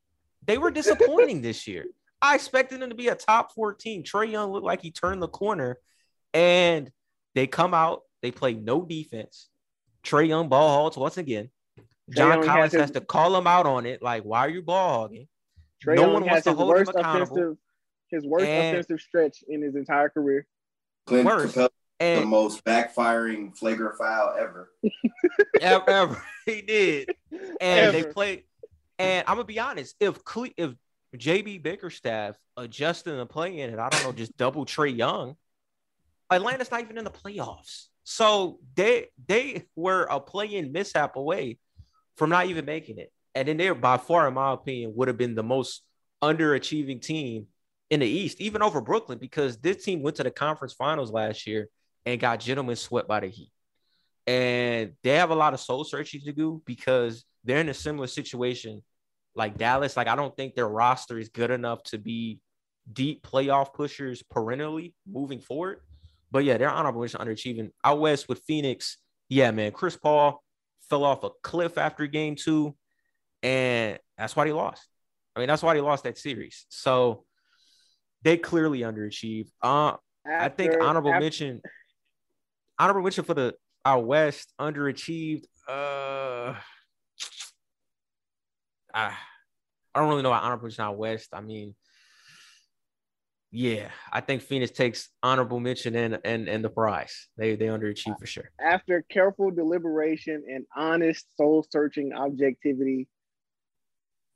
[0.46, 1.84] They were disappointing this year.
[2.22, 4.04] I expected them to be a top 14.
[4.04, 5.78] Trae Young looked like he turned the corner,
[6.34, 6.92] and
[7.36, 9.50] they come out, they play no defense.
[10.04, 11.50] Trae Young ball hogs once again.
[12.10, 14.02] John Young Collins has has to call him out on it.
[14.02, 15.28] Like, why are you ball hogging?
[15.86, 17.36] Trae No Young one has wants to his hold him worst accountable.
[17.38, 17.58] offensive,
[18.10, 20.48] his worst And- offensive stretch in his entire career.
[21.06, 21.54] Clint Worse.
[21.54, 21.70] Capela,
[22.00, 24.72] the most backfiring flagrant foul ever.
[25.62, 27.10] ever, ever he did.
[27.62, 28.14] And they Ever.
[28.14, 28.46] play.
[29.00, 30.74] And I'm gonna be honest, if Cle- if
[31.18, 35.36] JB Bickerstaff uh, adjusting the play in, and I don't know, just double Trae Young,
[36.30, 37.88] Atlanta's not even in the playoffs.
[38.04, 41.58] So they they were a play-in mishap away
[42.16, 43.12] from not even making it.
[43.36, 45.84] And then they, by far, in my opinion, would have been the most
[46.24, 47.48] underachieving team
[47.90, 51.46] in the East, even over Brooklyn, because this team went to the conference finals last
[51.46, 51.70] year
[52.06, 53.52] and got gentlemen swept by the Heat.
[54.26, 58.08] And they have a lot of soul searching to do because they're in a similar
[58.08, 58.82] situation
[59.38, 59.96] like Dallas.
[59.96, 62.40] Like, I don't think their roster is good enough to be
[62.92, 65.80] deep playoff pushers perennially moving forward.
[66.32, 67.72] But yeah, they're honorable mention underachieving.
[67.84, 68.98] Out west with Phoenix,
[69.30, 70.44] yeah, man, Chris Paul
[70.90, 72.76] fell off a cliff after game two,
[73.44, 74.88] and that's why they lost.
[75.36, 76.66] I mean, that's why they lost that series.
[76.70, 77.24] So
[78.24, 79.50] they clearly underachieved.
[79.62, 79.94] Uh,
[80.28, 81.62] I think honorable after- mention,
[82.80, 83.54] honorable mention for the
[83.86, 85.44] Our West underachieved.
[85.68, 86.56] Uh,
[88.98, 91.30] I, don't really know how honorable mention out West.
[91.34, 91.76] I mean,
[93.52, 97.28] yeah, I think Phoenix takes honorable mention and and and the prize.
[97.38, 98.52] They they underachieve for sure.
[98.60, 103.08] After careful deliberation and honest soul searching objectivity,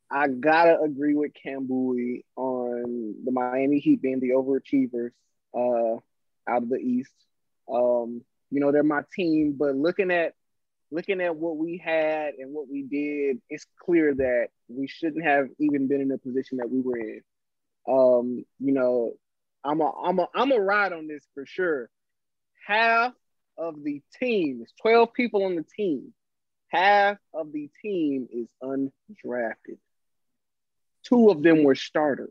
[0.10, 5.12] I gotta agree with Kambui on the Miami Heat being the overachievers
[5.54, 6.00] uh,
[6.50, 7.14] out of the East.
[7.72, 10.34] Um, you know, they're my team, but looking at
[10.92, 15.48] looking at what we had and what we did, it's clear that we shouldn't have
[15.60, 17.22] even been in the position that we were in.
[17.88, 19.14] Um, you know,
[19.64, 21.90] I'm a I'm a I'm a ride on this for sure.
[22.68, 23.14] Half
[23.58, 26.14] of the team, it's 12 people on the team.
[26.68, 29.78] Half of the team is undrafted.
[31.04, 32.30] Two of them were starters.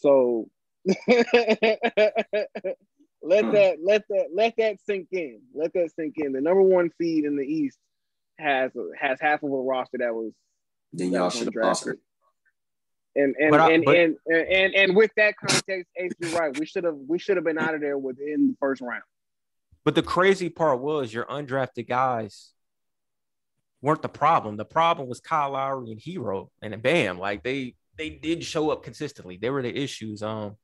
[0.00, 0.48] So
[3.24, 5.40] let that let that let that sink in.
[5.54, 6.32] Let that sink in.
[6.32, 7.78] The number one seed in the East
[8.38, 8.70] has
[9.00, 10.32] has half of a roster that was
[10.92, 11.98] Then y'all should have lost it.
[13.16, 16.56] and and But I- and, but- and, and and with that context, Ace, you're right.
[16.58, 19.02] We should have we should have been out of there within the first round.
[19.84, 22.50] But the crazy part was your undrafted guys
[23.82, 24.56] weren't the problem.
[24.56, 28.82] The problem was Kyle Lowry and Herro, and bam, like they they did show up
[28.82, 29.36] consistently.
[29.36, 30.22] They were the issues.
[30.22, 30.56] Um,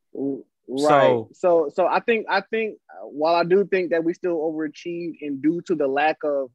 [0.71, 0.83] Right.
[0.83, 4.37] So- So, so I think I think uh, while I do think that we still
[4.39, 6.51] overachieved and due to the lack of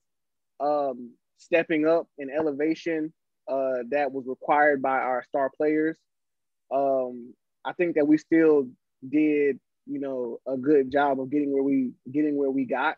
[0.59, 3.13] um, stepping up and elevation
[3.47, 5.97] uh, that was required by our star players,
[6.73, 7.33] um,
[7.65, 8.69] I think that we still
[9.07, 12.97] did you know a good job of getting where we getting where we got.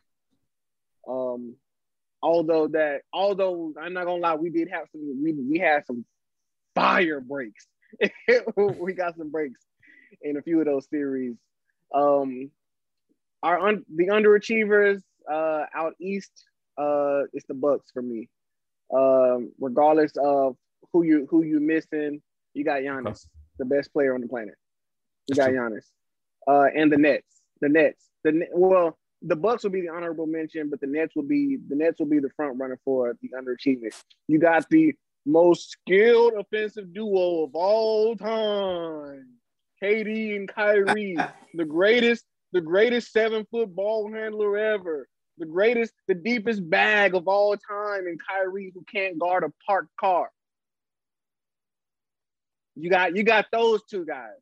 [1.08, 1.56] Um,
[2.22, 6.06] although that although I'm not gonna lie, we did have some we we had some
[6.76, 7.66] fire breaks.
[8.80, 9.60] we got some breaks
[10.22, 11.36] in a few of those series.
[11.94, 12.52] Um,
[13.44, 16.32] our un- the underachievers uh, out east,
[16.78, 18.30] uh, it's the Bucks for me.
[18.94, 20.56] Um, regardless of
[20.94, 22.22] who you who you missing,
[22.54, 23.28] you got Giannis,
[23.60, 24.56] the best player on the planet.
[25.28, 25.86] You got Giannis,
[26.48, 27.42] uh, and the Nets.
[27.62, 28.10] The Nets.
[28.24, 31.76] The well, the Bucks will be the honorable mention, but the Nets will be the
[31.76, 33.94] Nets will be the front runner for the underachievement.
[34.28, 34.94] You got the
[35.26, 39.37] most skilled offensive duo of all time.
[39.84, 41.18] KD and Kyrie,
[41.54, 47.28] the greatest, the greatest seven foot ball handler ever, the greatest, the deepest bag of
[47.28, 50.30] all time, and Kyrie who can't guard a parked car.
[52.76, 54.40] You got you got those two guys,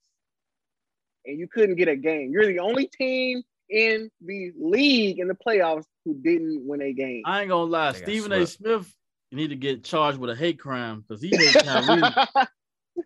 [1.25, 2.31] and you couldn't get a game.
[2.31, 7.23] You're the only team in the league in the playoffs who didn't win a game.
[7.25, 8.45] I ain't gonna lie, Stephen A.
[8.45, 8.93] Smith
[9.31, 12.01] you need to get charged with a hate crime because he hates Kyrie.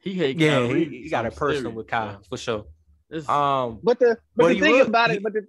[0.02, 0.86] He hates yeah, Kyrie.
[0.86, 2.22] he, he got a so person serious, with Kyle bro.
[2.30, 2.66] for sure.
[3.10, 5.48] It's- Um, but the but, But the thing look- about he- it, but the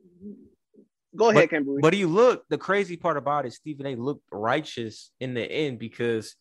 [1.16, 1.80] go ahead, Kimberly.
[1.82, 5.78] But he looked the crazy part about it, Stephen A looked righteous in the end
[5.78, 6.36] because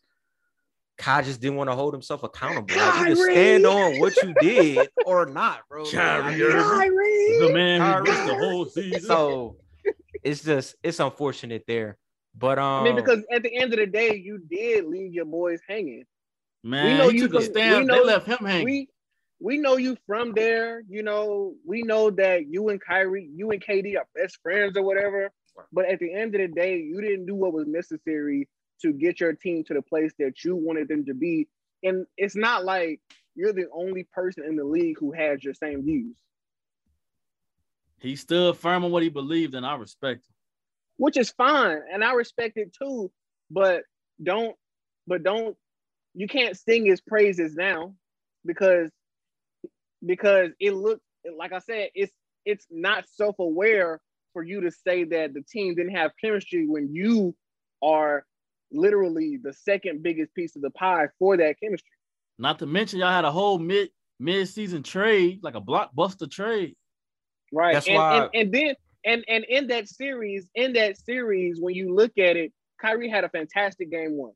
[0.97, 2.75] Kai just didn't want to hold himself accountable.
[2.75, 3.33] Like, either Kyrie!
[3.33, 5.83] stand on what you did or not, bro.
[5.83, 8.03] Like, I Kyrie the man who Kyrie.
[8.03, 9.01] missed the whole season.
[9.01, 9.55] so
[10.23, 11.97] it's just it's unfortunate there.
[12.37, 15.25] But um I mean, because at the end of the day, you did leave your
[15.25, 16.03] boys hanging.
[16.63, 17.89] Man, we know he you took a stand.
[17.89, 18.65] They left him hanging.
[18.65, 18.89] We
[19.39, 20.83] we know you from there.
[20.89, 24.83] You know, we know that you and Kyrie, you and KD are best friends or
[24.83, 25.31] whatever.
[25.71, 28.47] But at the end of the day, you didn't do what was necessary
[28.81, 31.47] to get your team to the place that you wanted them to be.
[31.83, 33.01] And it's not like
[33.35, 36.17] you're the only person in the league who has your same views,
[37.99, 40.33] he stood firm on what he believed, and I respect him.
[40.97, 43.11] which is fine, and I respect it too.
[43.51, 43.83] But
[44.21, 44.55] don't,
[45.07, 45.57] but don't,
[46.13, 47.93] you can't sing his praises now
[48.45, 48.89] because
[50.05, 51.01] because it looks
[51.37, 52.13] like I said, it's
[52.45, 53.99] it's not self-aware
[54.33, 57.35] for you to say that the team didn't have chemistry when you
[57.81, 58.25] are
[58.71, 61.89] literally the second biggest piece of the pie for that chemistry.
[62.37, 66.75] Not to mention, y'all had a whole mid mid season trade, like a blockbuster trade.
[67.51, 67.73] Right.
[67.73, 68.75] That's and, why- and and then
[69.05, 73.23] and and in that series, in that series, when you look at it, Kyrie had
[73.23, 74.33] a fantastic game one.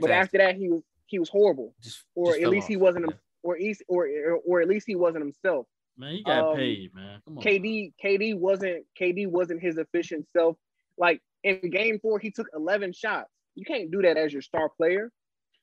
[0.00, 1.74] But after that, he was he was horrible.
[1.80, 3.16] Just- Or just at fell least he wasn't Yeah.
[3.42, 4.08] or at least or
[4.46, 5.66] or at least he wasn't himself.
[5.96, 7.20] Man, he got Um, paid, man.
[7.24, 7.44] Come on.
[7.44, 10.56] KD KD wasn't KD wasn't his efficient self.
[10.96, 13.30] Like in game four, he took 11 shots.
[13.54, 15.10] You can't do that as your star player.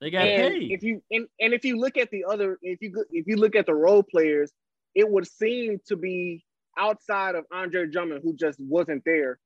[0.01, 0.71] They got and paid.
[0.71, 3.55] if you and, and if you look at the other if you if you look
[3.55, 4.51] at the role players,
[4.93, 6.43] it would seem to be
[6.77, 9.39] outside of Andre Drummond, who just wasn't there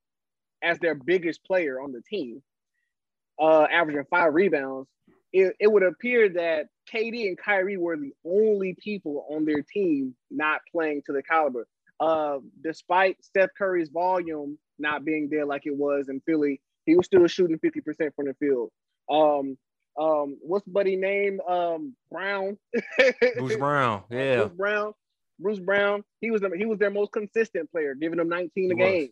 [0.62, 2.42] as their biggest player on the team,
[3.40, 4.88] uh, averaging five rebounds.
[5.32, 10.14] It, it would appear that KD and Kyrie were the only people on their team
[10.30, 11.66] not playing to the caliber.
[12.00, 17.06] uh, despite Steph Curry's volume not being there like it was in Philly, he was
[17.06, 18.70] still shooting 50% from the field.
[19.10, 19.58] Um,
[19.98, 21.40] um, what's buddy name?
[21.46, 22.56] Um, Brown.
[23.36, 24.04] Bruce Brown.
[24.10, 24.36] Yeah.
[24.44, 24.92] Bruce Brown.
[25.38, 26.04] Bruce Brown.
[26.20, 28.90] He was the, he was their most consistent player, giving them 19 a was.
[28.90, 29.10] game.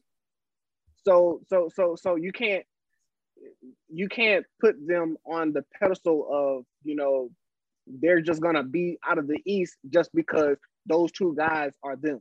[1.05, 2.64] So so so so you can't
[3.89, 7.31] you can't put them on the pedestal of you know
[7.86, 10.56] they're just gonna be out of the East just because
[10.86, 12.20] those two guys are them.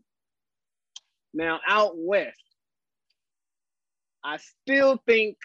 [1.33, 2.41] Now out west,
[4.23, 5.37] I still think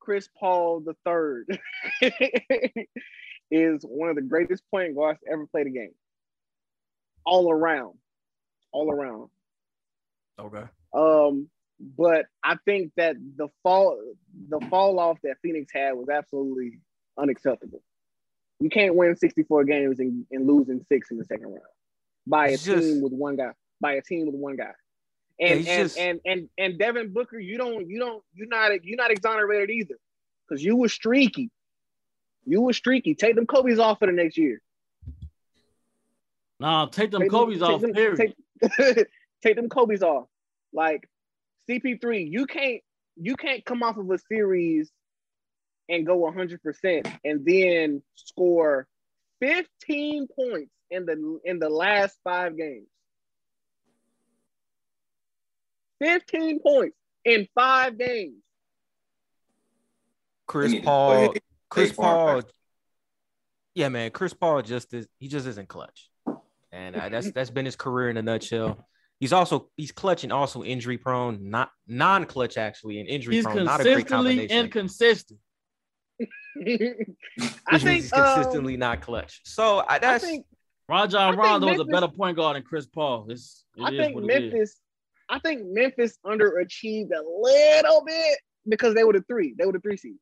[0.00, 1.46] Chris Paul the third
[3.50, 5.94] is one of the greatest point guards to ever play the game.
[7.24, 7.94] All around,
[8.72, 9.28] all around.
[10.38, 10.64] Okay.
[10.94, 11.48] Um,
[11.80, 13.98] but I think that the fall
[14.48, 16.80] the fall off that Phoenix had was absolutely
[17.18, 17.82] unacceptable.
[18.60, 21.60] You can't win 64 games and, and lose in six in the second round
[22.26, 23.52] by a It's just- team with one guy.
[23.80, 24.72] By a team with one guy.
[25.40, 28.98] And and, just- and and and Devin Booker, you don't you don't you're not you're
[28.98, 29.94] not exonerated either.
[30.46, 31.50] Because you were streaky.
[32.44, 33.14] You were streaky.
[33.14, 34.60] Take them Kobe's off for the next year.
[36.58, 37.80] Nah, take them Take Kobe's take off.
[37.80, 38.34] them- period.
[38.68, 39.06] Take,
[39.42, 40.26] take them Kobe's off.
[40.74, 41.08] Like
[41.68, 42.80] CP3, you can't
[43.16, 44.90] you can't come off of a series
[45.88, 48.86] and go 100% and then score
[49.40, 52.86] 15 points in the in the last 5 games.
[56.00, 58.42] 15 points in 5 games.
[60.46, 61.34] Chris They need to Paul.
[61.68, 62.42] Chris Paul.
[63.74, 64.10] Yeah, man.
[64.10, 65.06] Chris Paul just is.
[65.18, 66.10] He just isn't clutch,
[66.72, 68.84] and uh, that's that's been his career in a nutshell.
[69.20, 73.64] He's also he's clutch and also injury prone, not non-clutch actually, and injury He's prone.
[73.64, 74.64] Not a great consistently combination.
[74.66, 75.40] inconsistent.
[77.68, 79.40] I think he's um, consistently not clutch.
[79.44, 80.46] So I, I that's think
[80.88, 83.26] Rajon think Rondo is a better point guard than Chris Paul.
[83.28, 84.52] It's, it I is think what it is.
[84.52, 84.76] Memphis,
[85.28, 88.38] I think Memphis underachieved a little bit
[88.68, 89.54] because they were the three.
[89.58, 90.16] They were the three seed.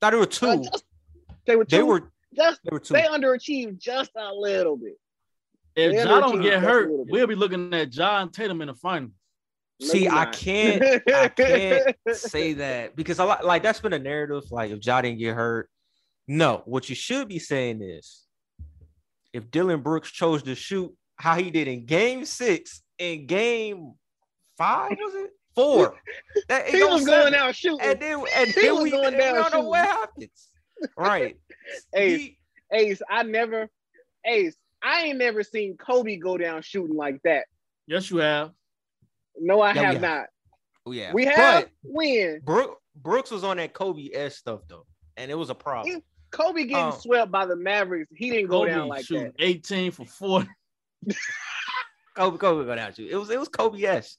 [0.00, 0.62] thought they were Uh, two.
[0.64, 0.84] just-
[1.46, 1.76] they were two.
[1.76, 2.94] They were just they were two.
[2.94, 4.94] they underachieved just a little bit.
[5.76, 8.74] If they Ja don't underachieved get hurt, we'll be looking at John Tatum in the
[8.74, 9.12] finals.
[9.82, 10.82] See, I can't
[11.12, 14.44] I can't say that because a lot like that's been a narrative.
[14.50, 15.68] Like if Ja didn't get hurt,
[16.28, 16.62] no.
[16.64, 18.22] What you should be saying is,
[19.32, 23.94] if Dillon Brooks chose to shoot how he did in Game Six and Game
[24.56, 26.00] Five, was it four?
[26.48, 27.32] That it he goes was seven.
[27.32, 27.80] going out shooting.
[27.82, 29.64] and then and He then was we, going we down don't know shooting.
[29.66, 30.48] what happens.
[30.96, 31.36] Right.
[31.94, 32.38] Ace, He-
[32.72, 33.68] Ace, I never,
[34.24, 37.46] Ace, I ain't never seen Kobe go down shooting like that.
[37.86, 38.52] Yes, you have.
[39.40, 40.02] No, I Yeah, have have.
[40.02, 40.26] not.
[40.86, 41.12] oh, yeah.
[41.12, 44.86] We have But when Brook, Brooks was on that Kobe S stuff though,
[45.16, 46.02] and it was a problem.
[46.30, 46.90] Kobe getting Oh.
[46.90, 48.10] swept by the Mavericks.
[48.14, 49.44] He didn't go down like shooting that.
[49.44, 50.48] 18 for 40,
[52.16, 54.18] Kobe, Kobe go down to it was it was Kobe S.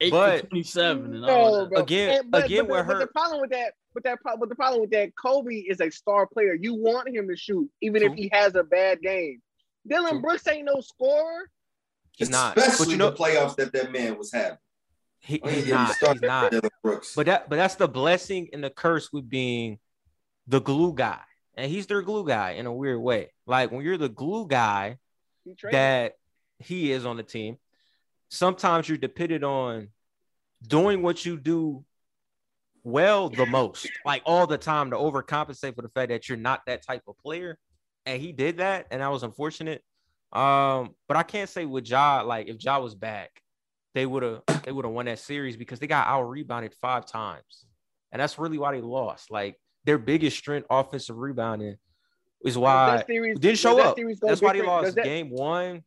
[0.00, 1.70] 8 But- for 27, and all that.
[1.70, 1.82] bro.
[1.82, 4.36] Again- And- but, again but, with the, but the problem with that, but that, pro-
[4.36, 6.54] but the problem with that, Kobe is a star player.
[6.54, 9.42] You want him to shoot, even if he has a bad game.
[9.88, 10.20] Dillon True.
[10.20, 11.50] Brooks ain't no scorer.
[12.12, 12.54] He's not.
[12.54, 14.58] But Especially you know, the playoffs that that man was having.
[15.20, 15.96] he, he's getting not.
[15.96, 16.50] He's not.
[16.50, 17.14] Dillon Brooks.
[17.14, 19.78] But that but that's the blessing and the curse with being
[20.46, 21.20] the glue guy.
[21.56, 23.32] And he's their glue guy in a weird way.
[23.46, 24.98] Like when you're the glue guy
[25.44, 26.14] He that
[26.58, 27.56] he is on the team,
[28.28, 29.88] sometimes you're dependent on
[30.66, 31.84] doing what you do
[32.84, 36.62] well the most, like all the time to overcompensate for the fact that you're not
[36.66, 37.58] that type of player.
[38.08, 39.84] And he did that, and that was unfortunate.
[40.32, 43.30] Um, but I can't say with Ja, like if Ja was back,
[43.94, 47.04] they would have they would have won that series because they got out rebounded five
[47.04, 47.66] times.
[48.10, 49.30] And that's really why they lost.
[49.30, 51.76] Like their biggest strength, offensive rebounding,
[52.42, 53.96] is why that series, didn't show that up.
[53.98, 55.82] series That's why they lost that, game one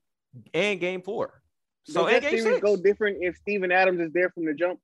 [0.53, 1.41] and game four.
[1.87, 2.61] does So that game series six.
[2.61, 4.79] go different if Steven Adams is there from the jump?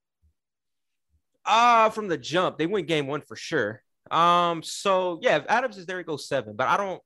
[1.46, 3.84] Ah, from the jump, they win game one for sure.
[4.10, 6.56] Um, so yeah, if Adams is there, it goes seven.
[6.56, 7.02] But I don't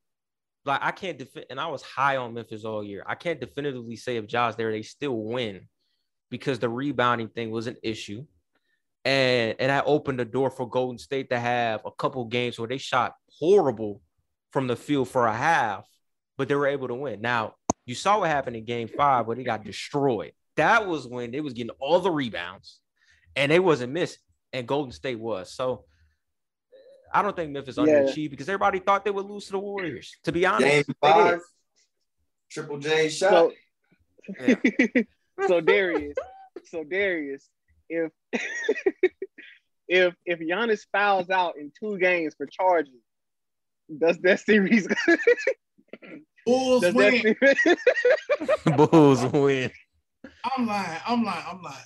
[0.65, 3.03] like I can't defend, and I was high on Memphis all year.
[3.07, 5.67] I can't definitively say if Ja's there, they still win
[6.29, 8.25] because the rebounding thing was an issue.
[9.03, 12.67] And and I opened the door for Golden State to have a couple games where
[12.67, 14.01] they shot horrible
[14.51, 15.87] from the field for a half,
[16.37, 17.21] but they were able to win.
[17.21, 17.55] Now
[17.85, 20.33] you saw what happened in game five where they got destroyed.
[20.57, 22.79] That was when they was getting all the rebounds
[23.35, 24.21] and they wasn't missing,
[24.53, 25.51] and Golden State was.
[25.51, 25.85] So
[27.13, 27.83] I don't think Memphis Yeah.
[27.83, 30.15] underachieved because everybody thought they would lose to the Warriors.
[30.23, 31.39] To be honest, Game they five, did.
[32.49, 33.29] Triple J shot.
[33.29, 33.53] So,
[34.39, 34.55] Yeah.
[35.47, 36.17] so Darius,
[36.65, 37.49] so Darius,
[37.89, 38.11] if
[39.87, 42.93] if if Giannis fouls out in two games for charges,
[43.99, 44.87] does that series
[46.45, 47.21] Bulls does win.
[47.21, 47.57] series,
[48.65, 49.71] Bulls win.
[50.55, 50.99] I'm lying.
[51.05, 51.45] I'm lying.
[51.47, 51.77] I'm lying.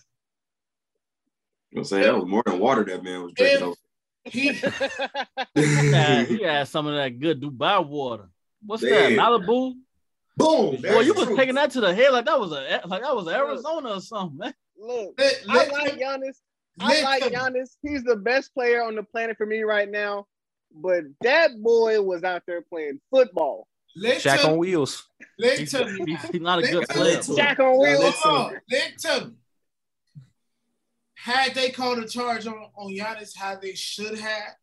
[1.76, 3.64] I'm saying that was more than water that man was drinking.
[3.64, 3.76] over.
[4.26, 4.54] He
[5.56, 8.30] He had, he had some of that good Dubai water.
[8.66, 9.16] What's Damn.
[9.16, 9.22] that?
[9.22, 9.74] Malibu?
[10.38, 10.82] Boom.
[10.82, 13.28] Boy, you was taking that to the head like that was a like that was
[13.28, 14.54] Arizona or something, man.
[14.78, 16.36] Look, let, I like Giannis.
[16.80, 17.78] I like Giannis.
[17.82, 20.28] He's the best player on the planet for me right now.
[20.74, 23.68] But that boy was out there playing football.
[23.96, 25.08] let Shaq tell- on wheels.
[25.40, 27.14] let He's, tell he's, he's not a good player.
[27.16, 28.04] let- Jack on wheels.
[28.04, 28.58] Let- Hold on.
[28.70, 29.34] Let tell me.
[31.26, 34.54] Had they called a charge on, on Giannis how they should have,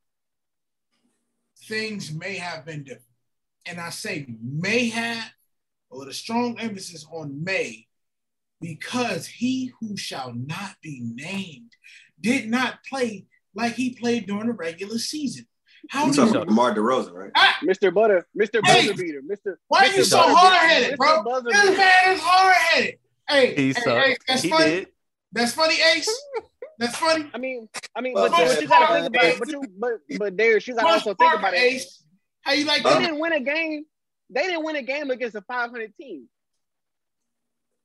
[1.65, 3.03] things may have been different.
[3.67, 5.29] And I say may have,
[5.91, 7.89] with a strong emphasis on may,
[8.61, 11.73] because he who shall not be named
[12.21, 13.27] did not play
[13.57, 15.49] like he played during the regular season.
[15.91, 17.33] How You talking about DeMar DeRozan, right?
[17.35, 17.93] Ah, Mr.
[17.93, 18.65] Butter, Mr.
[18.65, 18.87] Hey!
[18.87, 19.57] Buzzer Beater, Mr.
[19.67, 19.97] why Mr.
[19.97, 21.25] you so hard headed, bro?
[21.25, 22.99] Buzzer This man is hard headed.
[23.29, 24.71] Hey, He hey, hey, that's he funny.
[24.71, 24.89] did.
[25.33, 26.09] That's funny, Ace.
[26.83, 27.31] That's funny.
[27.33, 29.39] I mean, I mean, Well, but, you- Buster, but you gotta think about it.
[29.39, 31.61] But you, but but Darius, you gotta also think about it.
[31.61, 32.05] Ace.
[32.43, 33.85] How you like They didn't win a game.
[34.31, 36.29] They didn't win a game against a 500 team.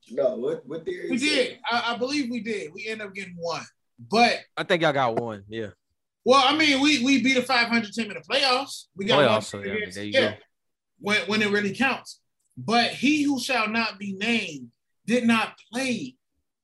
[0.09, 1.09] No, what what theory?
[1.11, 1.59] We did.
[1.69, 2.71] I, I believe we did.
[2.73, 3.63] We ended up getting one.
[3.99, 5.43] But I think y'all got one.
[5.47, 5.67] Yeah.
[6.23, 8.85] well, I mean, we we beat a 500 team in the playoffs.
[8.95, 10.37] We got Playoffs, so, yeah, I mean, against- there you yeah, go.
[10.99, 12.19] when when it really counts.
[12.57, 14.71] But he who shall not be named
[15.05, 16.15] did not play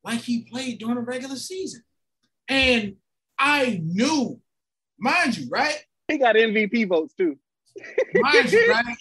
[0.04, 1.84] like he played during the regular season.
[2.48, 2.96] And
[3.38, 4.40] I knew,
[5.00, 5.78] mind you, right?
[6.08, 7.38] He got MVP votes too.
[8.16, 8.98] Mind you, right?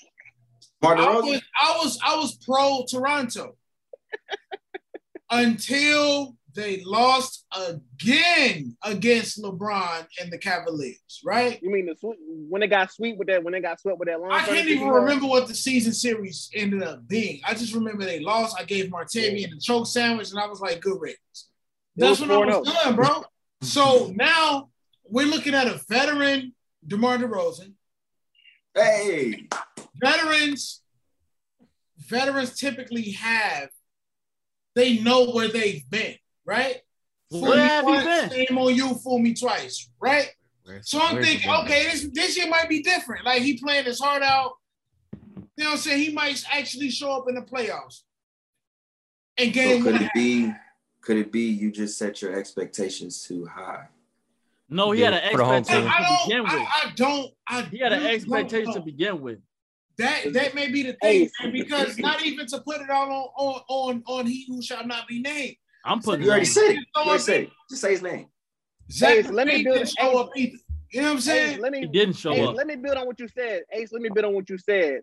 [0.83, 3.57] I was I was I was pro Toronto
[5.31, 11.63] until they lost again against LeBron and the Cavaliers, right?
[11.63, 14.09] You mean the sweep when they got sweep with that when they got swept with
[14.09, 14.33] that long?
[14.33, 17.41] I can't even remember what the season series ended up being.
[17.47, 18.57] I just remember they lost.
[18.59, 21.49] I gave Martavian the choke sandwich, and I was like, good riddance.
[21.97, 22.85] That's when I was oh.
[22.85, 23.25] done, bro.
[23.63, 24.69] So now
[25.05, 26.55] we're looking at a veteran
[26.87, 27.75] DeMar DeRozan.
[28.75, 29.49] Hey,
[30.03, 30.83] veterans
[32.09, 33.69] veterans typically have
[34.75, 36.77] they know where they've been right?
[37.31, 38.47] Fool Where me have you once, been?
[38.47, 40.29] shame on you fool me twice right?
[40.83, 43.25] So i'm thinking okay this this year might be different.
[43.25, 44.53] Like he playing his heart out.
[45.57, 46.03] You know what i'm saying?
[46.03, 48.01] He might actually show up in the playoffs.
[49.39, 50.03] And so game could one.
[50.03, 50.53] it be?
[51.03, 53.89] Could it be you just set your expectations too high?
[54.69, 55.93] No, he Yeah, had an for the home expectation team.
[55.95, 56.53] I to begin with.
[56.53, 59.39] I, I don't, I He had an expectation to begin with.
[59.99, 63.29] That that may be the thing, man, because not even to put it all on
[63.37, 65.57] on on on he who shall not be named.
[65.85, 66.53] I'm putting You already on.
[66.53, 66.77] said it.
[66.77, 67.51] You already said it.
[67.69, 68.29] Just say his name.
[68.91, 70.57] Zach Hey, let me build- didn't show up either.
[70.93, 71.61] You know what I'm Ace, saying?
[71.61, 72.55] let He didn't show Ace, up.
[72.57, 73.63] let me build on what you said.
[73.73, 75.01] Ace, let me build on what you said.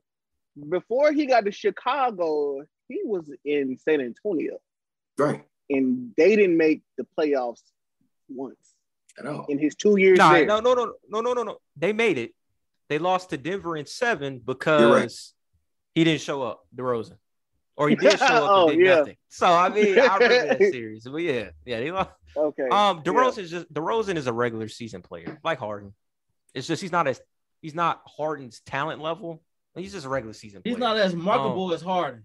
[0.70, 4.58] Before he got to Chicago, he was in San Antonio,
[5.18, 5.46] Right.
[5.70, 7.62] And they didn't make the playoffs
[8.28, 8.76] once
[9.18, 9.46] At all.
[9.50, 10.46] in his two years Nah, there.
[10.46, 11.58] no, no, no, no, no, no, no.
[11.76, 12.34] They made it.
[12.90, 15.12] They lost to Denver in seven because right.
[15.96, 17.18] he didn't show up, DeRozan.
[17.76, 18.96] Or he did show up Oh, and did yeah.
[18.96, 19.16] nothing.
[19.30, 21.04] So I mean, I remember that series.
[21.10, 22.10] But yeah, yeah, they lost.
[22.36, 22.64] Okay.
[22.64, 23.04] Um, yeah.
[23.12, 25.94] DeRozan is just DeRozan is a regular season player, like Harden.
[26.54, 27.22] It's just he's not as
[27.62, 29.42] he's not Harden's talent level.
[29.76, 30.74] He's just a regular season player.
[30.76, 32.24] He's not as marketable as Harden.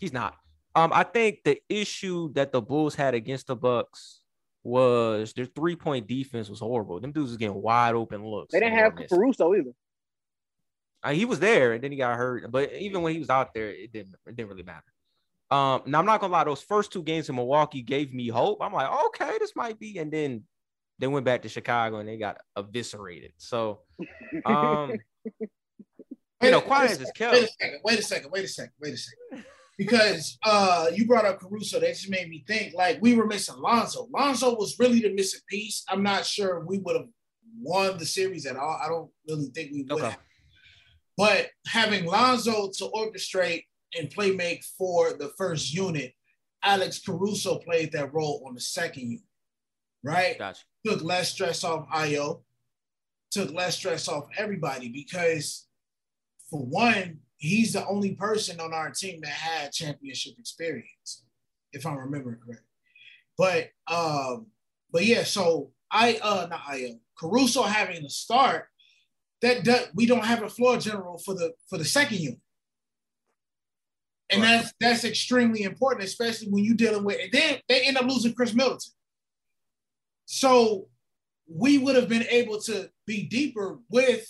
[0.00, 0.36] He's not.
[0.74, 4.20] Um, I think the issue that the Bulls had against the Bucks
[4.64, 6.98] was their three point defense was horrible.
[6.98, 8.52] Them dudes was getting wide open looks.
[8.52, 9.18] They didn't have were missing.
[9.18, 9.70] Caruso either.
[11.02, 12.50] Uh, he was there and then he got hurt.
[12.50, 14.82] But even when he was out there, it didn't it didn't really matter.
[15.50, 18.58] Um, now I'm not gonna lie, those first two games in Milwaukee gave me hope.
[18.60, 20.44] I'm like, okay, this might be, and then
[20.98, 23.32] they went back to Chicago and they got eviscerated.
[23.36, 23.80] So
[24.46, 24.94] um,
[25.40, 27.80] you know, quiet as it's Wait a second.
[27.84, 28.30] Wait a second.
[28.30, 28.72] Wait a second.
[28.80, 29.44] Wait a second.
[29.76, 33.56] Because uh, you brought up Caruso, that just made me think like we were missing
[33.58, 34.08] Lonzo.
[34.12, 35.84] Lonzo was really the missing piece.
[35.88, 37.08] I'm not sure we would have
[37.60, 38.78] won the series at all.
[38.82, 40.10] I don't really think we would Okay.
[40.10, 40.18] have.
[41.16, 43.64] But having Lonzo to orchestrate
[43.98, 46.12] and play make for the first unit,
[46.62, 49.24] Alex Caruso played that role on the second unit,
[50.02, 50.38] right?
[50.38, 50.62] Gotcha.
[50.86, 52.42] took less stress off Io,
[53.30, 55.66] took less stress off everybody because,
[56.50, 61.24] for one, he's the only person on our team that had championship experience,
[61.72, 62.66] if I'm remembering correctly.
[63.36, 64.46] But um,
[64.92, 68.66] but yeah, so I uh not Io Caruso having to start
[69.42, 72.40] that, that we don't have a floor general for the for the second unit.
[74.30, 74.56] And Right.
[74.56, 78.32] that's that's extremely important, especially when you're dealing with and then they end up losing
[78.34, 78.92] Khris Middleton.
[80.24, 80.88] So
[81.46, 84.26] we would have been able to be deeper with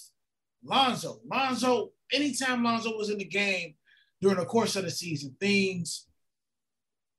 [0.65, 1.20] Lonzo.
[1.31, 3.74] Lonzo, anytime Lonzo was in the game
[4.20, 6.07] during the course of the season, things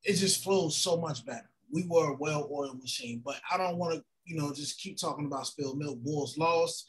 [0.04, 1.50] it just flows so much better.
[1.72, 5.26] We were a well-oiled machine, but I don't want to, you know, just keep talking
[5.26, 5.98] about spilled milk.
[6.04, 6.88] Bulls lost.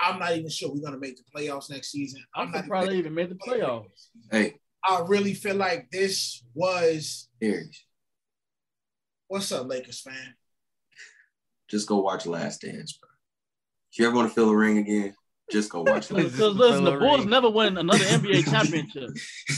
[0.00, 2.22] I'm not even sure we're gonna make the playoffs next season.
[2.34, 4.10] I'm, I'm not surprised they even made the playoffs.
[4.30, 4.54] Hey,
[4.84, 7.82] I really feel like this was Aries,
[9.26, 10.34] what's up, Lakers fan.
[11.68, 13.08] just go watch Last Dance, bro.
[13.90, 15.14] If you ever want to feel the ring again,
[15.50, 17.08] just go watch Last Because listen, the Hillary.
[17.08, 19.10] Bulls never win another NBA championship.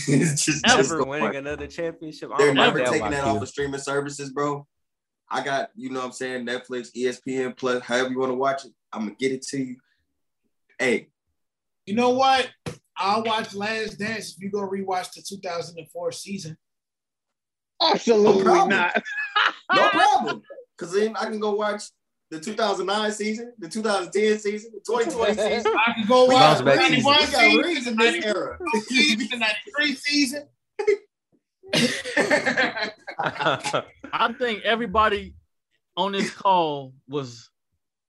[0.06, 0.44] Dance.
[0.44, 1.34] just, Ever just winning watch.
[1.36, 2.30] another championship?
[2.32, 3.30] I They're never taking that you.
[3.30, 4.66] off of streaming services, bro.
[5.30, 8.64] I got, you know what I'm saying, Netflix, ESPN Plus, however you want to watch
[8.64, 8.72] it.
[8.92, 9.76] I'm gonna get it to you.
[10.78, 11.08] Hey,
[11.86, 12.50] You know what?
[12.96, 16.56] I'll watch Last Dance if you go rewatch the 2004 season.
[17.80, 18.68] Absolutely problem.
[18.70, 19.02] not.
[19.74, 20.42] no problem.
[20.78, 21.84] Cause then I can go watch
[22.30, 25.72] the 2009 season, the 2010 season, the 2020 season.
[25.76, 28.36] I can go We watch the 91 We got season, rings in the this 94
[28.36, 28.58] era.
[28.82, 29.36] season, the
[29.76, 30.48] 93 season.
[33.22, 35.34] I think everybody
[35.96, 37.50] on this call was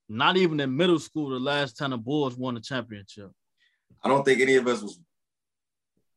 [0.08, 3.30] not even in middle school the last time the Bulls won the championship.
[4.02, 4.98] I don't think any of us was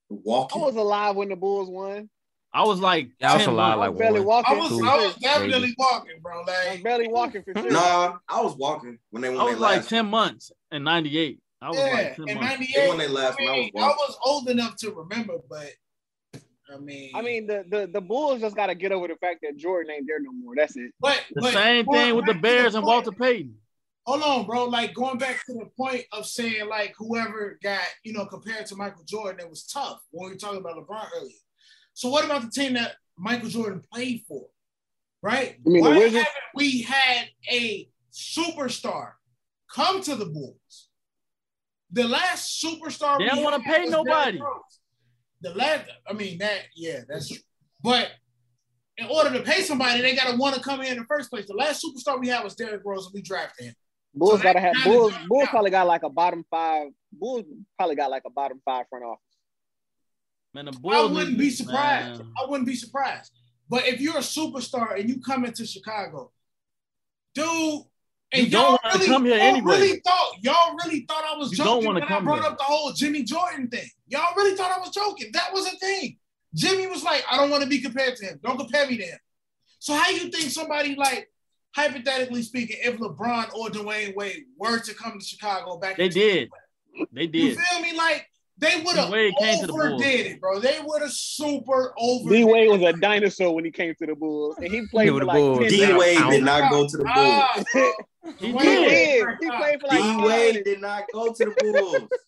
[0.10, 0.61] walking.
[0.61, 2.10] I was alive when the Bulls won.
[2.56, 4.56] I was like, Yeah, I was 10 alive, I like barely walking.
[4.56, 5.76] I was, I was definitely Maybe.
[5.77, 6.36] walking, bro.
[6.36, 7.69] I was Like, barely walking for sure.
[7.72, 9.90] Nah, I was walking when they won I was like last.
[9.90, 11.40] 10 months in 98.
[11.61, 13.52] I was yeah, like 10 in 98, won their last I, one.
[13.52, 15.69] I was I was old enough to remember, but
[16.73, 19.40] I mean, I mean, the, the, the Bulls just got to get over the fact
[19.44, 20.56] that Jordan ain't there no more.
[20.56, 20.91] That's it.
[20.99, 23.56] but, The but same going thing with the back to Bears and point- Walter Payton.
[24.07, 24.65] Hold on, bro.
[24.65, 28.76] Like going back to the point of saying like whoever got you know compared to
[28.76, 31.34] Michael Jordan, that was tough when we were talking about LeBron earlier.
[31.96, 34.46] So what about the team that Michael Jordan played for?
[35.24, 35.56] Right?
[35.66, 39.14] You mean Why haven't we had a superstar
[39.74, 40.90] come to the Bulls?
[41.92, 44.40] The last superstar They don't wanna pay nobody.
[45.42, 47.38] The last, I mean that, yeah, that's true.
[47.82, 48.10] But
[48.98, 51.48] in order to pay somebody, they gotta want to come in in the first place.
[51.48, 53.76] The last superstar we had was Derrick Rose, and we drafted him.
[54.14, 55.14] Bulls So got to that have Bulls.
[55.28, 55.50] Bulls out.
[55.50, 56.88] probably got like a bottom five.
[57.12, 57.44] Bulls
[57.78, 59.22] probably got like a bottom five front office.
[60.56, 60.90] Man, the.
[60.90, 62.19] I wouldn't be surprised.
[62.22, 62.32] Man.
[62.41, 63.32] I wouldn't be surprised.
[63.69, 66.32] But if you're a superstar and you come into Chicago,
[67.34, 67.82] dude,
[68.32, 69.73] and You don't y'all really, come here y'all anyway.
[69.80, 72.52] really thought y'all really thought I was You don't joking when come I brought here.
[72.52, 73.90] up the whole Jimmy Jordan thing.
[74.07, 75.32] Y'all really thought I was joking.
[75.34, 76.18] That was a thing.
[76.53, 78.40] Jimmy was like, I don't want to be compared to him.
[78.41, 79.19] Don't compare me to him.
[79.80, 81.30] So how you think somebody like,
[81.76, 86.49] hypothetically speaking, if LeBron or Dwyane Wade were to come to Chicago back, They did.
[87.11, 87.57] They you did.
[87.60, 87.91] feel me?
[87.98, 88.26] Like
[88.57, 89.82] they would have Wade to the Bulls.
[89.94, 90.60] overdid it, bro.
[90.60, 92.30] They would have super over.
[92.30, 95.22] D Wade was a dinosaur when he came to the Bulls, and he played with
[95.22, 95.60] for the like Bulls.
[95.60, 95.94] 10 D.
[95.94, 97.14] Wade did not go to the Bulls.
[97.15, 97.64] Ah.
[98.40, 98.90] He did.
[98.90, 99.27] did.
[99.40, 102.10] He played for like five Wade did not go to the Bulls.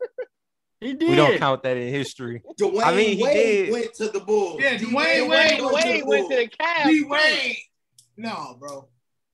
[0.79, 1.09] He did.
[1.09, 2.43] We don't count that in history.
[2.61, 3.71] Dwyane I mean, he Wade did.
[3.71, 4.61] went to the Bulls.
[4.61, 6.85] Yeah, D Dwyane Wade Wade- didn't go Wade went to the Cavs.
[6.85, 7.03] D.
[7.03, 7.57] Wade.
[8.15, 8.87] No, bro.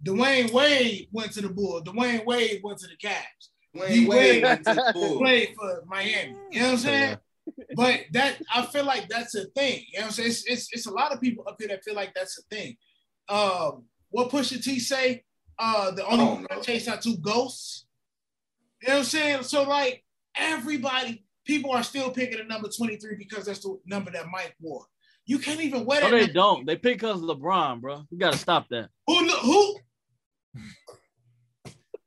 [0.06, 1.84] Dwyane Wade went to the Bulls.
[1.84, 3.50] Dwyane Wade went to the Cavs.
[3.76, 5.18] Dwyane D Wade Wade went to the Bulls.
[5.22, 6.36] Played for Miami.
[6.52, 7.18] You know what I'm saying?
[7.76, 9.84] But that I feel like that's a thing.
[9.92, 10.30] You know what I'm saying?
[10.30, 12.78] It's, it's, it's a lot of people up here that feel like that's a thing.
[13.30, 15.24] Um, what Pusha T say?
[15.60, 16.62] Uh, the only Oh, one that no.
[16.62, 17.86] chased out two ghosts.
[18.82, 19.44] You know what I'm saying?
[19.44, 20.04] So like
[20.36, 24.86] everybody, people are still picking the number 23 because that's the number that Mike wore.
[25.26, 26.34] You can't even wear No, they number.
[26.34, 26.66] don't.
[26.68, 28.04] They pick us LeBron, bro.
[28.12, 28.90] We gotta stop that.
[29.08, 29.78] Who who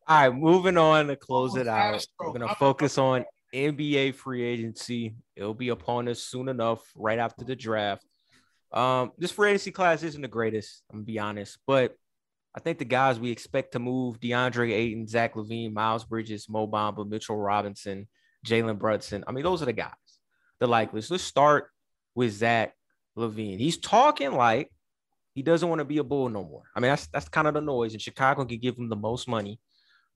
[0.08, 2.06] All right, moving on to close it out.
[2.20, 5.16] We're gonna focus on NBA free agency.
[5.34, 8.04] It'll be upon us soon enough, right after the draft.
[8.72, 11.96] Um, this free agency class isn't the greatest, I'm gonna be honest, but
[12.54, 16.68] I think the guys we expect to move DeAndre Ayton, Zach LaVine, Miles Bridges, Mo
[16.68, 18.06] Bamba, Mitchell Robinson,
[18.46, 19.24] Jalen Brunson.
[19.26, 19.90] I mean, those are the guys,
[20.60, 21.10] the likeliest.
[21.10, 21.68] Let's start
[22.14, 22.74] with Zach
[23.18, 23.58] LaVine.
[23.58, 24.70] He's talking like
[25.34, 26.62] he doesn't want to be a bull no more.
[26.76, 29.26] I mean, that's that's kind of the noise, and Chicago can give him the most
[29.26, 29.58] money.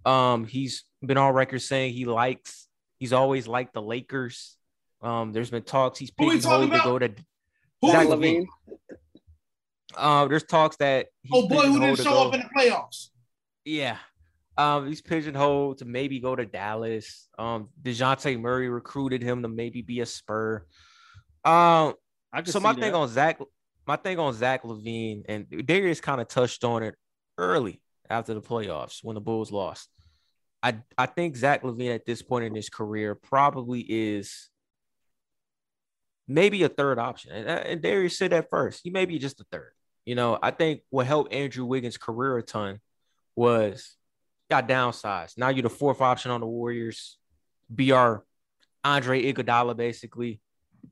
[0.04, 2.66] Um, he's been on record saying he likes,
[2.98, 4.56] he's always liked the Lakers.
[5.02, 7.14] Um, there's been talks he's Who we pigeonholed to go to.
[7.80, 8.46] who Zach LaVine.
[9.96, 13.08] Um, there's talks that Oh boy, who didn't show go- up in the playoffs?
[13.64, 13.96] yeah.
[14.58, 17.28] Um, he's pigeonholed to maybe go to Dallas.
[17.38, 20.66] Um, DeJounte Murray recruited him to maybe be a spur.
[21.44, 21.94] Um,
[22.32, 22.80] I so see my that.
[22.80, 23.40] thing on Zach,
[23.86, 26.94] my thing on Zach LaVine, and Darius kind of touched on it
[27.38, 27.80] early
[28.10, 29.88] after the playoffs when the Bulls lost.
[30.62, 34.50] I I think Zach LaVine at this point in his career probably is
[36.28, 38.80] maybe a third option, and, and Darius said that first.
[38.84, 39.72] He may be just a third.
[40.04, 42.80] You know, I think what helped Andrew Wiggins' career a ton
[43.36, 43.96] was
[44.50, 45.38] got downsized.
[45.38, 47.16] Now you're the fourth option on the Warriors.
[47.92, 48.24] Our
[48.82, 50.40] Andre Iguodala basically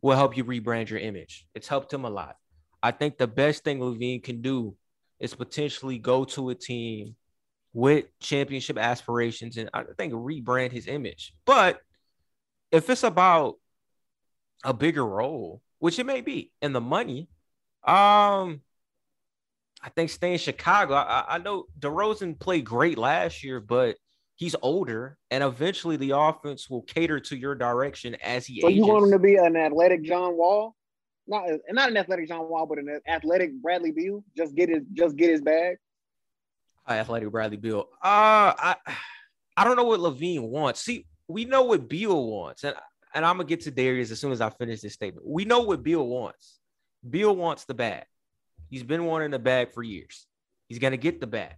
[0.02, 1.46] will help you rebrand your image.
[1.54, 2.36] It's helped him a lot.
[2.82, 4.76] I think the best thing LaVine can do
[5.20, 7.16] is potentially go to a team
[7.72, 11.34] with championship aspirations and I think rebrand his image.
[11.44, 11.80] But
[12.70, 13.56] if it's about
[14.64, 17.28] a bigger role, which it may be, and the money,
[17.84, 18.60] um,
[19.82, 20.94] I think stay in Chicago.
[20.94, 23.96] I, I know DeRozan played great last year, but
[24.34, 28.60] he's older, and eventually the offense will cater to your direction as he.
[28.60, 28.78] So ages.
[28.78, 30.74] you want him to be an athletic John Wall?
[31.28, 34.24] Not not an athletic John Wall, but an athletic Bradley Beal.
[34.36, 35.76] Just get his just get his bag.
[36.86, 37.86] Hi, athletic Bradley Beal.
[38.02, 38.76] Uh I
[39.56, 40.80] I don't know what LaVine wants.
[40.80, 42.74] See, we know what Beal wants, and
[43.14, 45.26] and I'm gonna get to Darius as soon as I finish this statement.
[45.26, 46.60] We know what Beal wants.
[47.08, 48.04] Beal wants the bag.
[48.70, 50.26] He's been wanting the bag for years.
[50.66, 51.56] He's gonna get the bag.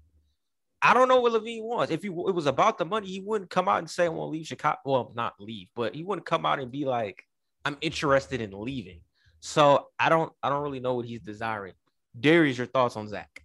[0.82, 1.92] I don't know what LaVine wants.
[1.92, 4.28] If he, it was about the money, he wouldn't come out and say, "I want
[4.28, 7.22] to leave Chicago." Well, not leave, but he wouldn't come out and be like,
[7.64, 9.02] "I'm interested in leaving."
[9.40, 11.72] So I don't, I don't really know what he's desiring.
[12.18, 13.42] Darius, your thoughts on Zach?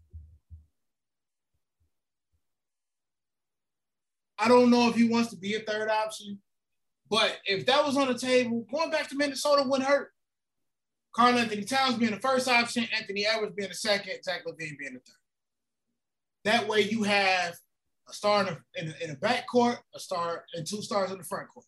[4.38, 6.40] I don't know if he wants to be a third option,
[7.10, 10.12] but if that was on the table, going back to Minnesota wouldn't hurt.
[11.16, 15.00] Karl-Anthony Towns being the first option, Anthony Edwards being the second, Zach LaVine being the
[15.00, 15.16] third.
[16.44, 17.56] That way you have
[18.10, 21.24] a star in a, in in a backcourt, a star, and two stars in the
[21.24, 21.66] front court,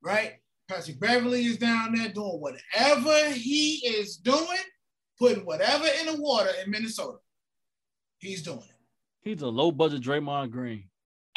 [0.00, 0.34] right?
[0.72, 4.46] Patrick Beverley is down there doing whatever he is doing,
[5.18, 7.18] putting whatever in the water in Minnesota.
[8.18, 8.76] He's doing it.
[9.20, 10.84] He's a low budget Draymond Green.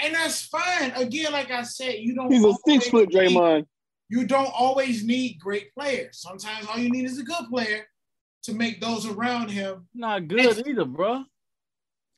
[0.02, 0.92] And that's fine.
[0.96, 3.66] Again, like I said, you don't He's a always six foot need- Draymond.
[4.08, 6.20] You don't always need great players.
[6.22, 7.88] Sometimes all you need is a good player
[8.44, 9.88] to make those around him.
[9.96, 11.24] Not good either, bro.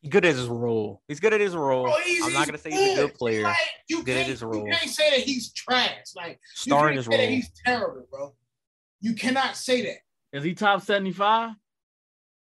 [0.02, 1.02] He's good at his role.
[1.08, 1.86] He's good at his role.
[1.86, 3.44] Bro, he's- I'm not gonna say he's a good player.
[3.44, 3.56] Like,
[3.90, 6.06] you Good at can't, his you can't say that he's trash.
[6.16, 7.32] Like you Star in can't his say that role.
[7.32, 8.36] he's terrible, bro.
[9.02, 10.38] You cannot say that.
[10.38, 11.52] Is he top 75?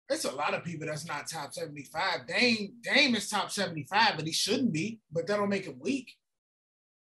[0.09, 2.27] There's a lot of people that's not top 75.
[2.27, 4.99] Dame, Dame is top 75, but he shouldn't be.
[5.11, 6.11] But that don't make him weak.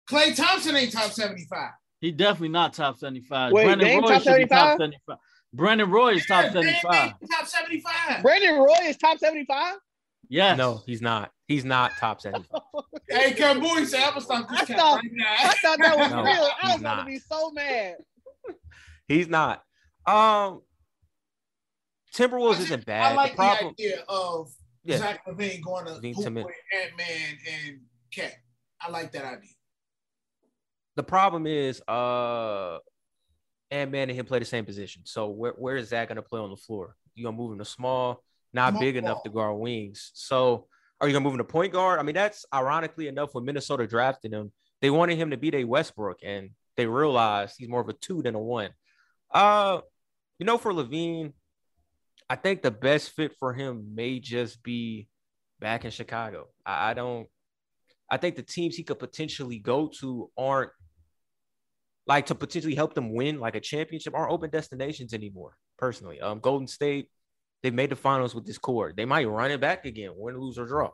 [0.09, 1.71] Klay Thompson ain't top 75.
[1.99, 3.51] He definitely not top 75.
[3.51, 4.77] Wait, Brandon Dame Roy top should be top 75?
[4.77, 5.17] 75.
[5.53, 7.03] Brandon Roy is top Yeah, Dame 75.
[7.21, 8.21] ain't Top 75.
[8.23, 9.75] Brandon Roy is top 75.
[10.29, 10.57] Yes.
[10.57, 11.31] No, he's not.
[11.47, 12.61] He's not top 75.
[13.07, 15.51] Hey, Camboy said, I'm going to this I thought- I right now.
[15.61, 16.33] thought that was No, real.
[16.33, 16.99] I was he's about not.
[17.01, 17.95] to be so mad.
[19.07, 19.63] He's not.
[20.07, 20.61] Um,
[22.15, 23.11] Timberwolves I isn't bad.
[23.11, 24.51] I like the the, idea of
[24.83, 27.37] yeah, Zach LaVine going to LaVine hoop with Ant-Man
[27.67, 27.79] and
[28.11, 28.33] Cat.
[28.81, 29.49] I like that idea.
[30.95, 32.79] the problem is, uh,
[33.71, 35.01] and man and him play the same position.
[35.05, 36.95] So where, where is Zach gonna play on the floor?
[37.13, 38.23] You gonna move him to small,
[38.55, 40.11] not big enough to guard wings.
[40.13, 40.67] So
[40.99, 41.99] are you gonna move him to point guard?
[41.99, 44.51] I mean, that's ironically enough when Minnesota drafted him,
[44.81, 48.21] they wanted him to be a Westbrook, and they realized he's more of a two
[48.21, 48.71] than a one.
[49.31, 49.81] Uh,
[50.39, 51.33] you know, for LaVine,
[52.29, 55.07] I think the best fit for him may just be
[55.59, 56.47] back in Chicago.
[56.65, 57.27] I, I don't.
[58.09, 60.71] I think the teams he could potentially go to aren't
[62.07, 65.57] like to potentially help them win like a championship aren't open destinations anymore.
[65.77, 67.09] Personally, um, Golden State,
[67.65, 68.93] they made the finals with this core.
[68.95, 70.91] They might run it back again, win, lose, or draw.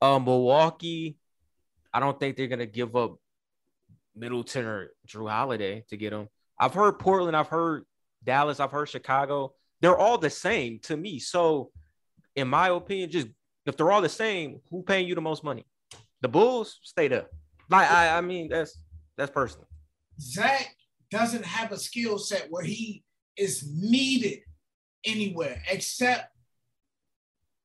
[0.00, 1.18] Um, Milwaukee,
[1.92, 3.16] I don't think they're gonna give up
[4.14, 6.30] Middleton or Jrue Holiday to get them.
[6.58, 7.84] I've heard Portland, I've heard
[8.24, 9.52] Dallas, I've heard Chicago.
[9.82, 11.18] They're all the same to me.
[11.18, 11.70] So,
[12.34, 13.28] in my opinion, just
[13.66, 15.66] if they're all the same, who paying you the most money?
[16.22, 17.26] The Bulls stay there.
[17.68, 18.78] Like I, I mean, that's
[19.18, 19.68] that's personal.
[20.18, 20.74] Zach
[21.10, 23.04] doesn't have a skill set where he
[23.36, 24.38] is needed
[25.06, 26.32] anywhere except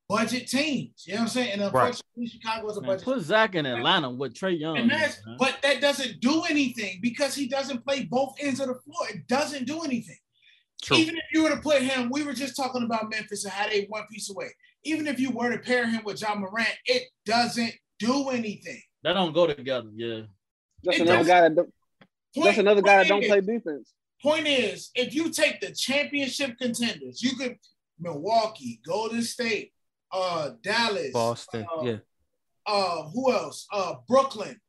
[0.08, 1.06] budget teams.
[1.08, 1.52] You know what I'm saying?
[1.54, 3.06] And unfortunately, Chicago is a Man, budget.
[3.06, 4.78] put Zach in Atlanta with Trae Young.
[4.78, 8.76] and that's, but that doesn't do anything because he doesn't play both ends of the
[8.76, 9.08] floor.
[9.10, 10.18] It doesn't do anything.
[10.84, 10.98] True.
[10.98, 13.70] Even if you were to put him, we were just talking about Memphis and how
[13.70, 14.48] they one piece away.
[14.84, 18.82] Even if you were to pair him with Ja Morant, it doesn't do anything.
[19.04, 19.90] That don't go together.
[19.96, 20.22] Yeah.
[20.84, 21.74] That's It another guy that don't,
[22.36, 23.94] that's another guy that don't play defense.
[24.22, 27.58] Point is, if you take the championship contenders, you could
[28.00, 29.72] Milwaukee, Golden State,
[30.12, 31.98] uh, Dallas, Boston, uh, yeah.
[32.66, 33.68] uh, who else?
[33.72, 34.60] Uh, Brooklyn.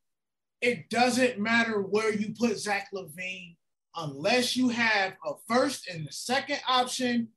[0.61, 3.57] It doesn't matter where you put Zach LaVine
[3.97, 7.29] unless you have a first and the second option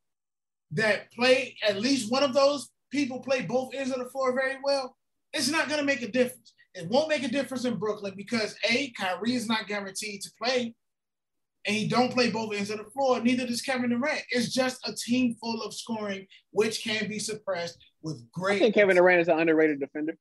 [0.72, 4.58] that play at least one of those people play both ends of the floor very
[4.64, 4.96] well.
[5.34, 6.54] It's not going to make a difference.
[6.76, 10.76] It won't make a difference in Brooklyn because a Kyrie is not guaranteed to play,
[11.66, 13.20] and he don't play both ends of the floor.
[13.22, 14.22] Neither does Kevin Durant.
[14.30, 18.58] It's just a team full of scoring, which can be suppressed with great.
[18.58, 20.18] I think Kevin Durant is an underrated defender.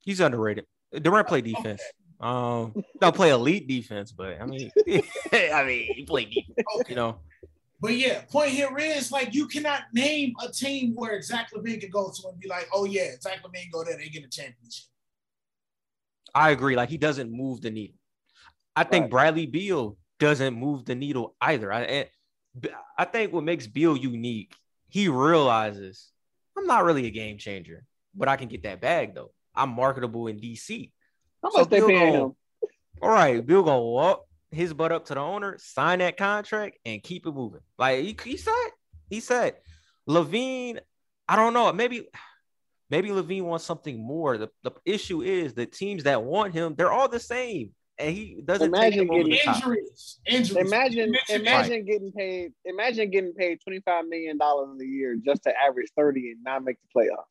[0.00, 0.66] He's underrated.
[0.92, 1.82] Durant play defense.
[2.20, 4.70] Um, don't play elite defense, but I mean,
[5.32, 6.66] I mean, he played defense.
[6.80, 6.90] Okay.
[6.90, 7.20] You know,
[7.80, 11.92] But yeah, point here is like you cannot name a team where Zach LaVine could
[11.92, 14.86] go to and be like, oh yeah, Zach LaVine go there, they get a championship.
[16.34, 16.76] I agree.
[16.76, 17.96] Like he doesn't move the needle.
[18.76, 19.10] I think Right.
[19.10, 21.72] Bradley Beal doesn't move the needle either.
[21.72, 22.08] I and
[22.58, 24.54] B- I think what makes Beal unique,
[24.88, 26.10] he realizes
[26.56, 27.84] I'm not really a game changer,
[28.14, 29.32] but I can get that bag though.
[29.54, 30.92] I'm marketable in DC.
[31.42, 32.32] How So much they paying him?
[33.02, 37.02] All right, Beal gonna walk his butt up to the owner, sign that contract, and
[37.02, 37.60] keep it moving.
[37.78, 38.68] Like he, he said,
[39.08, 39.56] he said,
[40.08, 40.80] LaVine.
[41.28, 41.72] I don't know.
[41.72, 42.08] Maybe,
[42.90, 44.36] maybe LaVine wants something more.
[44.36, 48.40] The, the issue is the teams that want him, they're all the same, and he
[48.44, 49.56] doesn't Imagine them getting top.
[49.56, 50.66] Injuries, injuries.
[50.66, 52.52] Imagine, You mentioned imagine getting paid.
[52.64, 56.64] Imagine getting paid twenty five million dollars a year just to average thirty and not
[56.64, 57.24] make the playoffs.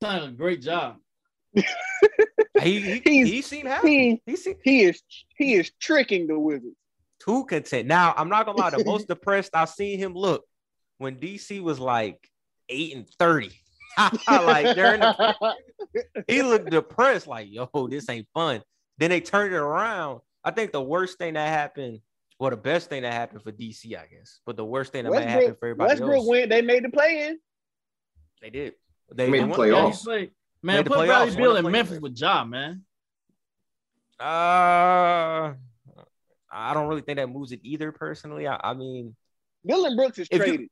[0.00, 0.96] Done a great job.
[1.54, 1.62] He
[2.62, 3.88] he, He's- he seemed happy.
[3.88, 5.02] He He seemed he is
[5.36, 6.76] he is tricking the Wizards.
[7.18, 7.88] too content.
[7.88, 8.70] Now I'm not gonna lie.
[8.70, 10.44] The most depressed I've seen him look
[10.98, 12.18] when DC was like
[12.68, 13.50] eight and thirty.
[14.28, 15.56] like during the
[16.28, 18.62] he looked depressed, like, yo, this ain't fun.
[19.00, 20.20] Then they turned it around.
[20.44, 22.00] I think the worst thing that happened,
[22.38, 25.10] well, the best thing that happened for DC, I guess, but the worst thing that
[25.10, 26.50] might happen for everybody Westbrook else, went.
[26.50, 27.38] They made the play in.
[28.40, 28.74] they did.
[29.12, 29.72] They, Made they the won playoffs.
[29.72, 29.90] Yeah, game.
[29.92, 30.30] he played.
[30.62, 31.72] Man, Made the put playoffs, Bradley won Beal in.
[31.72, 32.82] Memphis with Ja, man.
[34.20, 35.54] Uh,
[36.52, 37.90] I don't really think that moves it either.
[37.92, 39.16] Personally, I, I mean,
[39.66, 40.68] Dillon Brooks is If you- traded.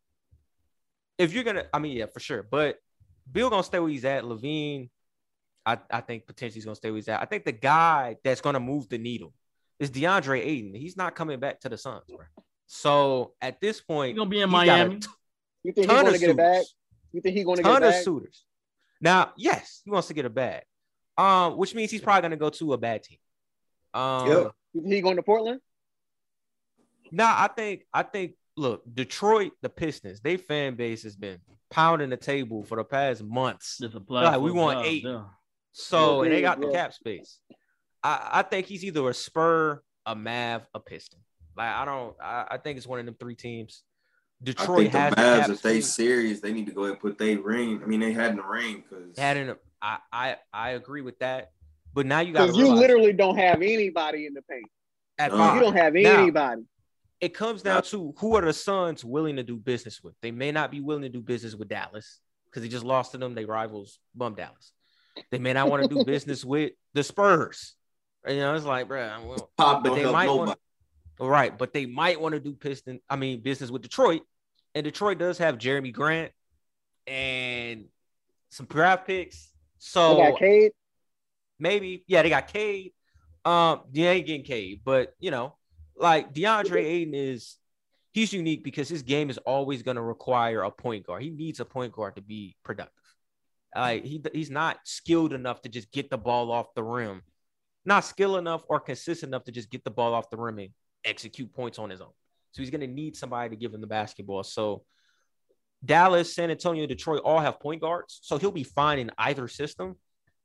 [1.18, 2.42] if you're gonna, I mean, yeah, for sure.
[2.42, 2.78] But
[3.30, 4.24] Beal gonna stay where he's at.
[4.24, 4.90] LaVine,
[5.68, 7.20] I, I think potentially he's gonna stay where he's at.
[7.20, 9.34] I think the guy that's gonna move the needle
[9.78, 10.74] is DeAndre Ayton.
[10.74, 12.24] He's not coming back to the Suns, bro.
[12.66, 15.00] So at this point, He's gonna be in he's got a Miami.
[15.00, 15.08] t-
[15.64, 16.64] You think he's going of to get a bag?
[17.12, 18.02] You think he's going to get a ton of bag?
[18.04, 18.44] suitors.
[19.00, 20.62] Now, yes, he wants to get a bag,
[21.18, 23.18] um, which means he's probably gonna go to a bad team.
[23.92, 24.52] Um, Yep.
[24.72, 25.60] You think he's going to Portland?
[27.10, 31.38] Now I think I think look, Detroit, the Pistons, their fan base has been
[31.70, 33.80] pounding the table for the past months.
[34.08, 35.04] Like, we want job, eight.
[35.04, 35.24] yeah.
[35.72, 37.38] So and they big, got the cap space.
[38.02, 41.20] I, I think he's either a Spur, a Mav, a Piston.
[41.56, 43.82] Like I don't I, I think it's one of them three teams.
[44.40, 45.92] I Detroit think the has the Mavs, cap if they space.
[45.94, 47.80] serious, they need to go ahead and put their ring.
[47.82, 51.02] I mean, they had in the ring because Had in a, I, I I agree
[51.02, 51.50] with that.
[51.92, 54.66] But now you got you literally don't have anybody in the paint.
[55.18, 55.54] at No.
[55.54, 56.62] You don't have Now- anybody.
[57.20, 60.14] it comes down to who are the Suns willing to do business with.
[60.22, 63.18] They may not be willing to do business with Dallas because they just lost to
[63.18, 63.34] them.
[63.34, 64.72] They rivals bum Dallas.
[65.30, 67.74] They may not want to do business with the Spurs.
[68.26, 70.48] You know, it's like, bro, well, Pop but they might nobody.
[70.50, 70.58] want,
[71.30, 71.56] right?
[71.56, 73.00] But they might want to do Piston.
[73.08, 74.22] I mean, business with Detroit,
[74.74, 76.32] and Detroit does have Jerami Grant
[77.06, 77.86] and
[78.50, 79.50] some draft picks.
[79.78, 80.72] So They got Cade.
[81.58, 82.92] maybe yeah they got Cade.
[83.44, 85.56] Um, they ain't getting Cade, but you know,
[85.96, 87.56] like DeAndre Ayton is
[88.12, 91.22] he's unique because his game is always going to require a point guard.
[91.22, 92.92] He needs a point guard to be productive.
[93.74, 97.22] Like he he's not skilled enough to just get the ball off the rim,
[97.84, 100.70] not skilled enough or consistent enough to just get the ball off the rim and
[101.04, 102.12] execute points on his own.
[102.52, 104.42] So he's going to need somebody to give him the basketball.
[104.42, 104.84] So
[105.84, 109.96] Dallas, San Antonio, Detroit all have point guards, so he'll be fine in either system.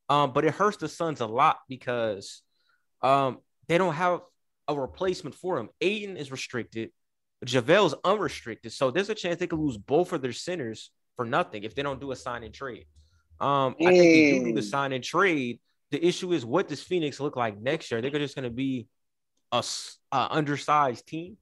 [0.10, 2.42] Um, but it hurts the Suns a lot because
[3.02, 4.22] um, they don't have
[4.68, 5.70] a replacement for him.
[5.82, 6.92] Ayton is restricted,
[7.46, 11.64] JaVale's unrestricted, so there's a chance they could lose both of their centers for nothing
[11.64, 12.86] if they don't do a sign and trade.
[13.40, 14.70] Um, I think they do the Mm.
[14.70, 15.60] sign and trade.
[15.92, 18.02] The issue is what does Phoenix look like next year?
[18.02, 18.88] They're just going to be
[19.52, 19.64] a
[20.12, 21.38] undersized team,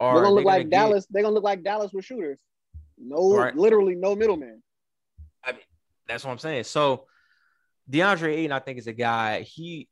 [0.00, 1.06] or They're gonna look like get- Dallas.
[1.08, 2.38] They're gonna look like Dallas with shooters.
[2.98, 3.54] No, Right.
[3.54, 4.62] literally no middleman.
[6.08, 6.64] That's what I'm saying.
[6.64, 7.06] So
[7.88, 9.42] DeAndre Ayton, I think, is a guy.
[9.42, 9.88] He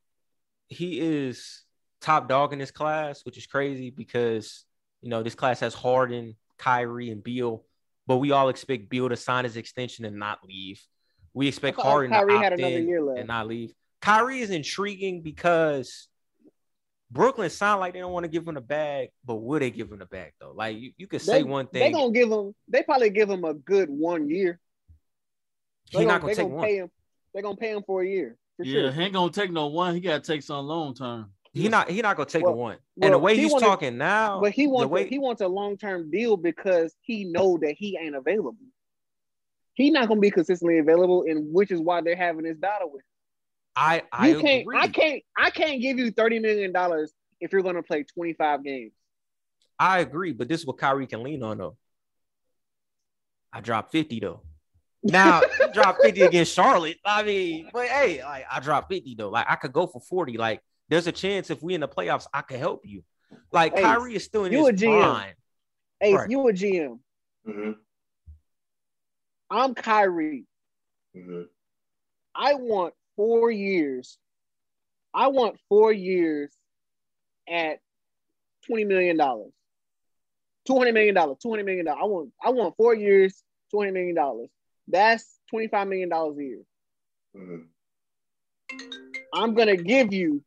[0.67, 1.63] he is
[2.01, 4.65] top dog in this class, which is crazy because
[5.01, 7.65] you know this class has Harden, Kyrie, and Beal,
[8.07, 10.85] but we all expect Beal to sign his extension and not leave.
[11.33, 13.19] We expect I thought oh, Harden Kyrie to had opt another in year left.
[13.19, 13.71] and not leave.
[14.01, 16.07] Kyrie is intriguing because
[17.09, 19.91] Brooklyn sound like they don't want to give him the bag, but would they give
[19.91, 20.53] him the bag though?
[20.55, 21.79] Like you, you could say They, one thing.
[21.79, 22.55] they thing, gonna give him.
[22.67, 24.59] They probably give him a good one year.
[25.93, 26.65] They he's gonna, not gonna they take gonna one.
[26.65, 26.91] pay him.
[27.33, 28.91] They're gonna pay him for a year for Yeah, sure.
[28.91, 29.93] he ain't gonna take no one.
[29.93, 31.31] He gotta take some long term.
[31.53, 32.77] He not he not gonna take Well- a one.
[33.01, 35.47] and the way he he's wanted- talking now, But he wants way he wants a
[35.47, 38.55] long term deal because he know that he ain't available.
[39.81, 43.01] He's not gonna be consistently available, and which is why they're having this battle with.
[43.01, 43.05] him.
[43.75, 44.61] I I You can't.
[44.61, 44.77] agree.
[44.79, 45.23] I can't.
[45.37, 48.91] I can't give you thirty million dollars if you're gonna play twenty five games.
[49.79, 51.75] I agree, but this is what Kyrie can lean on though.
[53.51, 54.41] I dropped 50 though.
[55.03, 56.97] Now he dropped 50 against Charlotte.
[57.03, 59.29] I mean, but hey, like I dropped 50 though.
[59.29, 60.37] Like I could go for 40.
[60.37, 63.03] Like there's a chance if we in the playoffs, I could help you.
[63.51, 65.01] Like Ace, Kyrie is still in you his a GM.
[65.01, 65.33] prime.
[66.01, 66.29] Ace, Right.
[66.29, 66.99] you a GM.
[67.45, 67.71] hmm
[69.51, 70.45] I'm Kyrie.
[71.13, 71.41] hmm
[72.33, 74.17] I want four years.
[75.13, 76.53] I want four years
[77.49, 77.79] at
[78.65, 79.51] twenty million dollars,
[80.65, 81.99] two hundred million dollars, two hundred million dollars.
[82.01, 84.47] I want I want four years, two hundred million dollars.
[84.87, 86.61] That's twenty five million dollars a year.
[87.35, 87.55] hmm
[89.33, 90.43] I'm gonna give you,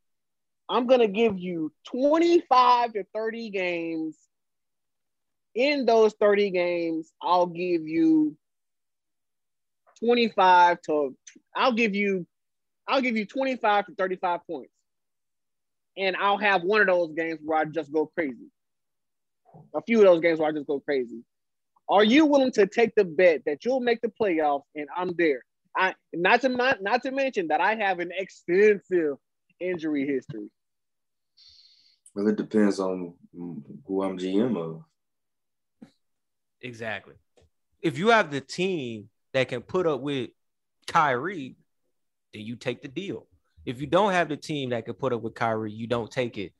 [0.70, 4.16] I'm gonna give you twenty five to thirty games.
[5.54, 8.36] In those thirty games, I'll give you
[10.04, 11.16] 25 to
[11.56, 12.26] I'll give you
[12.86, 14.70] I'll give you 25 to 35 points.
[15.96, 18.50] And I'll have one of those games where I just go crazy.
[19.74, 21.22] A few of those games where I just go crazy.
[21.88, 25.42] Are you willing to take the bet that you'll make the playoffs and I'm there?
[25.76, 29.16] I not to not, not to mention that I have an extensive
[29.60, 30.50] injury history.
[32.14, 34.82] Well, it depends on who I'm GM of.
[36.60, 37.14] Exactly.
[37.82, 40.30] If you have the team that can put up with
[40.86, 41.56] Kyrie,
[42.32, 43.26] then you take the deal.
[43.66, 46.38] If you don't have the team that can put up with Kyrie, you don't take
[46.38, 46.52] it.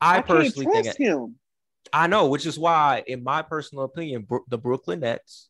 [0.00, 1.36] I, I, personally think trust him.
[1.92, 5.48] I know, which is why, in my personal opinion, Bro- the Brooklyn Nets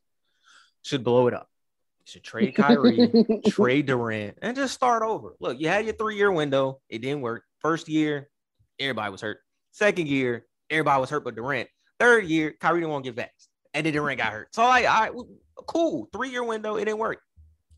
[0.82, 1.48] should blow it up.
[2.04, 3.10] Should trade Kyrie,
[3.48, 5.34] trade Durant, and just start over.
[5.40, 6.80] Look, you had your three-year window.
[6.88, 7.42] It didn't work.
[7.60, 8.28] First year,
[8.78, 9.38] everybody was hurt.
[9.72, 11.68] Second year, everybody was hurt but Durant.
[11.98, 13.48] Third year, Kyrie didn't want to get vaxxed.
[13.74, 14.54] And then Durant got hurt.
[14.54, 15.26] So like, all
[15.66, 16.08] cool.
[16.12, 17.20] Three-year window, it didn't work.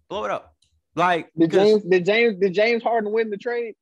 [0.09, 0.55] Blow it up.
[0.95, 3.75] Like Did James did James did James Harden win the trade?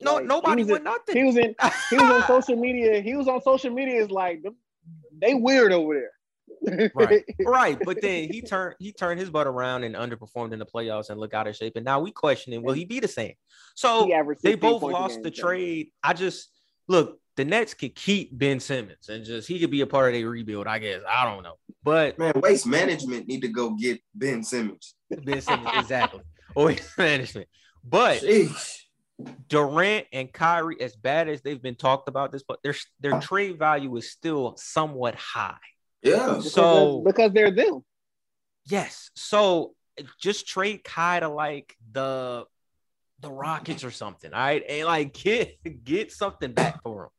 [0.00, 1.16] no, like, nobody won nothing.
[1.16, 1.54] He was in
[1.90, 3.00] he was on social media.
[3.00, 4.00] He was on social media.
[4.00, 4.42] Is like
[5.20, 6.10] they weird over there.
[6.94, 7.24] Right.
[7.40, 7.78] right.
[7.84, 11.18] But then he turned he turned his butt around and underperformed in the playoffs and
[11.18, 11.74] look out of shape.
[11.76, 13.34] And now we questioning will he be the same?
[13.74, 14.08] So
[14.42, 15.42] they both lost game, the so.
[15.42, 15.88] trade.
[16.02, 16.50] I just
[16.88, 20.20] look, the Nets could keep Ben Simmons and just he could be a part of
[20.20, 21.00] their rebuild, I guess.
[21.08, 21.54] I don't know.
[21.82, 24.94] But Man, waste management need to go get Ben Simmons.
[25.10, 26.20] Ben Simmons, exactly.
[26.56, 27.48] Or management.
[27.84, 28.80] But Sheesh.
[29.48, 33.56] Durant and Kyrie, as bad as they've been talked about this, but their their trade
[33.56, 35.54] value is still somewhat high.
[36.02, 36.26] Yeah.
[36.26, 37.84] Because So because they're them.
[38.66, 39.10] Yes.
[39.14, 39.74] So
[40.20, 42.46] just trade Kai to like the
[43.20, 44.32] the Rockets or something.
[44.32, 44.62] All right.
[44.68, 47.10] And like get get something back for him.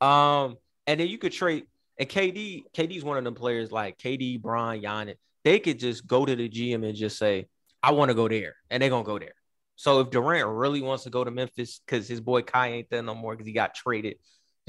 [0.00, 0.56] Um,
[0.86, 1.66] and then you could trade
[1.98, 5.16] and KD, KD's one of them players like KD, Bron, Giannis.
[5.44, 7.46] They could just go to the GM and just say,
[7.82, 9.34] I want to go there, and they're gonna go there.
[9.76, 13.02] So if Durant really wants to go to Memphis because his boy Kai ain't there
[13.02, 14.16] no more because he got traded,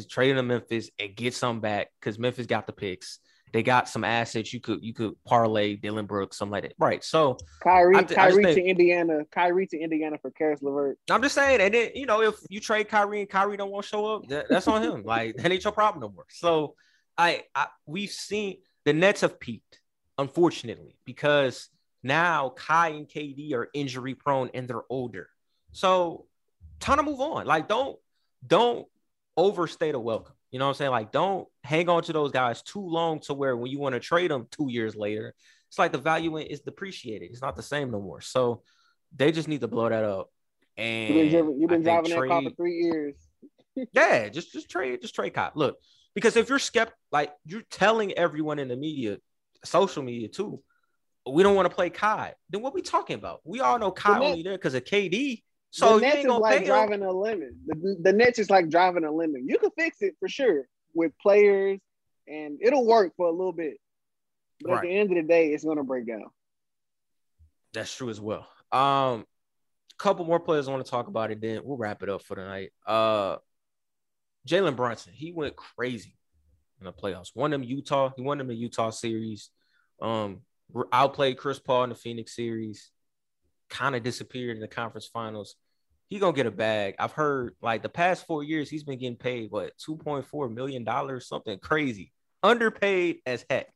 [0.09, 3.19] trade him to Memphis and get some back because Memphis got the picks.
[3.53, 6.73] They got some assets you could you could parlay Dillon Brooks, something like that.
[6.77, 7.03] Right.
[7.03, 10.97] So Kyrie, I ju- I just Kyrie to Indiana, Kyrie to Indiana for Caris LeVert.
[11.09, 13.85] I'm just saying, and then you know, if you trade Kyrie and Kyrie don't want
[13.85, 15.03] to show up, that, that's on him.
[15.03, 16.25] Like that ain't your problem no more.
[16.29, 16.75] So
[17.17, 19.79] I, I we've seen the Nets have peaked,
[20.17, 21.69] unfortunately, because
[22.03, 25.29] now Kai and KD are injury prone and they're older.
[25.71, 26.25] So
[26.79, 27.45] time to move on.
[27.45, 27.97] Like don't
[28.45, 28.85] don't
[29.37, 30.35] overstay the welcome.
[30.55, 30.91] You know what I'm saying?
[30.91, 33.99] Like don't hang on to those guys too long to where when you want to
[33.99, 35.35] trade them two years later,
[35.67, 37.29] it's like the value is depreciated.
[37.29, 38.21] It's not the same no more.
[38.21, 38.63] So
[39.13, 40.29] they just need to blow that up.
[40.77, 43.15] And You've been, driving- you've been driving that car for three years.
[43.91, 45.51] yeah, just just trade, just trade Kai.
[45.55, 45.75] Look,
[46.13, 49.17] because if you're skept like you're telling everyone in the media,
[49.65, 50.63] social media too,
[51.29, 52.33] we don't want to play Kai.
[52.49, 53.41] Then what we talking about?
[53.43, 55.43] We all know Kai only there because of KD.
[55.75, 57.59] So the Nets is like driving a lemon.
[57.67, 59.45] The, the Nets is like driving a lemon.
[59.45, 61.81] You can fix it for sure with players,
[62.29, 63.75] and it'll work for a little bit.
[64.61, 66.27] But at the end of the day, it's gonna break down.
[67.73, 68.47] That's true as well.
[68.71, 69.25] Um,
[69.91, 71.41] a couple more players I want to talk about it.
[71.41, 72.71] Then we'll wrap it up for tonight.
[72.87, 73.35] Uh,
[74.47, 76.15] Jalen Brunson, he went crazy
[76.79, 77.35] in the playoffs.
[77.35, 78.11] Won them Utah.
[78.15, 79.49] He won them the Utah series.
[80.01, 80.39] Um,
[80.93, 82.91] outplayed Chris Paul in the Phoenix series.
[83.69, 85.57] Kind of disappeared in the conference finals.
[86.07, 86.95] He gonna get a bag.
[86.99, 90.49] I've heard like the past four years he's been getting paid what two point four
[90.49, 92.11] million dollars, something crazy,
[92.43, 93.67] underpaid as heck.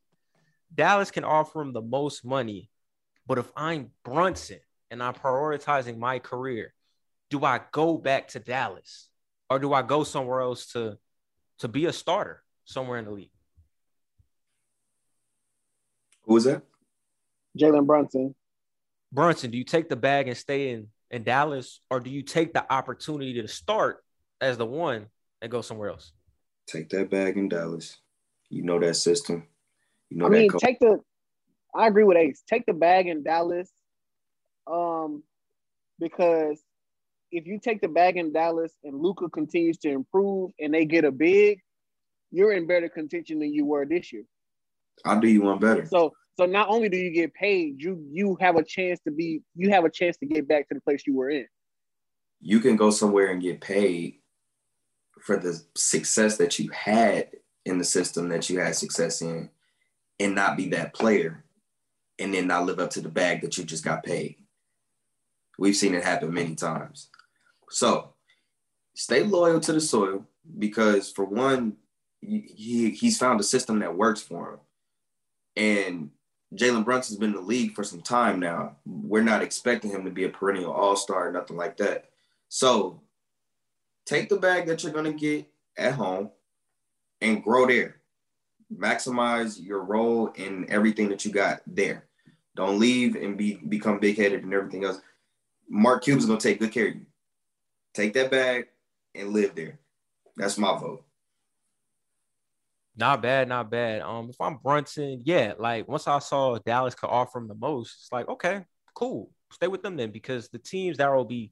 [0.72, 2.70] Dallas can offer him the most money,
[3.26, 6.72] but if I'm Brunson and I'm prioritizing my career,
[7.30, 9.08] do I go back to Dallas
[9.48, 10.98] or do I go somewhere else to
[11.58, 13.32] to be a starter somewhere in the league?
[16.22, 16.62] Who was that?
[17.58, 18.36] Jalen Brunson.
[19.12, 22.52] Brunson, do you take the bag and stay in in Dallas, or do you take
[22.54, 24.04] the opportunity to start
[24.40, 25.06] as the one
[25.42, 26.12] and go somewhere else?
[26.66, 27.98] Take that bag in Dallas.
[28.48, 29.46] You know that system.
[30.08, 30.60] You know I that mean, coach.
[30.60, 31.00] take the.
[31.74, 32.42] I agree with Ace.
[32.48, 33.70] Take the bag in Dallas,
[34.66, 35.22] um,
[35.98, 36.60] because
[37.30, 41.04] if you take the bag in Dallas and Luka continues to improve and they get
[41.04, 41.60] a big,
[42.32, 44.24] you're in better contention than you were this year.
[45.04, 45.86] I'll do you one better.
[45.86, 49.42] So so not only do you get paid, you you have a chance to be
[49.54, 51.46] you have a chance to get back to the place you were in.
[52.40, 54.20] You can go somewhere and get paid
[55.20, 57.28] for the success that you had
[57.66, 59.50] in the system that you had success in
[60.18, 61.44] and not be that player
[62.18, 64.36] and then not live up to the bag that you just got paid.
[65.58, 67.10] We've seen it happen many times.
[67.68, 68.14] So
[68.94, 70.24] stay loyal to the soil
[70.58, 71.76] because for one,
[72.22, 74.58] he, he's found a system that works for him.
[75.56, 76.10] And
[76.54, 78.76] Jalen Brunson's been in the league for some time now.
[78.84, 82.10] We're not expecting him to be a perennial all-star or nothing like that.
[82.48, 83.00] So
[84.04, 85.46] take the bag that you're gonna get
[85.78, 86.30] at home
[87.20, 88.00] and grow there.
[88.74, 92.04] Maximize your role in everything that you got there.
[92.56, 95.00] Don't leave and be become big headed and everything else.
[95.68, 97.06] Mark Cuban's gonna take good care of you.
[97.94, 98.66] Take that bag
[99.14, 99.78] and live there.
[100.36, 101.04] That's my vote.
[103.00, 104.02] Not bad, not bad.
[104.02, 107.96] Um, if I'm Brunson, yeah, like once I saw Dallas could offer him the most,
[107.98, 111.50] it's like okay, cool, stay with them then because the teams that will be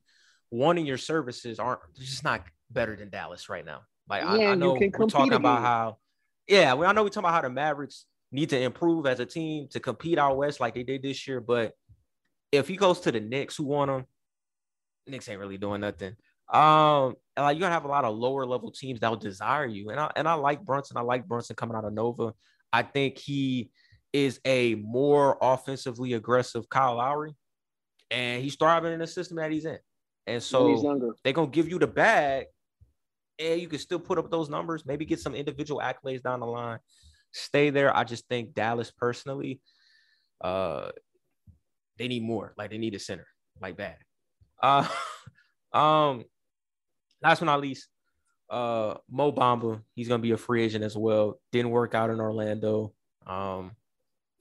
[0.50, 3.80] wanting your services aren't just not better than Dallas right now.
[4.10, 5.96] Like yeah, I, I, know we're talking about how,
[6.46, 9.26] yeah, we I know we talking about how the Mavericks need to improve as a
[9.26, 11.72] team to compete out west like they did this year, but
[12.52, 14.04] if he goes to the Knicks, who want him,
[15.06, 16.14] Knicks ain't really doing nothing.
[16.50, 19.66] Um, and like you're gonna have a lot of lower level teams that will desire
[19.66, 19.90] you.
[19.90, 20.96] And I and I like Brunson.
[20.96, 22.32] I like Brunson coming out of Nova.
[22.72, 23.70] I think he
[24.12, 27.34] is a more offensively aggressive Kyle Lowry,
[28.10, 29.78] and he's thriving in the system that he's in.
[30.26, 32.46] And so they're gonna give you the bag,
[33.38, 36.46] and you can still put up those numbers, maybe get some individual accolades down the
[36.46, 36.78] line.
[37.32, 37.94] Stay there.
[37.94, 39.60] I just think Dallas personally,
[40.40, 40.90] uh,
[41.98, 42.54] they need more.
[42.56, 43.26] Like they need a center,
[43.60, 43.98] like that.
[44.62, 44.88] Uh,
[45.72, 46.24] um,
[47.22, 47.88] last but not least,
[48.50, 49.82] uh, Mo Bamba.
[49.94, 51.40] He's gonna be a free agent as well.
[51.52, 52.92] Didn't work out in Orlando,
[53.26, 53.72] um,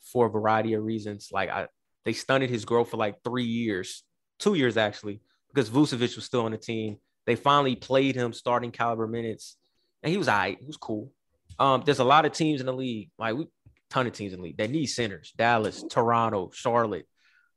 [0.02, 1.30] for a variety of reasons.
[1.32, 1.68] Like I,
[2.06, 4.04] they stunted his growth for like three years,
[4.40, 5.22] two years actually,
[5.54, 6.98] because Vucevic was still on the team.
[7.26, 9.58] They finally played him starting caliber minutes,
[10.02, 10.58] and he was all right.
[10.60, 11.12] He was cool.
[11.60, 13.48] Um, there's a lot of teams in the league, like we
[13.90, 15.34] ton of teams in the league that need centers.
[15.38, 17.08] Dallas, Toronto, Charlotte,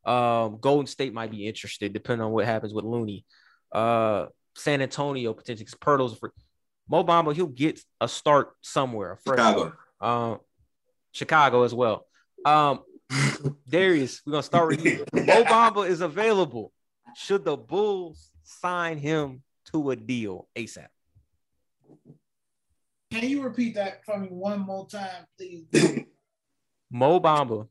[0.04, 3.24] um, Golden State might be interested, depending on what happens with Looney.
[3.70, 6.30] Uh, San Antonio potentially because Poeltl's free.
[6.88, 9.18] Mo Bamba, he'll get a start somewhere.
[9.26, 9.72] Chicago.
[10.00, 10.40] Um,
[11.12, 12.06] Chicago as well.
[12.44, 12.80] Um,
[13.68, 15.04] Darius, we're gonna start with you.
[15.12, 16.72] Mo Bamba is available.
[17.16, 20.88] Should the Bulls sign him to a deal ASAP?
[23.10, 25.66] Can you repeat that for me one more time, please?
[26.90, 27.66] Mo Bamba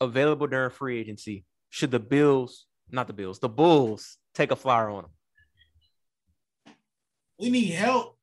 [0.00, 1.44] available during free agency.
[1.70, 5.10] Should the Bills, not the Bills, the Bulls take a flyer on him?
[7.38, 8.16] We need help.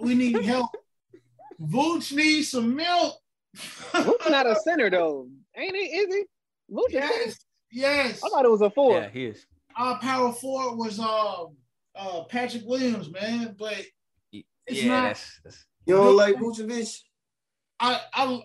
[0.00, 0.70] We need help.
[1.60, 3.14] Vooch needs some milk.
[3.56, 5.82] Vooch not a center though, ain't he?
[5.82, 6.24] Is he?
[6.72, 7.38] Vooch yes,
[7.72, 8.22] yes.
[8.24, 8.92] I thought it was a four.
[8.92, 9.44] Yeah, he is.
[9.76, 11.44] Our power forward was uh,
[11.96, 13.84] uh Patrick Williams, man, but
[14.32, 15.02] it's yeah, not.
[15.04, 15.66] That's, that's...
[15.86, 16.98] You don't like Vucevic?
[17.80, 18.42] I I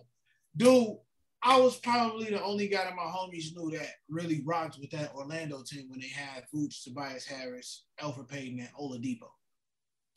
[0.55, 0.97] do.
[1.45, 5.13] I was probably the only guy that my homies knew that really rocked with that
[5.13, 9.27] Orlando team when they had Vooch, Tobias Harris, Elfrid Payton, and Oladipo.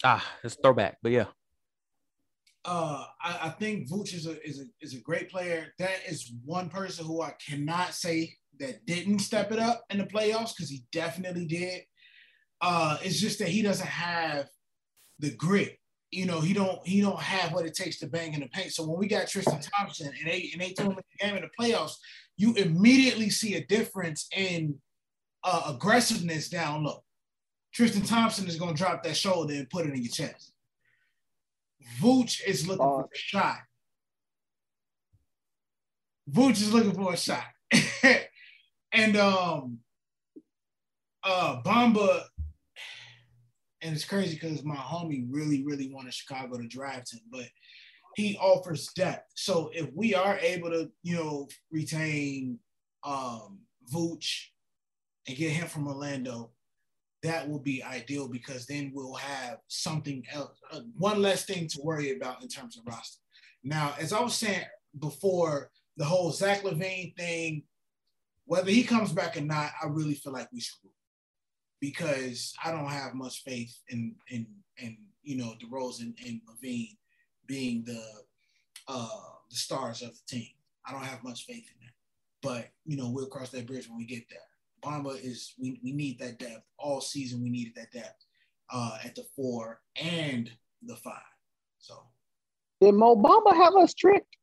[0.04, 1.26] Ah, it's throwback, but yeah.
[2.64, 5.72] Uh, I, I think Vooch is a is a is a great player.
[5.78, 10.04] That is one person who I cannot say that didn't step it up in the
[10.04, 11.82] playoffs because he definitely did.
[12.60, 14.48] Uh, it's just that he doesn't have
[15.18, 15.78] the grit
[16.10, 18.72] you know, he don't he don't have what it takes to bang in the paint.
[18.72, 21.36] So when we got Tristan Thompson and they and they threw him in the game
[21.36, 21.94] in the playoffs,
[22.36, 24.76] you immediately see a difference in
[25.44, 27.02] uh, aggressiveness down low.
[27.76, 30.54] Tristan Thompson is going to drop that shoulder and put it in your chest.
[32.00, 33.58] Vooch is looking for a shot.
[36.30, 37.44] Vooch is looking for a shot.
[38.92, 39.80] and um
[41.22, 42.22] uh Bamba
[43.82, 47.44] and it's crazy because my homie really, really wanted Chicago to draft him, but
[48.14, 49.30] he offers depth.
[49.34, 52.58] So if we are able to, you know, retain
[53.04, 53.58] um
[53.92, 54.46] Vooch
[55.28, 56.52] and get him from Orlando,
[57.26, 61.80] that will be ideal because then we'll have something else, uh, one less thing to
[61.82, 63.20] worry about in terms of roster.
[63.64, 64.64] Now, as I was saying
[65.00, 67.64] before, the whole Zach LaVine thing,
[68.44, 70.92] whether he comes back or not, I really feel like we screwed
[71.80, 74.46] because I don't have much faith in in
[74.78, 76.96] in you know DeRozan and LaVine
[77.46, 78.02] being the
[78.88, 79.08] uh
[79.50, 80.48] the stars of the team.
[80.86, 81.92] I don't have much faith in that.
[82.42, 84.38] But you know, we'll cross that bridge when we get there.
[84.82, 87.42] Bamba is we, we need that depth all season.
[87.42, 88.24] We needed that depth
[88.72, 90.50] uh, at the four and
[90.82, 91.14] the five.
[91.78, 91.94] So
[92.80, 94.36] Did Mo Bamba have us tricked,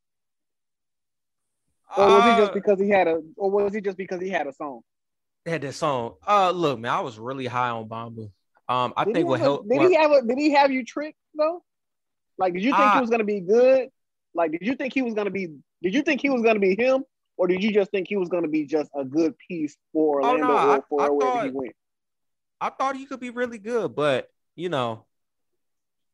[1.96, 4.28] or was he just Uh, because he had a, or was he just because he
[4.28, 4.80] had a song?
[5.44, 6.14] He had that song.
[6.26, 8.30] Uh, look, man, I was really high on Bamba.
[8.68, 9.68] Um, I Did think he what helped.
[9.68, 10.22] Did what- he have a?
[10.22, 11.62] Did he have you tricked though?
[12.38, 13.90] Like, did you think I- he was gonna be good?
[14.34, 15.48] Like, did you think he was gonna be?
[15.82, 17.04] Did you think he was gonna be him,
[17.36, 20.30] or did you just think he was gonna be just a good piece for Oh,
[20.30, 21.76] Orlando no, or for I wherever he thought- went?
[22.60, 25.04] I thought he could be really good, but you know,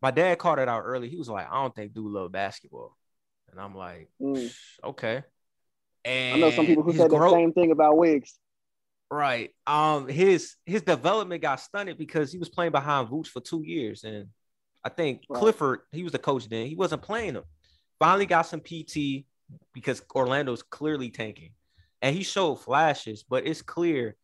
[0.02, 1.08] my dad called it out early.
[1.08, 2.96] He was like, "I don't think dude love basketball,"
[3.50, 4.52] and I'm like, Mm.
[4.84, 5.22] "Okay."
[6.04, 8.38] And I know some people who said the same thing about Wiggs.
[9.10, 9.54] Right.
[9.66, 14.02] Um, his his development got stunted because he was playing behind Vooch for two years,
[14.04, 14.30] and
[14.82, 15.38] I think Right.
[15.38, 16.66] Clifford, he was the coach then.
[16.66, 17.44] He wasn't playing him.
[17.98, 19.26] Finally got some PT
[19.72, 21.52] because Orlando's clearly tanking,
[22.02, 24.16] and he showed flashes, but it's clear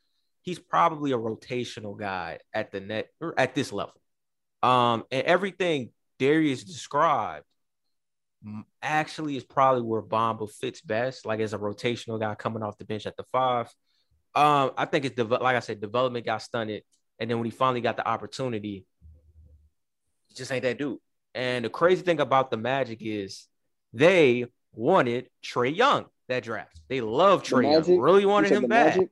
[0.42, 3.94] he's probably a rotational guy at the net or at this level.
[4.62, 7.44] Um, and everything Darius described
[8.82, 12.84] actually is probably where Bamba fits best, like as a rotational guy coming off the
[12.84, 13.66] bench at the five.
[14.34, 16.82] Um, I think it's deve- like I said, development got stunted,
[17.18, 18.86] and then when he finally got the opportunity,
[20.28, 20.98] he just ain't that dude.
[21.34, 23.46] And the crazy thing about the Magic is
[23.92, 24.46] they
[24.76, 26.80] wanted Trae Young that draft.
[26.88, 28.96] They love The Trae Young, really wanted him back.
[28.96, 29.10] Magic?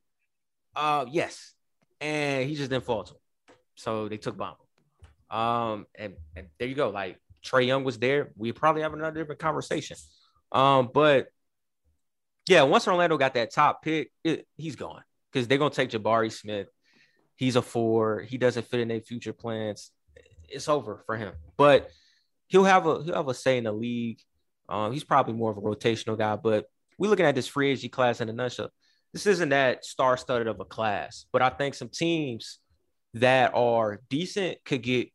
[0.77, 1.55] Uh, yes,
[2.01, 3.21] and he just didn't fall to him,
[3.75, 4.57] so they took Bamba.
[5.35, 6.91] Um, and and there you go.
[6.91, 9.97] Like Trae Young was there, we probably have another different conversation.
[10.53, 11.29] Um, but
[12.49, 16.31] yeah, once Orlando got that top pick, it, he's gone because they're gonna take Jabari
[16.31, 16.69] Smith.
[17.37, 18.21] He's a four.
[18.21, 19.91] He doesn't fit in their future plans.
[20.49, 21.33] It's over for him.
[21.57, 21.91] But
[22.47, 24.21] he'll have a he'll have a say in the league.
[24.69, 26.37] Um, he's probably more of a rotational guy.
[26.37, 26.67] But
[26.99, 28.71] we're looking at this free agency class in a nutshell.
[29.13, 32.59] This isn't that star-studded of a class, but I think some teams
[33.15, 35.09] that are decent could get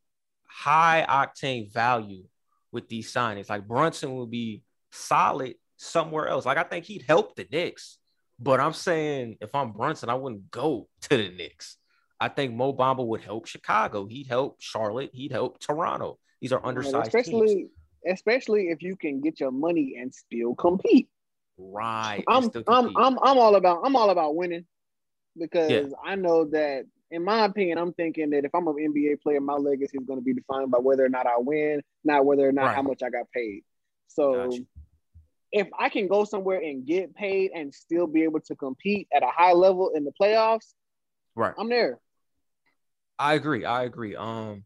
[0.46, 2.24] high octane value
[2.72, 3.50] with these signings.
[3.50, 6.46] Like Brunson would be solid somewhere else.
[6.46, 7.98] Like I think he'd help the Knicks,
[8.40, 11.78] but I'm saying if I'm Brunson, I wouldn't go to the Knicks.
[12.20, 14.06] I think Mo Bamba would help Chicago.
[14.06, 15.12] He'd help Charlotte.
[15.14, 16.20] He'd help Toronto.
[16.42, 17.28] These are undersized teams.
[17.28, 17.68] especially
[18.08, 21.10] especially if you can get your money and still compete.
[21.58, 22.24] Right.
[22.28, 22.96] I'm I'm.
[22.98, 24.66] I'm I'm all about I'm all about winning
[25.38, 25.98] because Yeah.
[26.06, 29.56] I know that in my opinion, I'm thinking that if I'm an NBA player, my
[29.56, 32.52] legacy is going to be defined by whether or not I win, not whether or
[32.52, 32.76] not Right.
[32.76, 33.64] how much I got paid.
[34.08, 34.64] So Gotcha.
[35.52, 39.24] if I can go somewhere and get paid and still be able to compete at
[39.24, 40.74] a high level in the playoffs,
[41.36, 41.54] right.
[41.58, 42.00] I'm there.
[43.18, 43.66] I agree.
[43.66, 44.16] I agree.
[44.16, 44.64] Um,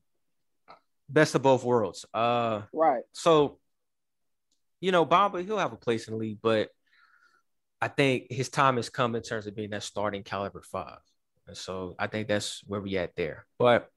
[1.14, 2.06] best of both worlds.
[2.14, 3.04] Uh, Right.
[3.14, 3.60] so
[4.82, 6.68] you know, Bamba, he'll have a place in the league, but
[7.82, 11.00] I think his time has come in terms of being that starting caliber five.
[11.48, 13.46] And so I think that's where we at there.
[13.58, 13.90] But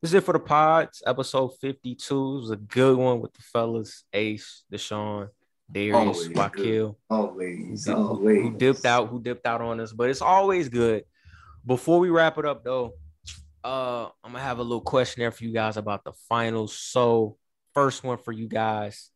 [0.00, 1.02] this is it for the pods.
[1.06, 5.28] Episode 52 It was a good one with the fellas, Ace, Deshaun,
[5.70, 6.28] Darius, Always.
[6.28, 6.96] Wakil.
[7.10, 8.42] Always, who, always.
[8.42, 11.04] who dipped out, who dipped out on us, but it's always good.
[11.66, 12.94] Before we wrap it up, though,
[13.64, 16.76] uh, I'm gonna have a little questionnaire for you guys about the finals.
[16.76, 17.36] So,
[17.74, 19.10] first one for you guys: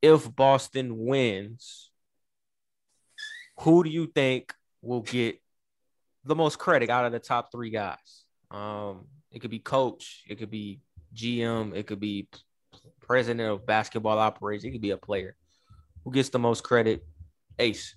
[0.00, 1.90] If Boston wins,
[3.60, 5.40] who do you think will get
[6.24, 8.24] the most credit out of the top three guys?
[8.50, 10.80] Um, it could be coach, it could be
[11.14, 12.28] GM, it could be
[13.00, 15.36] president of basketball operations, it could be a player.
[16.04, 17.04] Who gets the most credit?
[17.58, 17.96] Ace.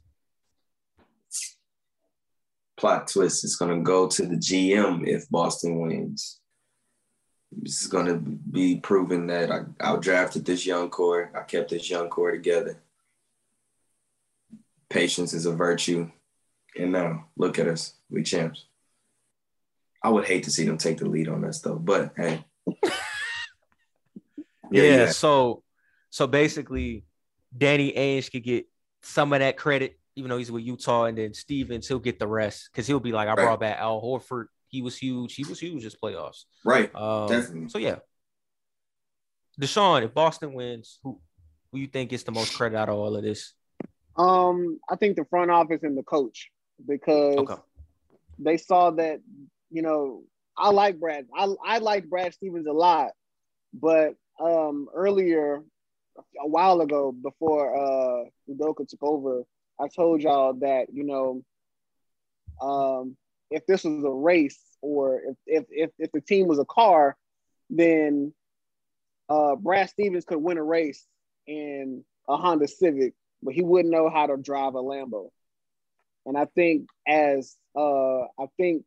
[2.78, 6.40] Plot twist is going to go to the GM if Boston wins.
[7.52, 11.32] This is going to be proven that I, I drafted this young core.
[11.36, 12.82] I kept this young core together.
[14.90, 16.10] Patience is a virtue.
[16.78, 17.95] And now look at us.
[18.10, 18.66] We champs.
[20.04, 22.45] I would hate to see them take the lead on us though, but hey.
[24.72, 25.64] Yeah, so
[26.10, 27.06] so basically
[27.58, 28.68] Danny Ainge could get
[29.02, 32.27] some of that credit, even though he's with Utah, and then Stevens, he'll get the
[32.27, 33.45] rest because he'll be like, I Right.
[33.45, 34.45] brought back Al Horford.
[34.68, 35.35] He was huge.
[35.35, 36.45] He was huge this playoffs.
[36.65, 36.94] Right.
[36.95, 37.69] Um, Definitely.
[37.69, 37.99] So yeah.
[39.61, 41.19] Deshaun, if Boston wins, who
[41.72, 43.53] who you think gets the most credit out of all of this?
[44.18, 46.49] Um, I think the front office and the coach
[46.88, 47.61] because Okay.
[48.39, 49.19] they saw that
[49.69, 50.23] you know
[50.57, 51.27] I like Brad.
[51.35, 53.11] I I like Brad Stevens a lot,
[53.73, 55.64] but um earlier
[56.44, 59.44] a while ago before uh Udoka took over,
[59.80, 61.44] I told y'all that you know
[62.62, 63.16] um
[63.49, 67.16] if this was a race or if if if, if the team was a car,
[67.70, 68.34] then
[69.30, 71.06] uh Brad Stevens could win a race
[71.48, 75.30] in a Honda Civic, but he wouldn't know how to drive a Lambo.
[76.26, 78.84] And I think as uh, I think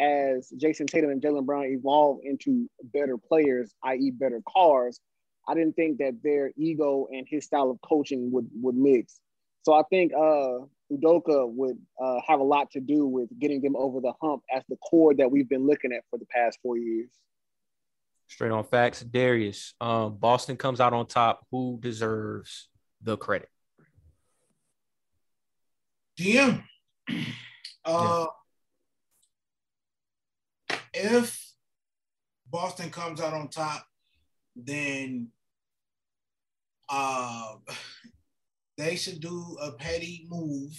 [0.00, 5.00] as Jayson Tatum and Jaylen Brown evolve into better players, i.e., better cars,
[5.48, 9.18] I didn't think that their ego and his style of coaching would would mix.
[9.66, 10.60] So I think uh,
[10.92, 14.62] Udoka would uh, have a lot to do with getting them over the hump as
[14.68, 17.08] the core that we've been looking at for the past four years.
[18.28, 19.74] Straight on facts, Darius.
[19.80, 21.44] Um, Boston comes out on top.
[21.50, 22.68] Who deserves
[23.02, 23.48] the credit?
[26.18, 26.62] GM.
[27.84, 28.26] Uh,
[30.92, 31.52] if
[32.50, 33.86] Boston comes out on top,
[34.56, 35.28] then
[36.88, 37.54] uh,
[38.76, 40.72] they should do a petty move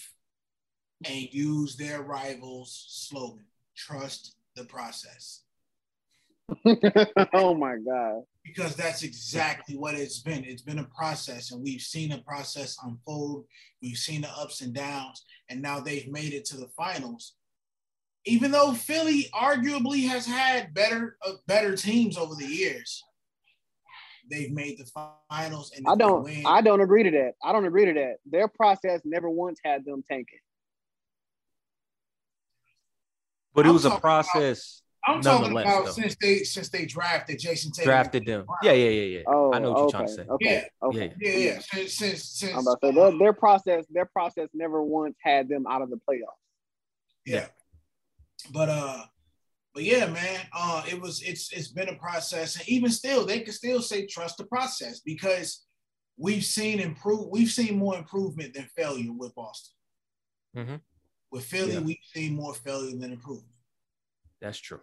[1.05, 3.45] and use their rivals' slogan
[3.77, 5.43] trust the process.
[7.33, 8.23] oh my God.
[8.43, 10.43] Because that's exactly what it's been.
[10.45, 13.45] It's been a process, and we've seen the process unfold.
[13.81, 17.33] We've seen the ups and downs, and now they've made it to the finals.
[18.25, 23.03] Even though Philly arguably has had better uh, better teams over the years,
[24.29, 24.85] they've made the
[25.29, 25.71] finals.
[25.75, 26.29] And I don't.
[26.45, 27.33] I don't agree to that.
[27.43, 28.15] I don't agree to that.
[28.25, 30.39] Their process never once had them tanking.
[33.53, 34.81] But it was a process.
[35.07, 35.91] I'm talking about though.
[35.91, 37.85] since they since they drafted Jayson Tatum.
[37.85, 38.45] Drafted them.
[38.61, 39.23] Yeah, yeah, yeah, yeah.
[39.25, 40.25] Oh, I know what okay, you're trying to say.
[40.29, 41.13] Okay, yeah, okay.
[41.19, 41.59] yeah, yeah, yeah.
[41.59, 45.47] Since, since, since I'm about to say their, their process, their process never once had
[45.47, 46.43] them out of the playoffs.
[47.25, 47.35] Yeah.
[47.35, 47.47] yeah.
[48.51, 49.03] But uh
[49.77, 52.55] but yeah, man, uh it was it's it's been a process.
[52.55, 55.67] And even still, they can still say trust the process because
[56.17, 59.75] we've seen improve we've seen more improvement than failure with Boston.
[60.57, 60.75] Mm-hmm.
[61.29, 61.79] With Philly, yeah.
[61.81, 63.53] we've seen more failure than improvement.
[64.41, 64.81] That's true.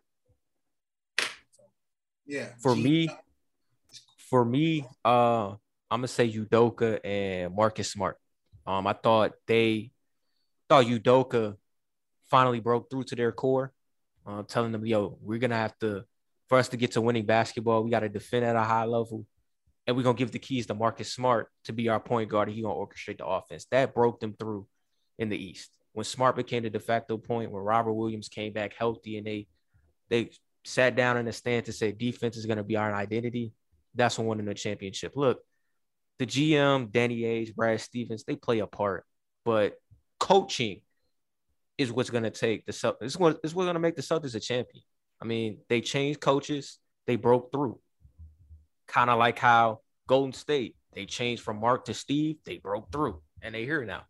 [2.24, 2.50] Yeah.
[2.62, 3.08] For me,
[4.30, 5.58] for me, uh, I'm
[5.90, 8.16] gonna say Udoka and Marcus Smart.
[8.64, 9.90] Um, I thought they
[10.68, 11.56] thought Udoka
[12.30, 13.72] finally broke through to their core,
[14.26, 16.04] uh, telling them, "Yo, we're gonna have to
[16.48, 19.26] for us to get to winning basketball, we got to defend at a high level,
[19.86, 22.48] and we're gonna give the keys to Marcus Smart to be our point guard.
[22.48, 24.66] And he gonna orchestrate the offense." That broke them through
[25.18, 27.50] in the East when Smart became the de facto point.
[27.50, 29.46] When Robert Williams came back healthy, and they
[30.10, 30.30] they
[30.64, 33.52] sat down in the stand to say defense is going to be our identity,
[33.94, 35.12] that's when winning the championship.
[35.14, 35.40] Look,
[36.18, 39.04] the GM, Danny Ainge, Brad Stevens, they play a part,
[39.44, 39.74] but
[40.18, 40.80] coaching
[41.78, 43.02] is what's going to take the Celtics.
[43.02, 44.84] It's what, it's what's going to make the Celtics a champion.
[45.20, 47.78] I mean, they changed coaches, they broke through.
[48.86, 53.20] Kind of like how Golden State, they changed from Mark to Steve, they broke through,
[53.42, 54.02] and they here now.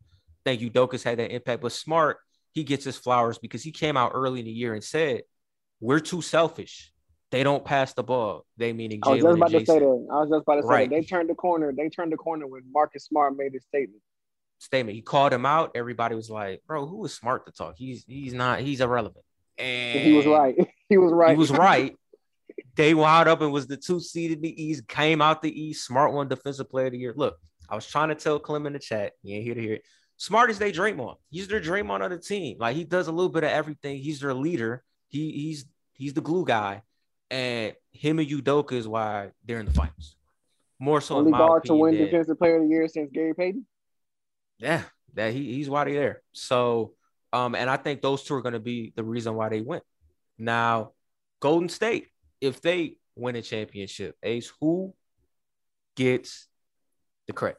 [0.45, 2.19] Thank you, Dokas had that impact, but Smart,
[2.53, 5.23] he gets his flowers because he came out early in the year and said
[5.81, 6.93] we're too selfish.
[7.31, 8.47] They don't pass the ball.
[8.57, 9.85] They meaning Jaylen I was just about to say that.
[9.85, 10.91] I was just about to say right.
[10.91, 10.95] that.
[10.95, 11.73] They turned the corner.
[11.77, 14.01] They turned the corner when Marcus Smart made his statement.
[14.65, 14.95] Statement.
[14.95, 15.73] He called him out.
[15.75, 17.75] Everybody was like, "Bro, who is smart to talk?
[17.77, 18.61] He's he's not.
[18.61, 19.25] He's irrelevant."
[19.59, 20.57] And he was right.
[20.91, 21.31] He was right.
[21.31, 21.97] He was right.
[22.77, 24.87] they wound up and was the two seed in the East.
[24.87, 25.87] Came out the East.
[25.87, 27.15] Smart one defensive player of the year.
[27.17, 27.39] Look,
[27.71, 29.15] I was trying to tell Clem in the chat.
[29.23, 29.85] He ain't here to hear it.
[30.19, 31.17] Smart as they Draymond.
[31.31, 32.59] He's their Draymond of the team.
[32.61, 33.99] Like he does a little bit of everything.
[33.99, 34.85] He's their leader.
[35.09, 35.65] He he's
[35.95, 36.83] He's the glue guy,
[37.31, 40.17] and him and Udoka is why they're in the finals.
[40.81, 43.65] More so, only guard to win Defensive Player of the Year since Gary Payton.
[44.59, 44.83] Yeah,
[45.15, 46.23] that he, he's why they're there.
[46.33, 46.93] So,
[47.33, 49.81] um, and I think those two are going to be the reason why they win.
[50.39, 50.93] Now,
[51.41, 52.09] Golden State,
[52.41, 54.95] if they win a championship, Ace, who
[55.97, 56.49] gets
[57.27, 57.59] the credit?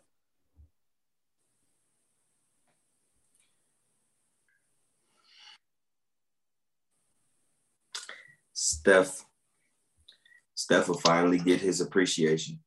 [8.53, 9.25] Steph,
[10.53, 12.59] Steph will finally get his appreciation.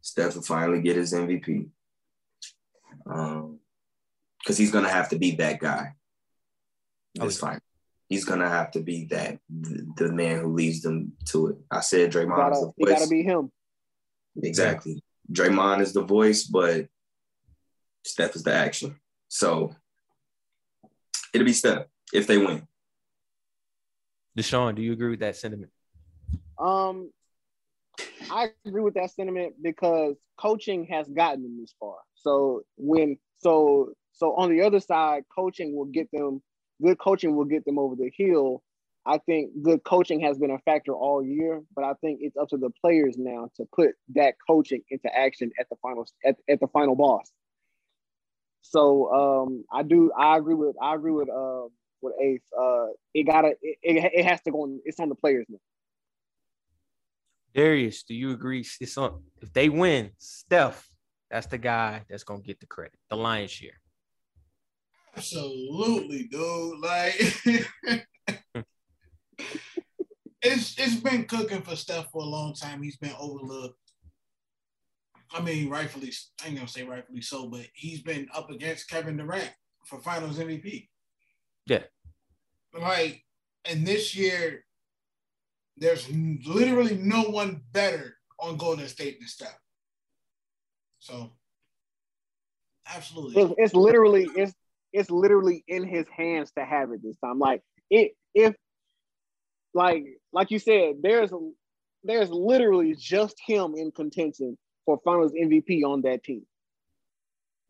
[0.00, 1.68] Steph will finally get his MVP.
[3.06, 3.58] Um,
[4.38, 5.94] because he's gonna have to be that guy.
[7.14, 7.60] This oh, fine.
[8.08, 11.56] He's gonna have to be that the, the, man who leads them to it.
[11.70, 12.98] I said Draymond gotta, is the voice.
[12.98, 13.52] gotta be him.
[14.42, 15.02] Exactly.
[15.30, 16.86] Draymond is the voice, but
[18.04, 18.98] Steph is the action.
[19.28, 19.74] So
[21.32, 22.66] it'll be Steph if they win.
[24.36, 25.70] Deshaun, do you agree with that sentiment?
[26.58, 27.10] Um,
[28.30, 31.96] I agree with that sentiment because coaching has gotten them this far.
[32.14, 36.42] So when so so on the other side, coaching will get them
[36.82, 38.62] good coaching will get them over the hill.
[39.06, 42.48] I think good coaching has been a factor all year, but I think it's up
[42.50, 46.60] to the players now to put that coaching into action at the final at, at
[46.60, 47.30] the final boss.
[48.62, 51.64] So um, I do I agree with I agree with uh,
[52.02, 52.42] with Ace.
[52.56, 54.80] Uh, it gotta it, it, it has to go on.
[54.84, 55.58] It's on the players now.
[57.54, 58.64] Darius, do you agree?
[58.80, 60.88] It's on if they win, Steph,
[61.30, 63.80] that's the guy that's gonna get the credit, the lion's share.
[65.16, 66.80] Absolutely, dude.
[66.80, 67.14] Like
[70.42, 72.82] it's it's been cooking for Steph for a long time.
[72.82, 73.76] He's been overlooked.
[75.32, 76.12] I mean, rightfully,
[76.42, 79.52] I ain't gonna say rightfully so, but he's been up against Kevin Durant
[79.86, 80.88] for Finals MVP.
[81.66, 81.84] Yeah.
[82.78, 83.24] Like,
[83.64, 84.64] and this year,
[85.80, 86.08] there's
[86.46, 89.58] literally no one better on Golden State than Steph.
[90.98, 91.32] So,
[92.86, 94.52] absolutely, It's, it's literally it's
[94.92, 97.38] it's literally in his hands to have it this time.
[97.38, 98.54] Like it if
[99.72, 101.30] like like you said, there's
[102.04, 106.42] there's literally just him in contention for Finals MVP on that team.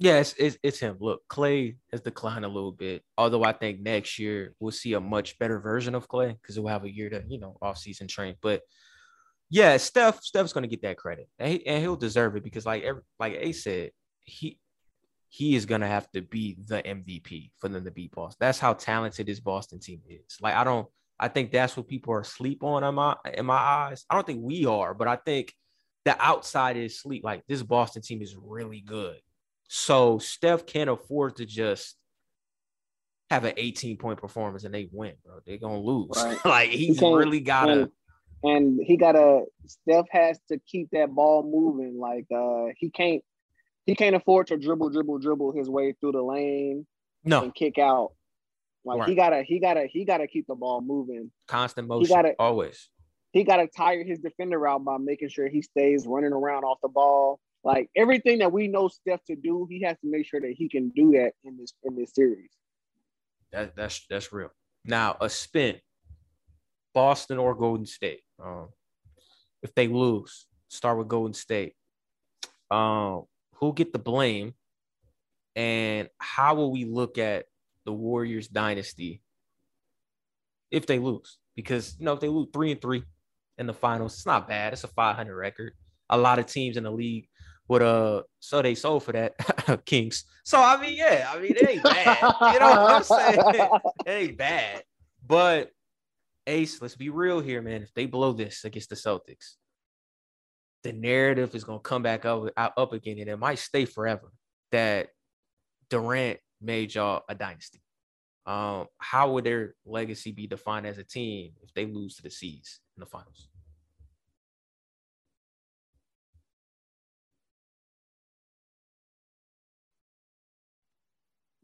[0.01, 0.97] Yeah, it's, it's, it's him.
[0.99, 3.03] Look, Klay has declined a little bit.
[3.19, 6.73] Although I think next year we'll see a much better version of Klay because we'll
[6.73, 8.37] have a year to, you know, off-season train.
[8.41, 8.63] But
[9.51, 11.29] yeah, Steph, Steph's gonna get that credit.
[11.39, 13.91] And, he, and he'll deserve it because like every, like A said,
[14.25, 14.59] he
[15.29, 18.39] he is gonna have to be the MVP for them to beat Boston.
[18.41, 20.39] That's how talented this Boston team is.
[20.41, 23.55] Like I don't I think that's what people are asleep on in my in my
[23.55, 24.07] eyes.
[24.09, 25.53] I don't think we are, but I think
[26.07, 27.23] the outside is sleep.
[27.23, 29.21] Like this Boston team is really good.
[29.73, 31.97] So Steph can't afford to just
[33.31, 35.39] have an 18 point performance and they win, bro.
[35.47, 36.11] They're gonna lose.
[36.17, 36.37] Right.
[36.45, 37.91] like he's can't- really gotta and,
[38.43, 42.01] and he gotta Steph has to keep that ball moving.
[42.01, 43.23] Like uh he can't
[43.87, 46.85] he can't afford to dribble, dribble, dribble his way through the lane
[47.23, 48.11] no and kick out.
[48.85, 51.31] Like he gotta he gotta he gotta keep the ball moving.
[51.47, 52.89] constant motion he gotta- always.
[53.31, 56.89] He gotta tire his defender out by making sure he stays running around off the
[56.89, 57.39] ball.
[57.63, 60.69] Like everything that we know Steph to do, he has to make sure that he
[60.69, 62.51] can do that in this in this series.
[63.53, 64.51] That, that's that's real.
[64.85, 65.77] Now a spin,
[66.95, 68.23] Boston or Golden State.
[68.43, 68.69] Um,
[69.63, 71.75] if they lose, start with Golden State.
[72.71, 73.25] Um,
[73.55, 74.55] who'll get the blame,
[75.55, 77.45] and how will we look at
[77.85, 79.23] the Warriors dynasty
[80.71, 81.37] if they lose?
[81.57, 83.03] Because you know if they lose three and three
[83.59, 84.73] in the finals, it's not bad.
[84.73, 85.75] It's a 500 record.
[86.09, 87.29] A lot of teams in the league
[87.71, 89.35] would uh so they sold for that
[89.87, 90.25] Kings.
[90.45, 92.19] So I mean, yeah, I mean it ain't bad.
[92.53, 93.41] You know what I'm saying?
[94.07, 94.83] it ain't bad.
[95.25, 95.71] But
[96.49, 97.83] Ace, let's be real here, man.
[97.83, 99.55] If they blow this against the Celtics,
[100.83, 104.33] the narrative is gonna come back up, up again, and it might stay forever
[104.73, 105.11] that
[105.91, 107.83] Durant made y'all a dynasty.
[108.47, 112.31] Um, how would their legacy be defined as a team if they lose to the
[112.31, 113.50] Seas in the finals?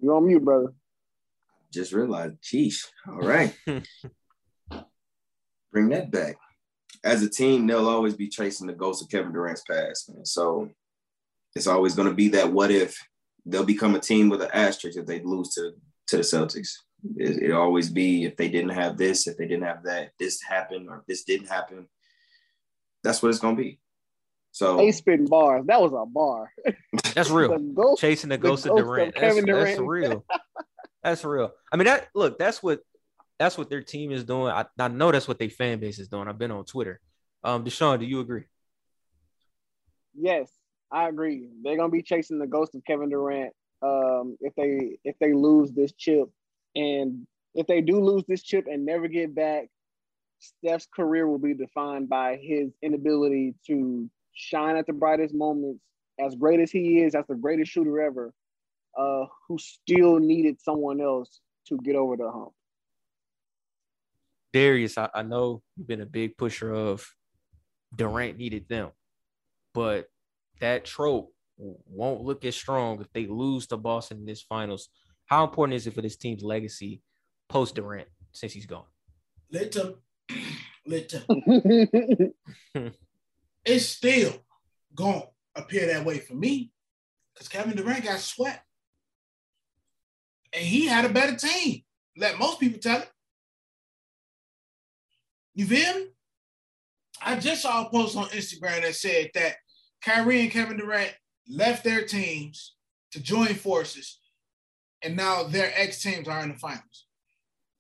[0.01, 0.73] You on mute, brother.
[1.73, 2.87] Just realized, sheesh.
[3.09, 3.55] All right.
[5.73, 6.37] Bring that back.
[7.05, 10.25] As a team, they'll always be chasing the ghost of Kevin Durant's past, man.
[10.25, 10.71] So
[11.55, 12.99] it's always going to be that what if
[13.47, 15.73] they'll become a team with an asterisk if they lose to,
[16.09, 16.79] to the Celtics.
[17.17, 20.43] It, it'll always be if they didn't have this, if they didn't have that, this
[20.43, 21.87] happened or this didn't happen.
[23.05, 23.79] That's what it's going to be.
[24.57, 25.67] So Ace spitting bars.
[25.67, 26.51] That was a bar.
[27.15, 27.59] That's The real.
[27.59, 29.15] ghost- Chasing the the ghost of ghost of Durant.
[29.15, 29.87] That's, Kevin that's Durant.
[29.87, 30.25] real.
[31.05, 31.53] That's real.
[31.71, 32.81] I mean, that look, that's what
[33.39, 34.51] that's what their team is doing.
[34.51, 36.27] I, I know that's what their fan base is doing.
[36.27, 37.01] I've been on Twitter.
[37.45, 38.45] Um, Deshaun, do you agree?
[40.19, 40.51] Yes,
[40.91, 41.49] I agree.
[41.63, 43.53] They're gonna be chasing the ghost of Kevin Durant.
[43.83, 46.29] Um, if they if they lose this chip,
[46.75, 49.69] and if they do lose this chip and never get back,
[50.41, 55.81] Steph's career will be defined by his inability to shine at the brightest moments.
[56.25, 58.33] As great as he is, as the greatest shooter ever,
[58.97, 62.53] uh, who still needed someone else to get over the hump.
[64.53, 67.07] Darius, I, I know you've been a big pusher of
[67.95, 68.91] Durant needed them,
[69.75, 70.07] but
[70.61, 74.89] that trope won't look as strong if they lose to Boston in this finals.
[75.27, 77.03] How important is it for this team's legacy
[77.49, 78.87] post Durant since he's gone?
[79.51, 79.99] Little,
[80.87, 81.21] little.
[83.67, 84.33] It's still
[84.95, 86.71] going to appear that way for me
[87.35, 88.63] because Kevin Durant got swept.
[90.53, 91.83] And he had a better team.
[92.17, 93.11] Let most people tell it.
[95.55, 96.07] You feel me?
[97.21, 99.57] I just saw a post on Instagram that said that
[100.03, 101.15] Kyrie and Kevin Durant
[101.49, 102.77] left their teams
[103.13, 104.21] to join forces,
[105.03, 107.07] and now their ex teams are in the finals.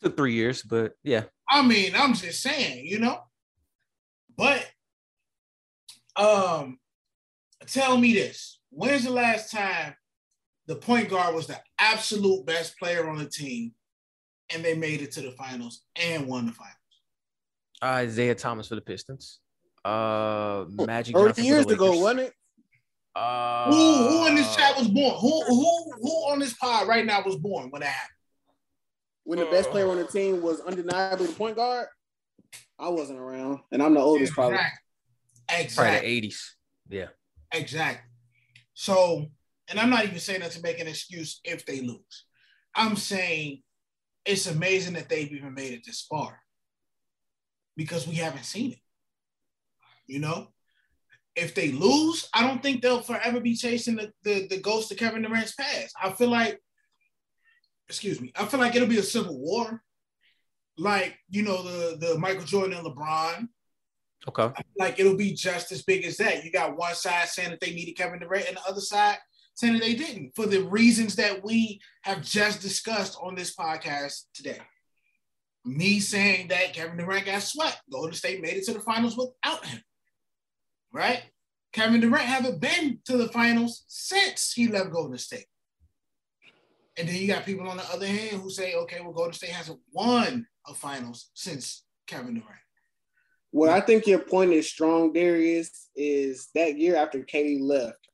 [0.02, 3.20] Took three years, but yeah, I mean, I'm just saying, you know.
[4.36, 4.66] But
[6.16, 6.78] um
[7.66, 8.60] tell me this.
[8.70, 9.94] When's the last time
[10.66, 13.72] the point guard was the absolute best player on the team
[14.51, 16.74] and they made it to the finals and won the finals?
[17.82, 19.40] Uh, Isiah Thomas for the Pistons.
[19.84, 22.01] Uh, Magic Thirty years ago, Lakers.
[22.01, 22.32] wasn't it?
[23.14, 25.14] Uh, Who who in this chat was born?
[25.20, 28.12] Who who who on this pod right now was born when that happened?
[29.24, 31.88] When the best player on the team was undeniably the point guard,
[32.78, 34.59] I wasn't around, and I'm the oldest probably.
[35.48, 35.98] Exactly.
[36.01, 36.40] Probably the 80s.
[36.89, 37.09] Yeah.
[37.52, 38.10] Exactly.
[38.74, 39.27] So,
[39.68, 42.24] and I'm not even saying that to make an excuse if they lose.
[42.74, 43.62] I'm saying
[44.24, 46.39] it's amazing that they've even made it this far
[47.77, 48.78] because we haven't seen it.
[50.06, 50.48] You know,
[51.35, 54.98] if they lose, I don't think they'll forever be chasing the, the, the ghost of
[54.98, 55.94] Kevin Durant's past.
[56.02, 56.60] I feel like,
[57.89, 59.82] excuse me, I feel like it'll be a civil war.
[60.78, 63.48] Like, you know, the, the Michael Jordan and LeBron,
[64.28, 64.52] Okay.
[64.76, 66.44] like it'll be just as big as that.
[66.44, 69.18] You got one side saying that they needed Kevin Durant, and the other side
[69.55, 74.24] saying that they didn't for the reasons that we have just discussed on this podcast
[74.34, 74.59] today.
[75.64, 77.80] Me saying that Kevin Durant got swept.
[77.90, 79.80] Golden State made it to the finals without him.
[80.93, 81.22] Right?
[81.72, 85.47] Kevin Durant haven't been to the finals since he left Golden State.
[86.98, 89.51] And then you got people on the other hand who say, okay, well, Golden State
[89.51, 92.60] hasn't won a finals since Kevin Durant.
[93.57, 98.07] What I think your point is strong, Darius, is that year after KD left,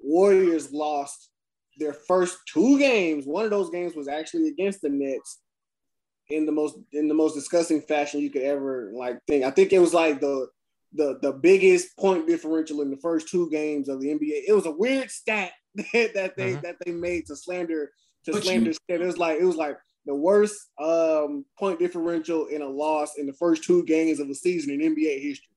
[0.00, 1.30] Warriors lost
[1.78, 3.26] their first two games.
[3.26, 5.38] One of those games was actually against the Nets
[6.30, 9.44] in the most in the most disgusting fashion you could ever like think.
[9.44, 10.48] I think it was like the
[10.94, 14.42] the the biggest point differential in the first two games of the NBA.
[14.48, 16.62] It was a weird stat that, that they Mhm.
[16.62, 17.92] that they made to slander
[18.24, 18.70] to But slander.
[18.72, 23.16] you- It was like it was like the worst um, point differential in a loss
[23.18, 25.48] in the first two games of a season in NBA history.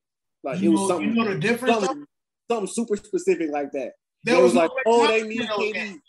[0.43, 1.73] Like you, it was know, something, you know the difference.
[1.85, 2.05] something,
[2.49, 3.93] something super specific like that.
[4.23, 5.73] There it was, no like, Klay oh, they need in those KD.
[5.73, 5.99] games.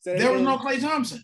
[0.00, 1.22] Say that There was no Klay Thompson.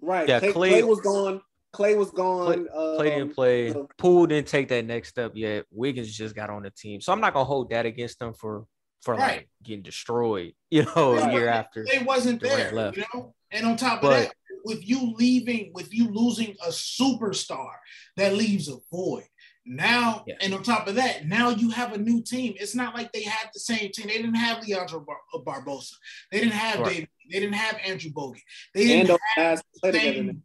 [0.00, 0.28] right.
[0.28, 1.40] Yeah, Klay, Klay- Klay was gone.
[1.74, 2.66] Klay was gone.
[2.74, 3.70] Klay didn't um, play.
[3.70, 5.66] uh, Poole didn't take that next step yet.
[5.70, 8.64] Wiggins just got on the team, so I'm not gonna hold that against them for
[9.02, 9.20] for Right.
[9.38, 10.54] like getting destroyed.
[10.70, 11.84] You know, a year after.
[11.84, 12.96] They wasn't Durant there, left.
[12.96, 13.34] you know.
[13.50, 14.34] And on top of But- that,
[14.68, 17.72] with you leaving, with you losing a superstar,
[18.16, 19.24] that leaves a void.
[19.66, 20.36] Now, Yeah.
[20.40, 22.54] and on top of that, now you have a new team.
[22.58, 24.06] It's not like they had the same team.
[24.06, 25.92] They didn't have Leandro Bar- uh, Barbosa.
[26.30, 26.88] They didn't have Right.
[26.92, 27.08] David.
[27.30, 28.40] They didn't have Andrew Bogut.
[28.74, 30.32] They didn't those have guys play the together now.
[30.32, 30.42] same.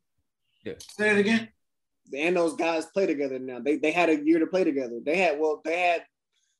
[0.66, 0.74] Yeah.
[0.98, 1.50] Say it again.
[2.18, 3.60] and those guys play together now.
[3.60, 5.00] They they had a year to play together.
[5.04, 6.06] They had well, they had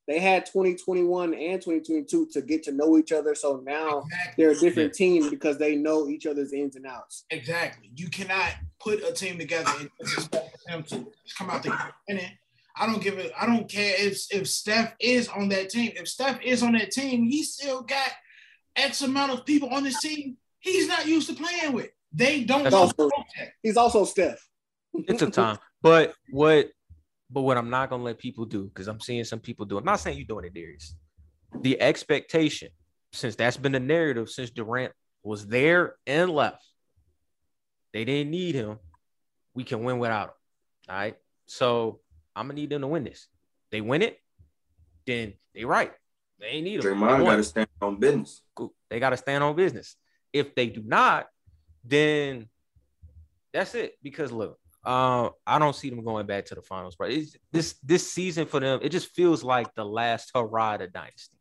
[0.08, 3.34] they had 2021 and 2022 to get to know each other.
[3.36, 4.34] So now Exactly.
[4.38, 7.26] they're a different team because they know each other's ins and outs.
[7.30, 7.90] Exactly.
[7.96, 11.08] You cannot put a team together and expect them to
[11.38, 11.94] come out there.
[12.10, 12.20] And
[12.76, 13.32] I don't give it.
[13.40, 15.92] I don't care if if Steph is on that team.
[15.96, 18.10] If Steph is on that team, he still got
[18.76, 21.90] X amount of people on this team he's not used to playing with.
[22.14, 23.10] They don't know also-
[23.62, 24.40] He's also Steph.
[24.94, 25.60] it's a time.
[25.82, 26.72] But what
[27.34, 29.78] but what I'm not gonna let people do, because I'm seeing some people do.
[29.78, 30.96] I'm not saying you're doing it, Darius.
[31.62, 32.70] The expectation,
[33.12, 36.64] since that's been the narrative since Durant was there and left,
[37.92, 38.78] they didn't need him.
[39.56, 40.34] We can win without him.
[40.90, 41.16] All right.
[41.48, 42.00] So
[42.36, 43.28] I'm gonna need them to win this.
[43.72, 44.20] They win it,
[45.08, 45.92] then they right.
[46.40, 46.82] They ain't need him.
[46.82, 48.42] They Draymond got to stand on business.
[48.54, 48.74] Cool.
[48.90, 49.96] They got to stand on business.
[50.32, 51.28] If they do not,
[51.84, 52.48] then
[53.54, 53.98] that's it.
[54.04, 57.12] Because look, uh, I don't see them going back to the finals, but
[57.52, 61.38] this this season for them, it just feels like the last hurrah of the dynasty.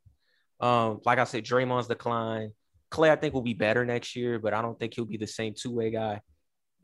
[0.61, 2.53] Um, like I said, Draymond's decline.
[2.93, 5.27] Klay, I think will be better next year, but I don't think he'll be the
[5.27, 6.21] same two way guy.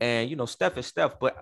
[0.01, 1.37] And you know, Steph is Steph, but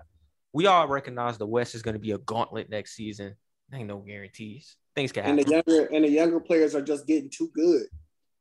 [0.52, 3.34] we all recognize the West is going to be a gauntlet next season.
[3.70, 4.76] There ain't no guarantees.
[4.94, 5.38] Things can happen.
[5.38, 7.86] And the younger and the younger players are just getting too good.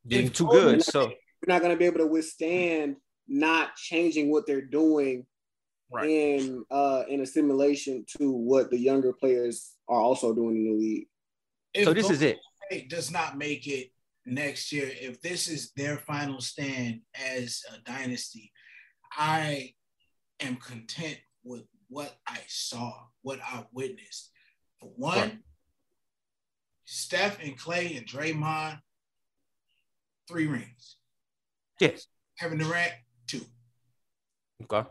[0.07, 0.83] Getting too good.
[0.83, 2.97] So You're not going to be able to withstand
[3.27, 5.25] not changing what they're doing
[5.89, 6.09] Right.
[6.09, 11.07] in uh in assimilation to what the younger players are also doing in the league.
[11.73, 12.39] If so this is Golden it.
[12.65, 13.91] State does not make it
[14.27, 17.01] next year, if this is their final stand
[17.35, 18.51] as a dynasty,
[19.17, 19.73] I
[20.39, 24.31] am content with what I saw, what I witnessed.
[24.79, 25.37] For one, Right.
[26.85, 28.79] Steph and Klay and Draymond,
[30.27, 30.97] three rings.
[31.79, 32.07] Yes.
[32.39, 32.93] Kevin Durant,
[33.27, 33.41] two.
[34.63, 34.87] Okay.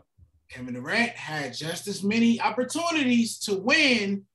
[0.49, 4.25] Kevin Durant had just as many opportunities to win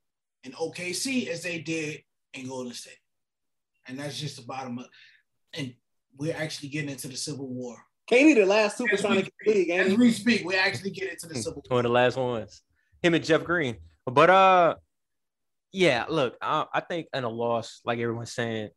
[0.45, 2.03] in OKC as they did
[2.35, 2.99] in Golden State.
[3.89, 4.87] And that's just the bottom of
[5.55, 5.75] and
[6.17, 7.77] we're actually getting into the Civil War.
[8.11, 11.11] KD, the last As we supersonic speak, league, ain't as we speak, we actually get
[11.11, 11.79] into the Civil One War.
[11.81, 12.63] of the last ones.
[13.03, 13.77] Him and Jeff Green.
[14.07, 14.75] But uh
[15.73, 18.69] yeah, look, I, I think in a loss, like everyone's saying,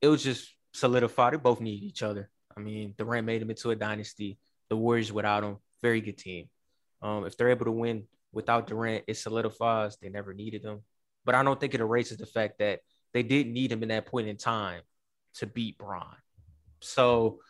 [0.00, 1.32] it was just solidified.
[1.32, 2.30] They both need each other.
[2.56, 4.38] I mean, Durant made him into a dynasty.
[4.68, 6.48] The Warriors without him, very good team.
[7.02, 10.80] Um, if they're able to win without Durant, it solidifies they never needed him.
[11.24, 12.80] But I don't think it erases the fact that
[13.12, 14.82] they didn't need him in that point in time
[15.34, 16.16] to beat Bron.
[16.80, 17.40] So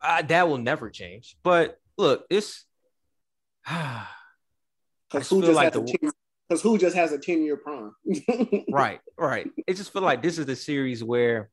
[0.00, 1.36] uh, that will never change.
[1.42, 2.64] But look, it's
[3.66, 6.10] because who just like has the, a
[6.48, 7.92] because who just has a 10 year prime.
[8.72, 9.48] right, right.
[9.66, 11.50] It just feel like this is the series where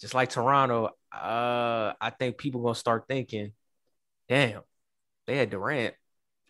[0.00, 3.52] just like Toronto, uh, I think people gonna start thinking,
[4.28, 4.62] damn,
[5.26, 5.94] they had Durant.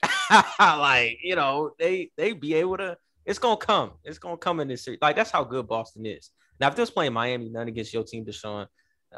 [0.59, 3.93] like, you know, they they be able to, it's gonna come.
[4.05, 5.01] It's gonna come in this series.
[5.03, 6.31] Like, that's how good Boston is.
[6.59, 8.67] Now, if this playing Miami, none against your team, Deshaun,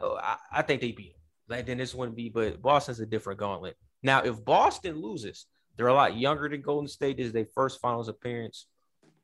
[0.01, 1.17] oh, I, I think they beat.
[1.49, 3.77] Like, then this wouldn't be, but Boston's a different gauntlet.
[4.03, 7.17] Now, if Boston loses, they're a lot younger than Golden State.
[7.17, 8.67] This is their first finals appearance.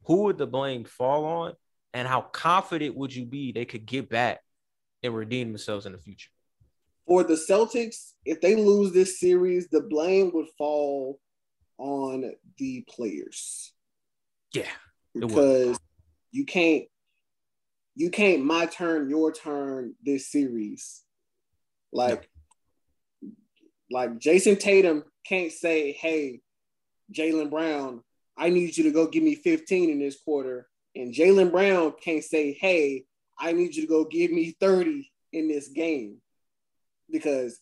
[0.05, 1.55] Who would the blame fall on?
[1.95, 4.41] And how confident would you be they could get back
[5.03, 6.31] and redeem themselves in the future?
[7.09, 11.19] For the Celtics, if they lose this series, the blame would fall
[11.78, 13.73] on the players.
[14.53, 14.67] Yeah.
[15.15, 15.78] Because
[16.31, 16.85] you can't
[17.95, 21.03] you can't my turn, your turn this series.
[21.93, 22.28] Like
[23.91, 26.41] like Jayson Tatum can't say, hey,
[27.12, 28.03] Jaylen Brown,
[28.37, 30.69] I need you to go give me 15 in this quarter.
[30.95, 33.05] And Jaylen Brown can't say, hey,
[33.39, 36.20] I need you to go give me 30 in this game.
[37.11, 37.61] Because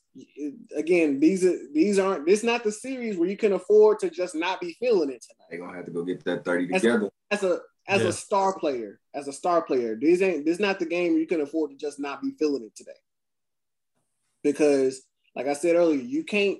[0.76, 4.34] again, these are these aren't this not the series where you can afford to just
[4.34, 5.47] not be feeling it tonight.
[5.50, 7.10] They're gonna have to go get that 30 together.
[7.31, 8.08] As a as yeah.
[8.08, 11.26] a star player, as a star player, this ain't this not the game where you
[11.26, 12.91] can afford to just not be feeling it today.
[14.42, 15.02] Because
[15.36, 16.58] like I said earlier, you can't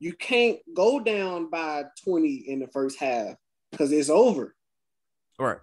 [0.00, 3.36] you can't go down by 20 in the first half
[3.70, 4.54] because it's over.
[5.38, 5.58] Right.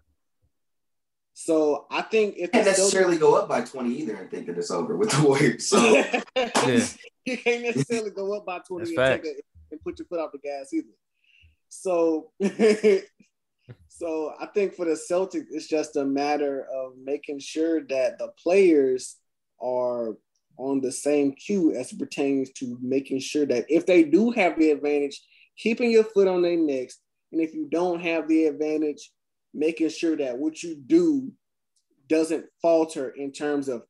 [1.37, 4.71] So I think if can't necessarily go up by 20 either and think that it's
[4.71, 5.67] over with the Warriors.
[5.67, 5.83] So
[6.35, 6.79] yeah.
[7.25, 9.21] you can't necessarily go up by 20 and, a,
[9.69, 10.87] and, put your foot off the gas either.
[11.67, 12.31] So
[13.89, 18.29] so I think for the Celtics, it's just a matter of making sure that the
[18.41, 19.17] players
[19.61, 20.15] are
[20.57, 24.57] on the same cue as it pertains to making sure that if they do have
[24.57, 25.21] the advantage,
[25.57, 26.99] keeping your foot on their necks,
[27.33, 29.11] and if you don't have the advantage,
[29.55, 31.31] making sure that what you do
[32.07, 33.83] doesn't falter in terms of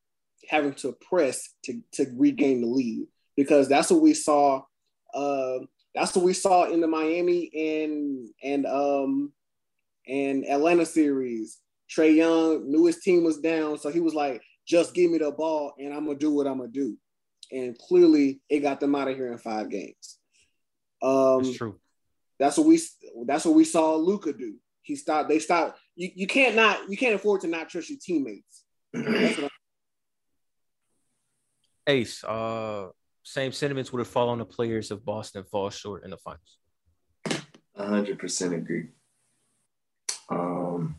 [0.50, 4.62] having to press to, to regain the lead because that's what we saw
[5.14, 5.60] uh,
[5.96, 9.32] that's what we saw in the Miami and and um
[10.08, 11.60] and Atlanta series.
[11.90, 15.32] Trae Young knew his team was down, so he was like, just give me the
[15.32, 16.98] ball and I'm gonna do what I'm gonna do.
[17.52, 20.18] And clearly it got them out of here in five games.
[21.02, 21.80] Um, that's true.
[22.40, 22.82] That's what we
[23.26, 24.56] that's what we saw Luka do.
[24.86, 25.80] He stopped, they stopped.
[25.96, 28.64] You, you can't not you can't afford to not trust your teammates.
[31.88, 32.88] Ace, uh
[33.24, 36.60] same sentiments would have fallen on the players if Boston falls short in the finals.
[37.76, 38.90] hundred percent agree.
[40.30, 40.98] Um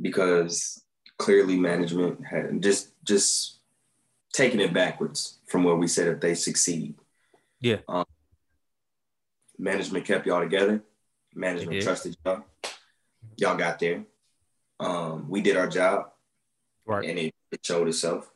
[0.00, 0.84] because
[1.18, 3.60] clearly management had just just
[4.32, 6.94] taking it backwards from where we said if they succeed.
[7.60, 7.78] Yeah.
[7.88, 8.04] Um,
[9.58, 10.82] management kept y'all together.
[11.34, 12.44] Management trusted y'all.
[13.36, 14.04] Y'all got there.
[14.80, 16.10] Um, we did our job.
[16.84, 17.08] Right.
[17.08, 18.30] And it, it showed itself.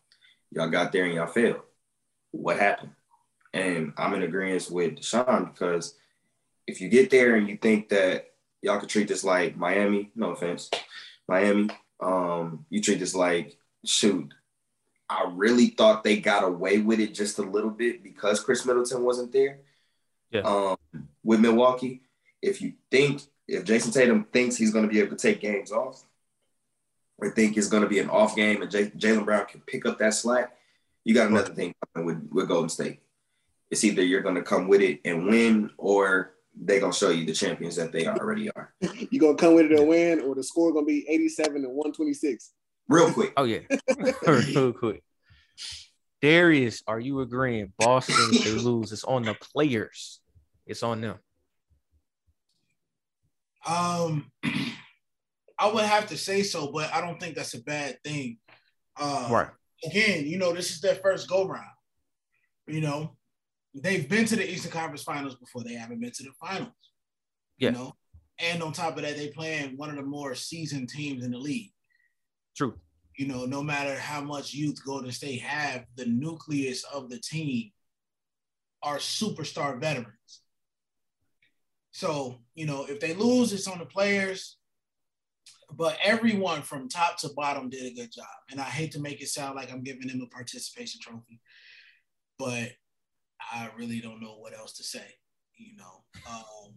[0.50, 1.60] Y'all got there and y'all failed.
[2.30, 2.92] What happened?
[3.52, 5.94] And I'm in agreement with Sean because
[6.66, 10.30] if you get there and you think that y'all could treat this like Miami, no
[10.30, 10.70] offense,
[11.28, 14.32] Miami, um, you treat this like, shoot,
[15.08, 19.04] I really thought they got away with it just a little bit because Khris Middleton
[19.04, 19.60] wasn't there.
[20.30, 20.40] Yeah.
[20.40, 20.76] Um,
[21.22, 22.02] with Milwaukee,
[22.46, 25.72] if you think if Jayson Tatum thinks he's going to be able to take games
[25.72, 26.04] off,
[27.18, 29.86] or think it's going to be an off game and J- Jaylen Brown can pick
[29.86, 30.56] up that slack,
[31.04, 33.00] you got another thing with with Golden State.
[33.70, 37.26] It's either you're going to come with it and win, or they're gonna show you
[37.26, 38.72] the champions that they already are.
[39.10, 42.52] you gonna come with it and win, or the score gonna be 87 and 126.
[42.88, 43.32] Real quick.
[43.36, 43.60] Oh yeah.
[44.26, 45.02] Real quick.
[46.22, 47.72] Darius, are you agreeing?
[47.78, 48.92] Boston, they lose.
[48.92, 50.20] It's on the players.
[50.66, 51.18] It's on them.
[53.66, 54.30] Um,
[55.58, 58.38] I would have to say so, but I don't think that's a bad thing.
[58.96, 59.48] Uh, right.
[59.84, 61.64] Again, you know, this is their first go round.
[62.66, 63.16] You know,
[63.74, 65.62] they've been to the Eastern Conference Finals before.
[65.62, 66.72] They haven't been to the finals.
[67.58, 67.70] Yeah.
[67.70, 67.92] You know,
[68.38, 71.38] and on top of that, they playing one of the more seasoned teams in the
[71.38, 71.72] league.
[72.56, 72.74] True.
[73.16, 77.70] You know, no matter how much youth Golden State have, the nucleus of the team
[78.82, 80.42] are superstar veterans.
[81.96, 84.58] So, you know, if they lose, it's on the players.
[85.72, 88.26] But everyone from top to bottom did a good job.
[88.50, 91.40] And I hate to make it sound like I'm giving them a participation trophy,
[92.38, 92.68] but
[93.40, 95.06] I really don't know what else to say.
[95.56, 96.74] You know, um,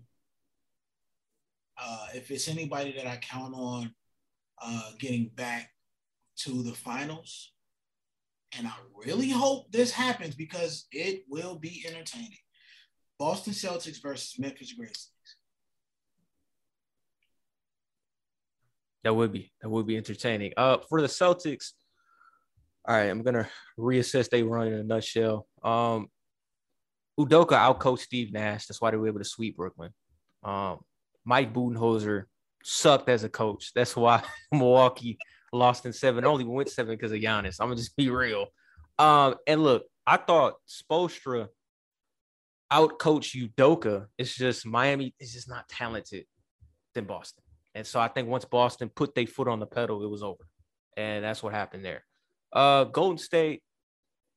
[1.78, 3.94] uh, if it's anybody that I count on
[4.62, 5.70] uh, getting back
[6.44, 7.52] to the finals.
[8.58, 12.40] And I really hope this happens because it will be entertaining.
[13.20, 15.10] Boston Celtics versus Memphis Grizzlies.
[19.04, 20.54] That would be that would be entertaining.
[20.58, 21.74] Uh, for the Celtics,
[22.86, 25.48] all right, I'm gonna reassess they run in a nutshell.
[25.64, 26.08] Um,
[27.20, 28.66] Udoka outcoached Steve Nash.
[28.66, 29.92] That's why they were able to sweep Brooklyn.
[30.44, 30.80] Um,
[31.26, 32.24] Mike Budenholzer
[32.64, 33.72] sucked as a coach.
[33.74, 35.18] That's why Milwaukee
[35.52, 36.26] lost in seven.
[36.26, 37.58] Only went seven because of Giannis.
[37.60, 38.48] I'm gonna just be real.
[38.98, 41.48] Um, and look, I thought Spoelstra
[42.72, 44.08] outcoached Udoka.
[44.18, 46.26] It's just Miami is just not talented
[46.94, 47.44] than Boston.
[47.76, 50.44] And so I think once Boston put their foot on the pedal, it was over.
[50.98, 52.04] And that's what happened there.
[52.52, 53.62] Uh, Golden State,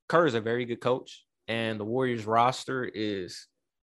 [0.09, 3.49] Kerr is a very good coach, and the Warriors roster is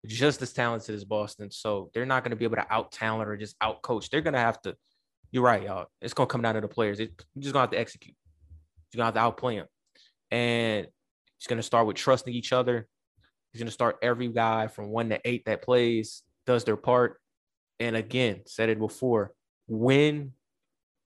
[0.06, 1.52] just as talented as Boston.
[1.52, 4.10] So they're not going to be able to out talent or just out coach.
[4.10, 4.76] They're going to have to.
[5.32, 5.88] You're right, y'all.
[6.02, 7.00] It's going to come down to the players.
[7.00, 7.10] You're
[7.40, 8.16] just going to have to execute.
[8.92, 9.68] You're going to have to outplay them.
[10.32, 10.88] And
[11.38, 12.88] it's going to start with trusting each other.
[13.58, 17.20] He's going to start every guy from one to eight that plays, does their part.
[17.80, 19.34] And again, said it before,
[19.68, 20.34] win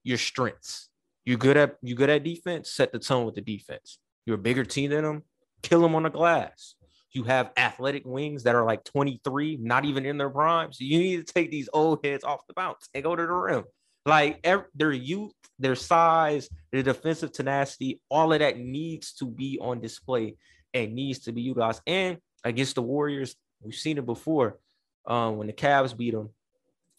[0.02, 0.90] your strengths.
[1.24, 3.98] You're good at you good at defense, set the tone with the defense.
[4.26, 5.22] You're a bigger team than them,
[5.62, 6.74] kill them on the glass.
[7.12, 10.74] You have athletic wings that are like 23, not even in their prime.
[10.74, 13.32] So you need to take these old heads off the bounce and go to the
[13.32, 13.64] rim.
[14.04, 19.58] Like every, their youth, their size, their defensive tenacity, all of that needs to be
[19.58, 20.36] on display
[20.74, 21.80] and needs to be utilized.
[21.86, 24.58] And against the Warriors, we've seen it before.
[25.06, 26.30] Um, when the Cavs beat them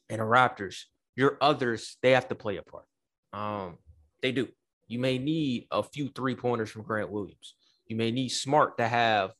[0.10, 0.84] and the Raptors,
[1.16, 2.86] your others they have to play a part.
[3.32, 3.78] Um,
[4.22, 4.50] they do.
[4.88, 7.56] You may need a few three pointers from Grant Williams.
[7.88, 9.32] You may need Smart to have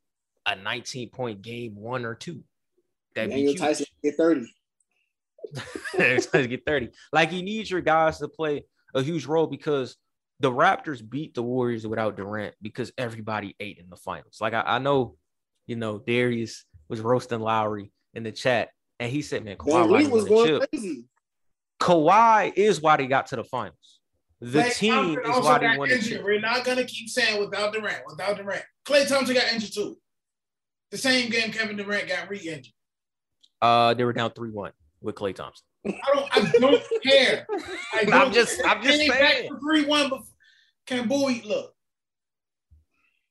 [0.46, 2.44] a 19 point game, one or two.
[3.16, 4.46] That Daniel Tyson get 30.
[5.98, 6.90] Tyson get 30.
[7.12, 8.66] Like he needs your guys to play
[8.96, 9.98] a huge role because
[10.40, 14.40] the Raptors beat the Warriors without Durant because everybody ate in the finals.
[14.42, 15.16] Like I, I know,
[15.68, 18.70] you know, Darius was roasting Lowry in the chat,
[19.00, 20.70] and he said, "Man, Kawhi was going chip.
[20.72, 21.06] crazy."
[21.80, 24.00] Kawhi is why they got to the finals.
[24.40, 26.24] The Klay team Thompson is why they won injured.
[26.24, 28.64] We're not gonna keep saying without Durant, without Durant.
[28.86, 29.98] Klay Thompson got injured too.
[30.92, 32.74] The same game Kevin Durant got re-injured.
[33.62, 35.66] Uh, they were down three one with Klay Thompson.
[35.86, 36.38] I don't.
[36.38, 37.48] I don't care.
[37.94, 38.62] I am just.
[38.66, 39.50] I'm just saying.
[39.62, 40.12] Three one.
[40.86, 41.74] Can boy look?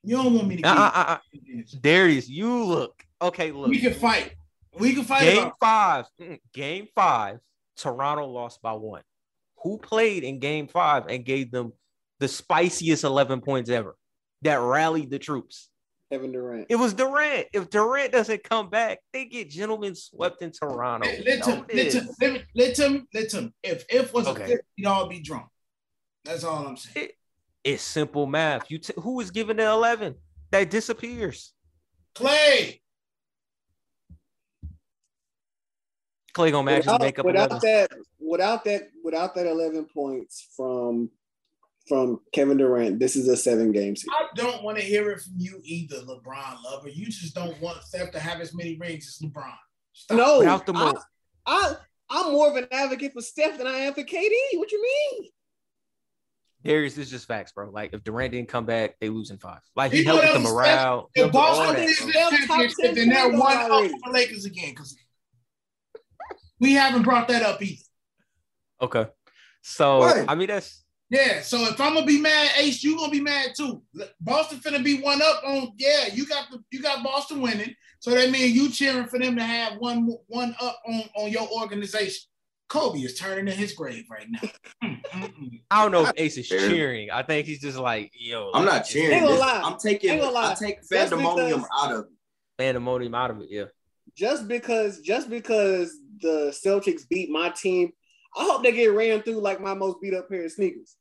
[0.03, 0.69] You don't want me to.
[0.69, 1.19] Uh, uh, uh,
[1.81, 3.53] Darius, you look okay.
[3.53, 4.35] Look, we can fight.
[4.79, 5.23] We can fight.
[5.23, 6.07] Game about- five.
[6.21, 7.39] Mm, game five.
[7.77, 9.03] Toronto lost by one.
[9.63, 11.73] Who played in game five and gave them
[12.19, 13.97] the spiciest 11 points ever
[14.43, 15.69] that rallied the troops?
[16.13, 16.67] Kevin Durant.
[16.69, 17.47] It was Durant.
[17.55, 21.09] If Durant doesn't come back, they get gentlemen swept in Toronto.
[21.09, 22.09] Let, him, let, him,
[22.55, 23.55] let, him, let him.
[23.63, 24.43] If if was okay.
[24.43, 25.47] a fifth, we'd all be drunk.
[26.25, 27.07] That's all I'm saying.
[27.07, 27.17] It,
[27.65, 28.71] it's simple math.
[28.71, 30.15] You t- who is giving the 11
[30.51, 31.53] that disappears?
[32.15, 32.81] Klay.
[36.35, 37.61] Klay gonna magically make up without 11.
[37.63, 41.11] that without that without that 11 points from
[41.89, 44.15] from Kevin Durant, this is a seven game season.
[44.19, 46.89] I don't want to hear it from you either, LeBron lover.
[46.89, 49.53] You just don't want Steph to have as many rings as LeBron.
[49.93, 50.17] Stop.
[50.17, 50.95] No, without the I,
[51.47, 51.75] I,
[52.09, 54.33] I'm more of an advocate for Steph than I am for KD.
[54.55, 55.31] What you mean?
[56.65, 57.71] Darius, this is just facts, bro.
[57.71, 59.61] Like if Durant didn't come back, they lose in five.
[59.75, 61.11] Like he helped with the morale.
[61.15, 64.97] If Boston is championship, then they're one up for Lakers again because
[66.61, 67.83] we haven't brought that up either.
[68.81, 69.07] Okay.
[69.63, 70.25] So what?
[70.29, 71.43] I mean that's yeah.
[71.43, 73.83] So if I'm gonna be mad, Ace, you gonna be mad too.
[74.21, 76.07] Boston finna be one up on yeah.
[76.13, 79.43] You got the you got Boston winning, so that means you cheering for them to
[79.43, 82.23] have one one up on on your organization.
[82.73, 84.41] Kobe is turning in his grave right now.
[84.83, 85.61] Mm, mm, mm.
[85.71, 87.09] I don't know if Ace is cheering.
[87.13, 88.51] I think he's just like, yo.
[88.53, 89.23] I'm not cheering.
[89.23, 90.21] This, I'm taking.
[90.21, 92.11] I take pandemonium out of it.
[92.59, 93.47] Pandemonium out of it.
[93.49, 93.65] Yeah.
[94.17, 97.93] Just because, just because the Celtics beat my team
[98.37, 100.97] I hope they get ran through like my most beat up pair of sneakers.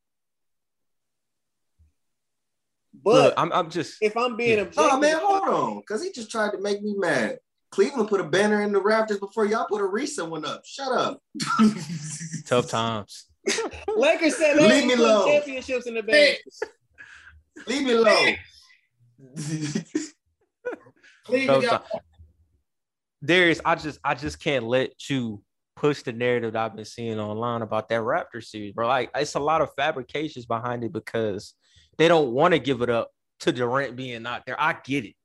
[3.03, 4.63] But Look, I'm, I'm just if I'm being yeah.
[4.63, 4.91] objective.
[4.93, 7.39] Oh man, hold on, because he just tried to make me mad.
[7.71, 10.61] Cleveland put a banner in the Raptors before y'all put a recent one up.
[10.65, 11.21] Shut up.
[12.45, 13.27] Tough times.
[13.95, 15.27] Lakers said they leave me alone.
[15.27, 16.37] Championships in the bag.
[17.67, 18.35] leave me alone.
[21.25, 21.79] Cleveland.
[23.23, 25.41] Darius, I just I just can't let you
[25.75, 28.87] push the narrative that I've been seeing online about that Raptor series, bro.
[28.87, 31.53] Like it's a lot of fabrications behind it because
[31.97, 34.59] they don't want to give it up to Durant being not there.
[34.59, 35.15] I get it,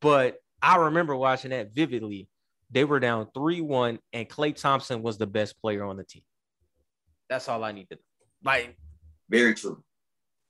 [0.00, 2.28] but I remember watching that vividly.
[2.70, 6.22] They were down 3-1, and Klay Thompson was the best player on the team.
[7.28, 8.00] That's all I need to know.
[8.44, 8.76] Like
[9.28, 9.82] very true.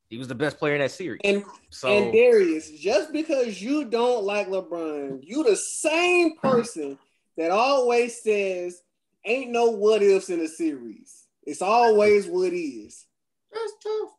[0.08, 1.20] he was the best player in that series.
[1.24, 6.98] And so and Darius, just because you don't like LeBron, you the same person
[7.36, 8.82] that always says
[9.24, 11.26] ain't no what ifs in a series.
[11.44, 13.06] It's always what is.
[13.52, 14.10] That's tough.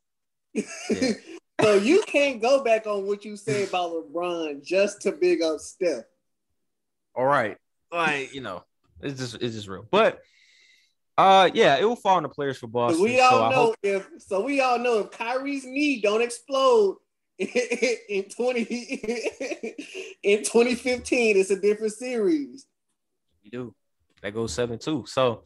[0.90, 1.12] Yeah.
[1.62, 5.60] So you can't go back on what you say about LeBron just to big up
[5.60, 6.04] Steph.
[7.16, 7.58] all right,
[7.92, 8.64] like you know,
[9.02, 9.86] it's just it's just real.
[9.90, 10.20] But
[11.18, 13.04] uh, yeah, it will fall on the players for Boston.
[13.04, 16.98] we all so know hope, if so we all know if Kyrie's knee don't explode
[17.38, 18.62] in 20
[20.24, 22.66] in 2015, it's a different series.
[23.44, 23.76] we do.
[24.22, 25.06] That goes seven two.
[25.08, 25.44] So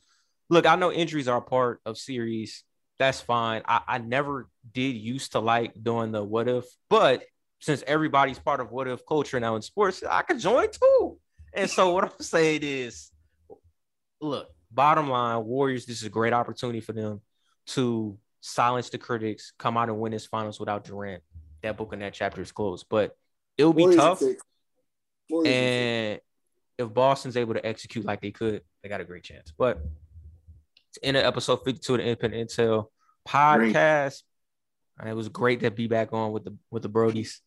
[0.50, 2.64] look, I know injuries are a part of series.
[3.00, 3.62] That's fine.
[3.66, 7.24] I, I never did used to like doing the what if, but
[7.60, 11.18] since everybody's part of what if culture now in sports, I could join too.
[11.54, 13.12] And so what I'm saying is,
[14.22, 17.22] look, bottom line, Warriors, this is a great opportunity for them
[17.68, 21.24] to silence the critics, come out and win this finals without Durant.
[21.64, 23.18] That book and that chapter is closed, but
[23.58, 24.22] it'll be Warriors tough.
[24.22, 24.44] are six.
[25.30, 25.72] Warriors are six.
[25.76, 26.22] And
[26.78, 29.52] if Boston's able to execute like they could, they got a great chance.
[29.58, 29.82] But
[30.98, 32.88] in episode 52 of the Independent Intel
[33.28, 34.24] podcast.
[35.00, 37.38] And it was great to be back on with the with the Brodies.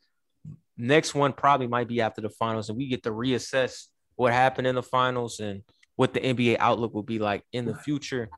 [0.76, 4.66] Next one probably might be after the finals, and we get to reassess what happened
[4.66, 5.62] in the finals and
[5.96, 8.28] what the NBA outlook will be like in the future.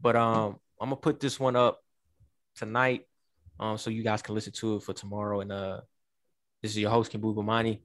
[0.00, 1.78] But um, I'm gonna put this one up
[2.56, 3.02] tonight,
[3.60, 5.40] um, so you guys can listen to it for tomorrow.
[5.40, 5.80] And uh,
[6.62, 7.80] this is your host Kimbu Bamani.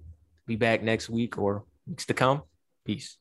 [0.48, 2.42] Be back next week or weeks to come.
[2.86, 3.19] Peace.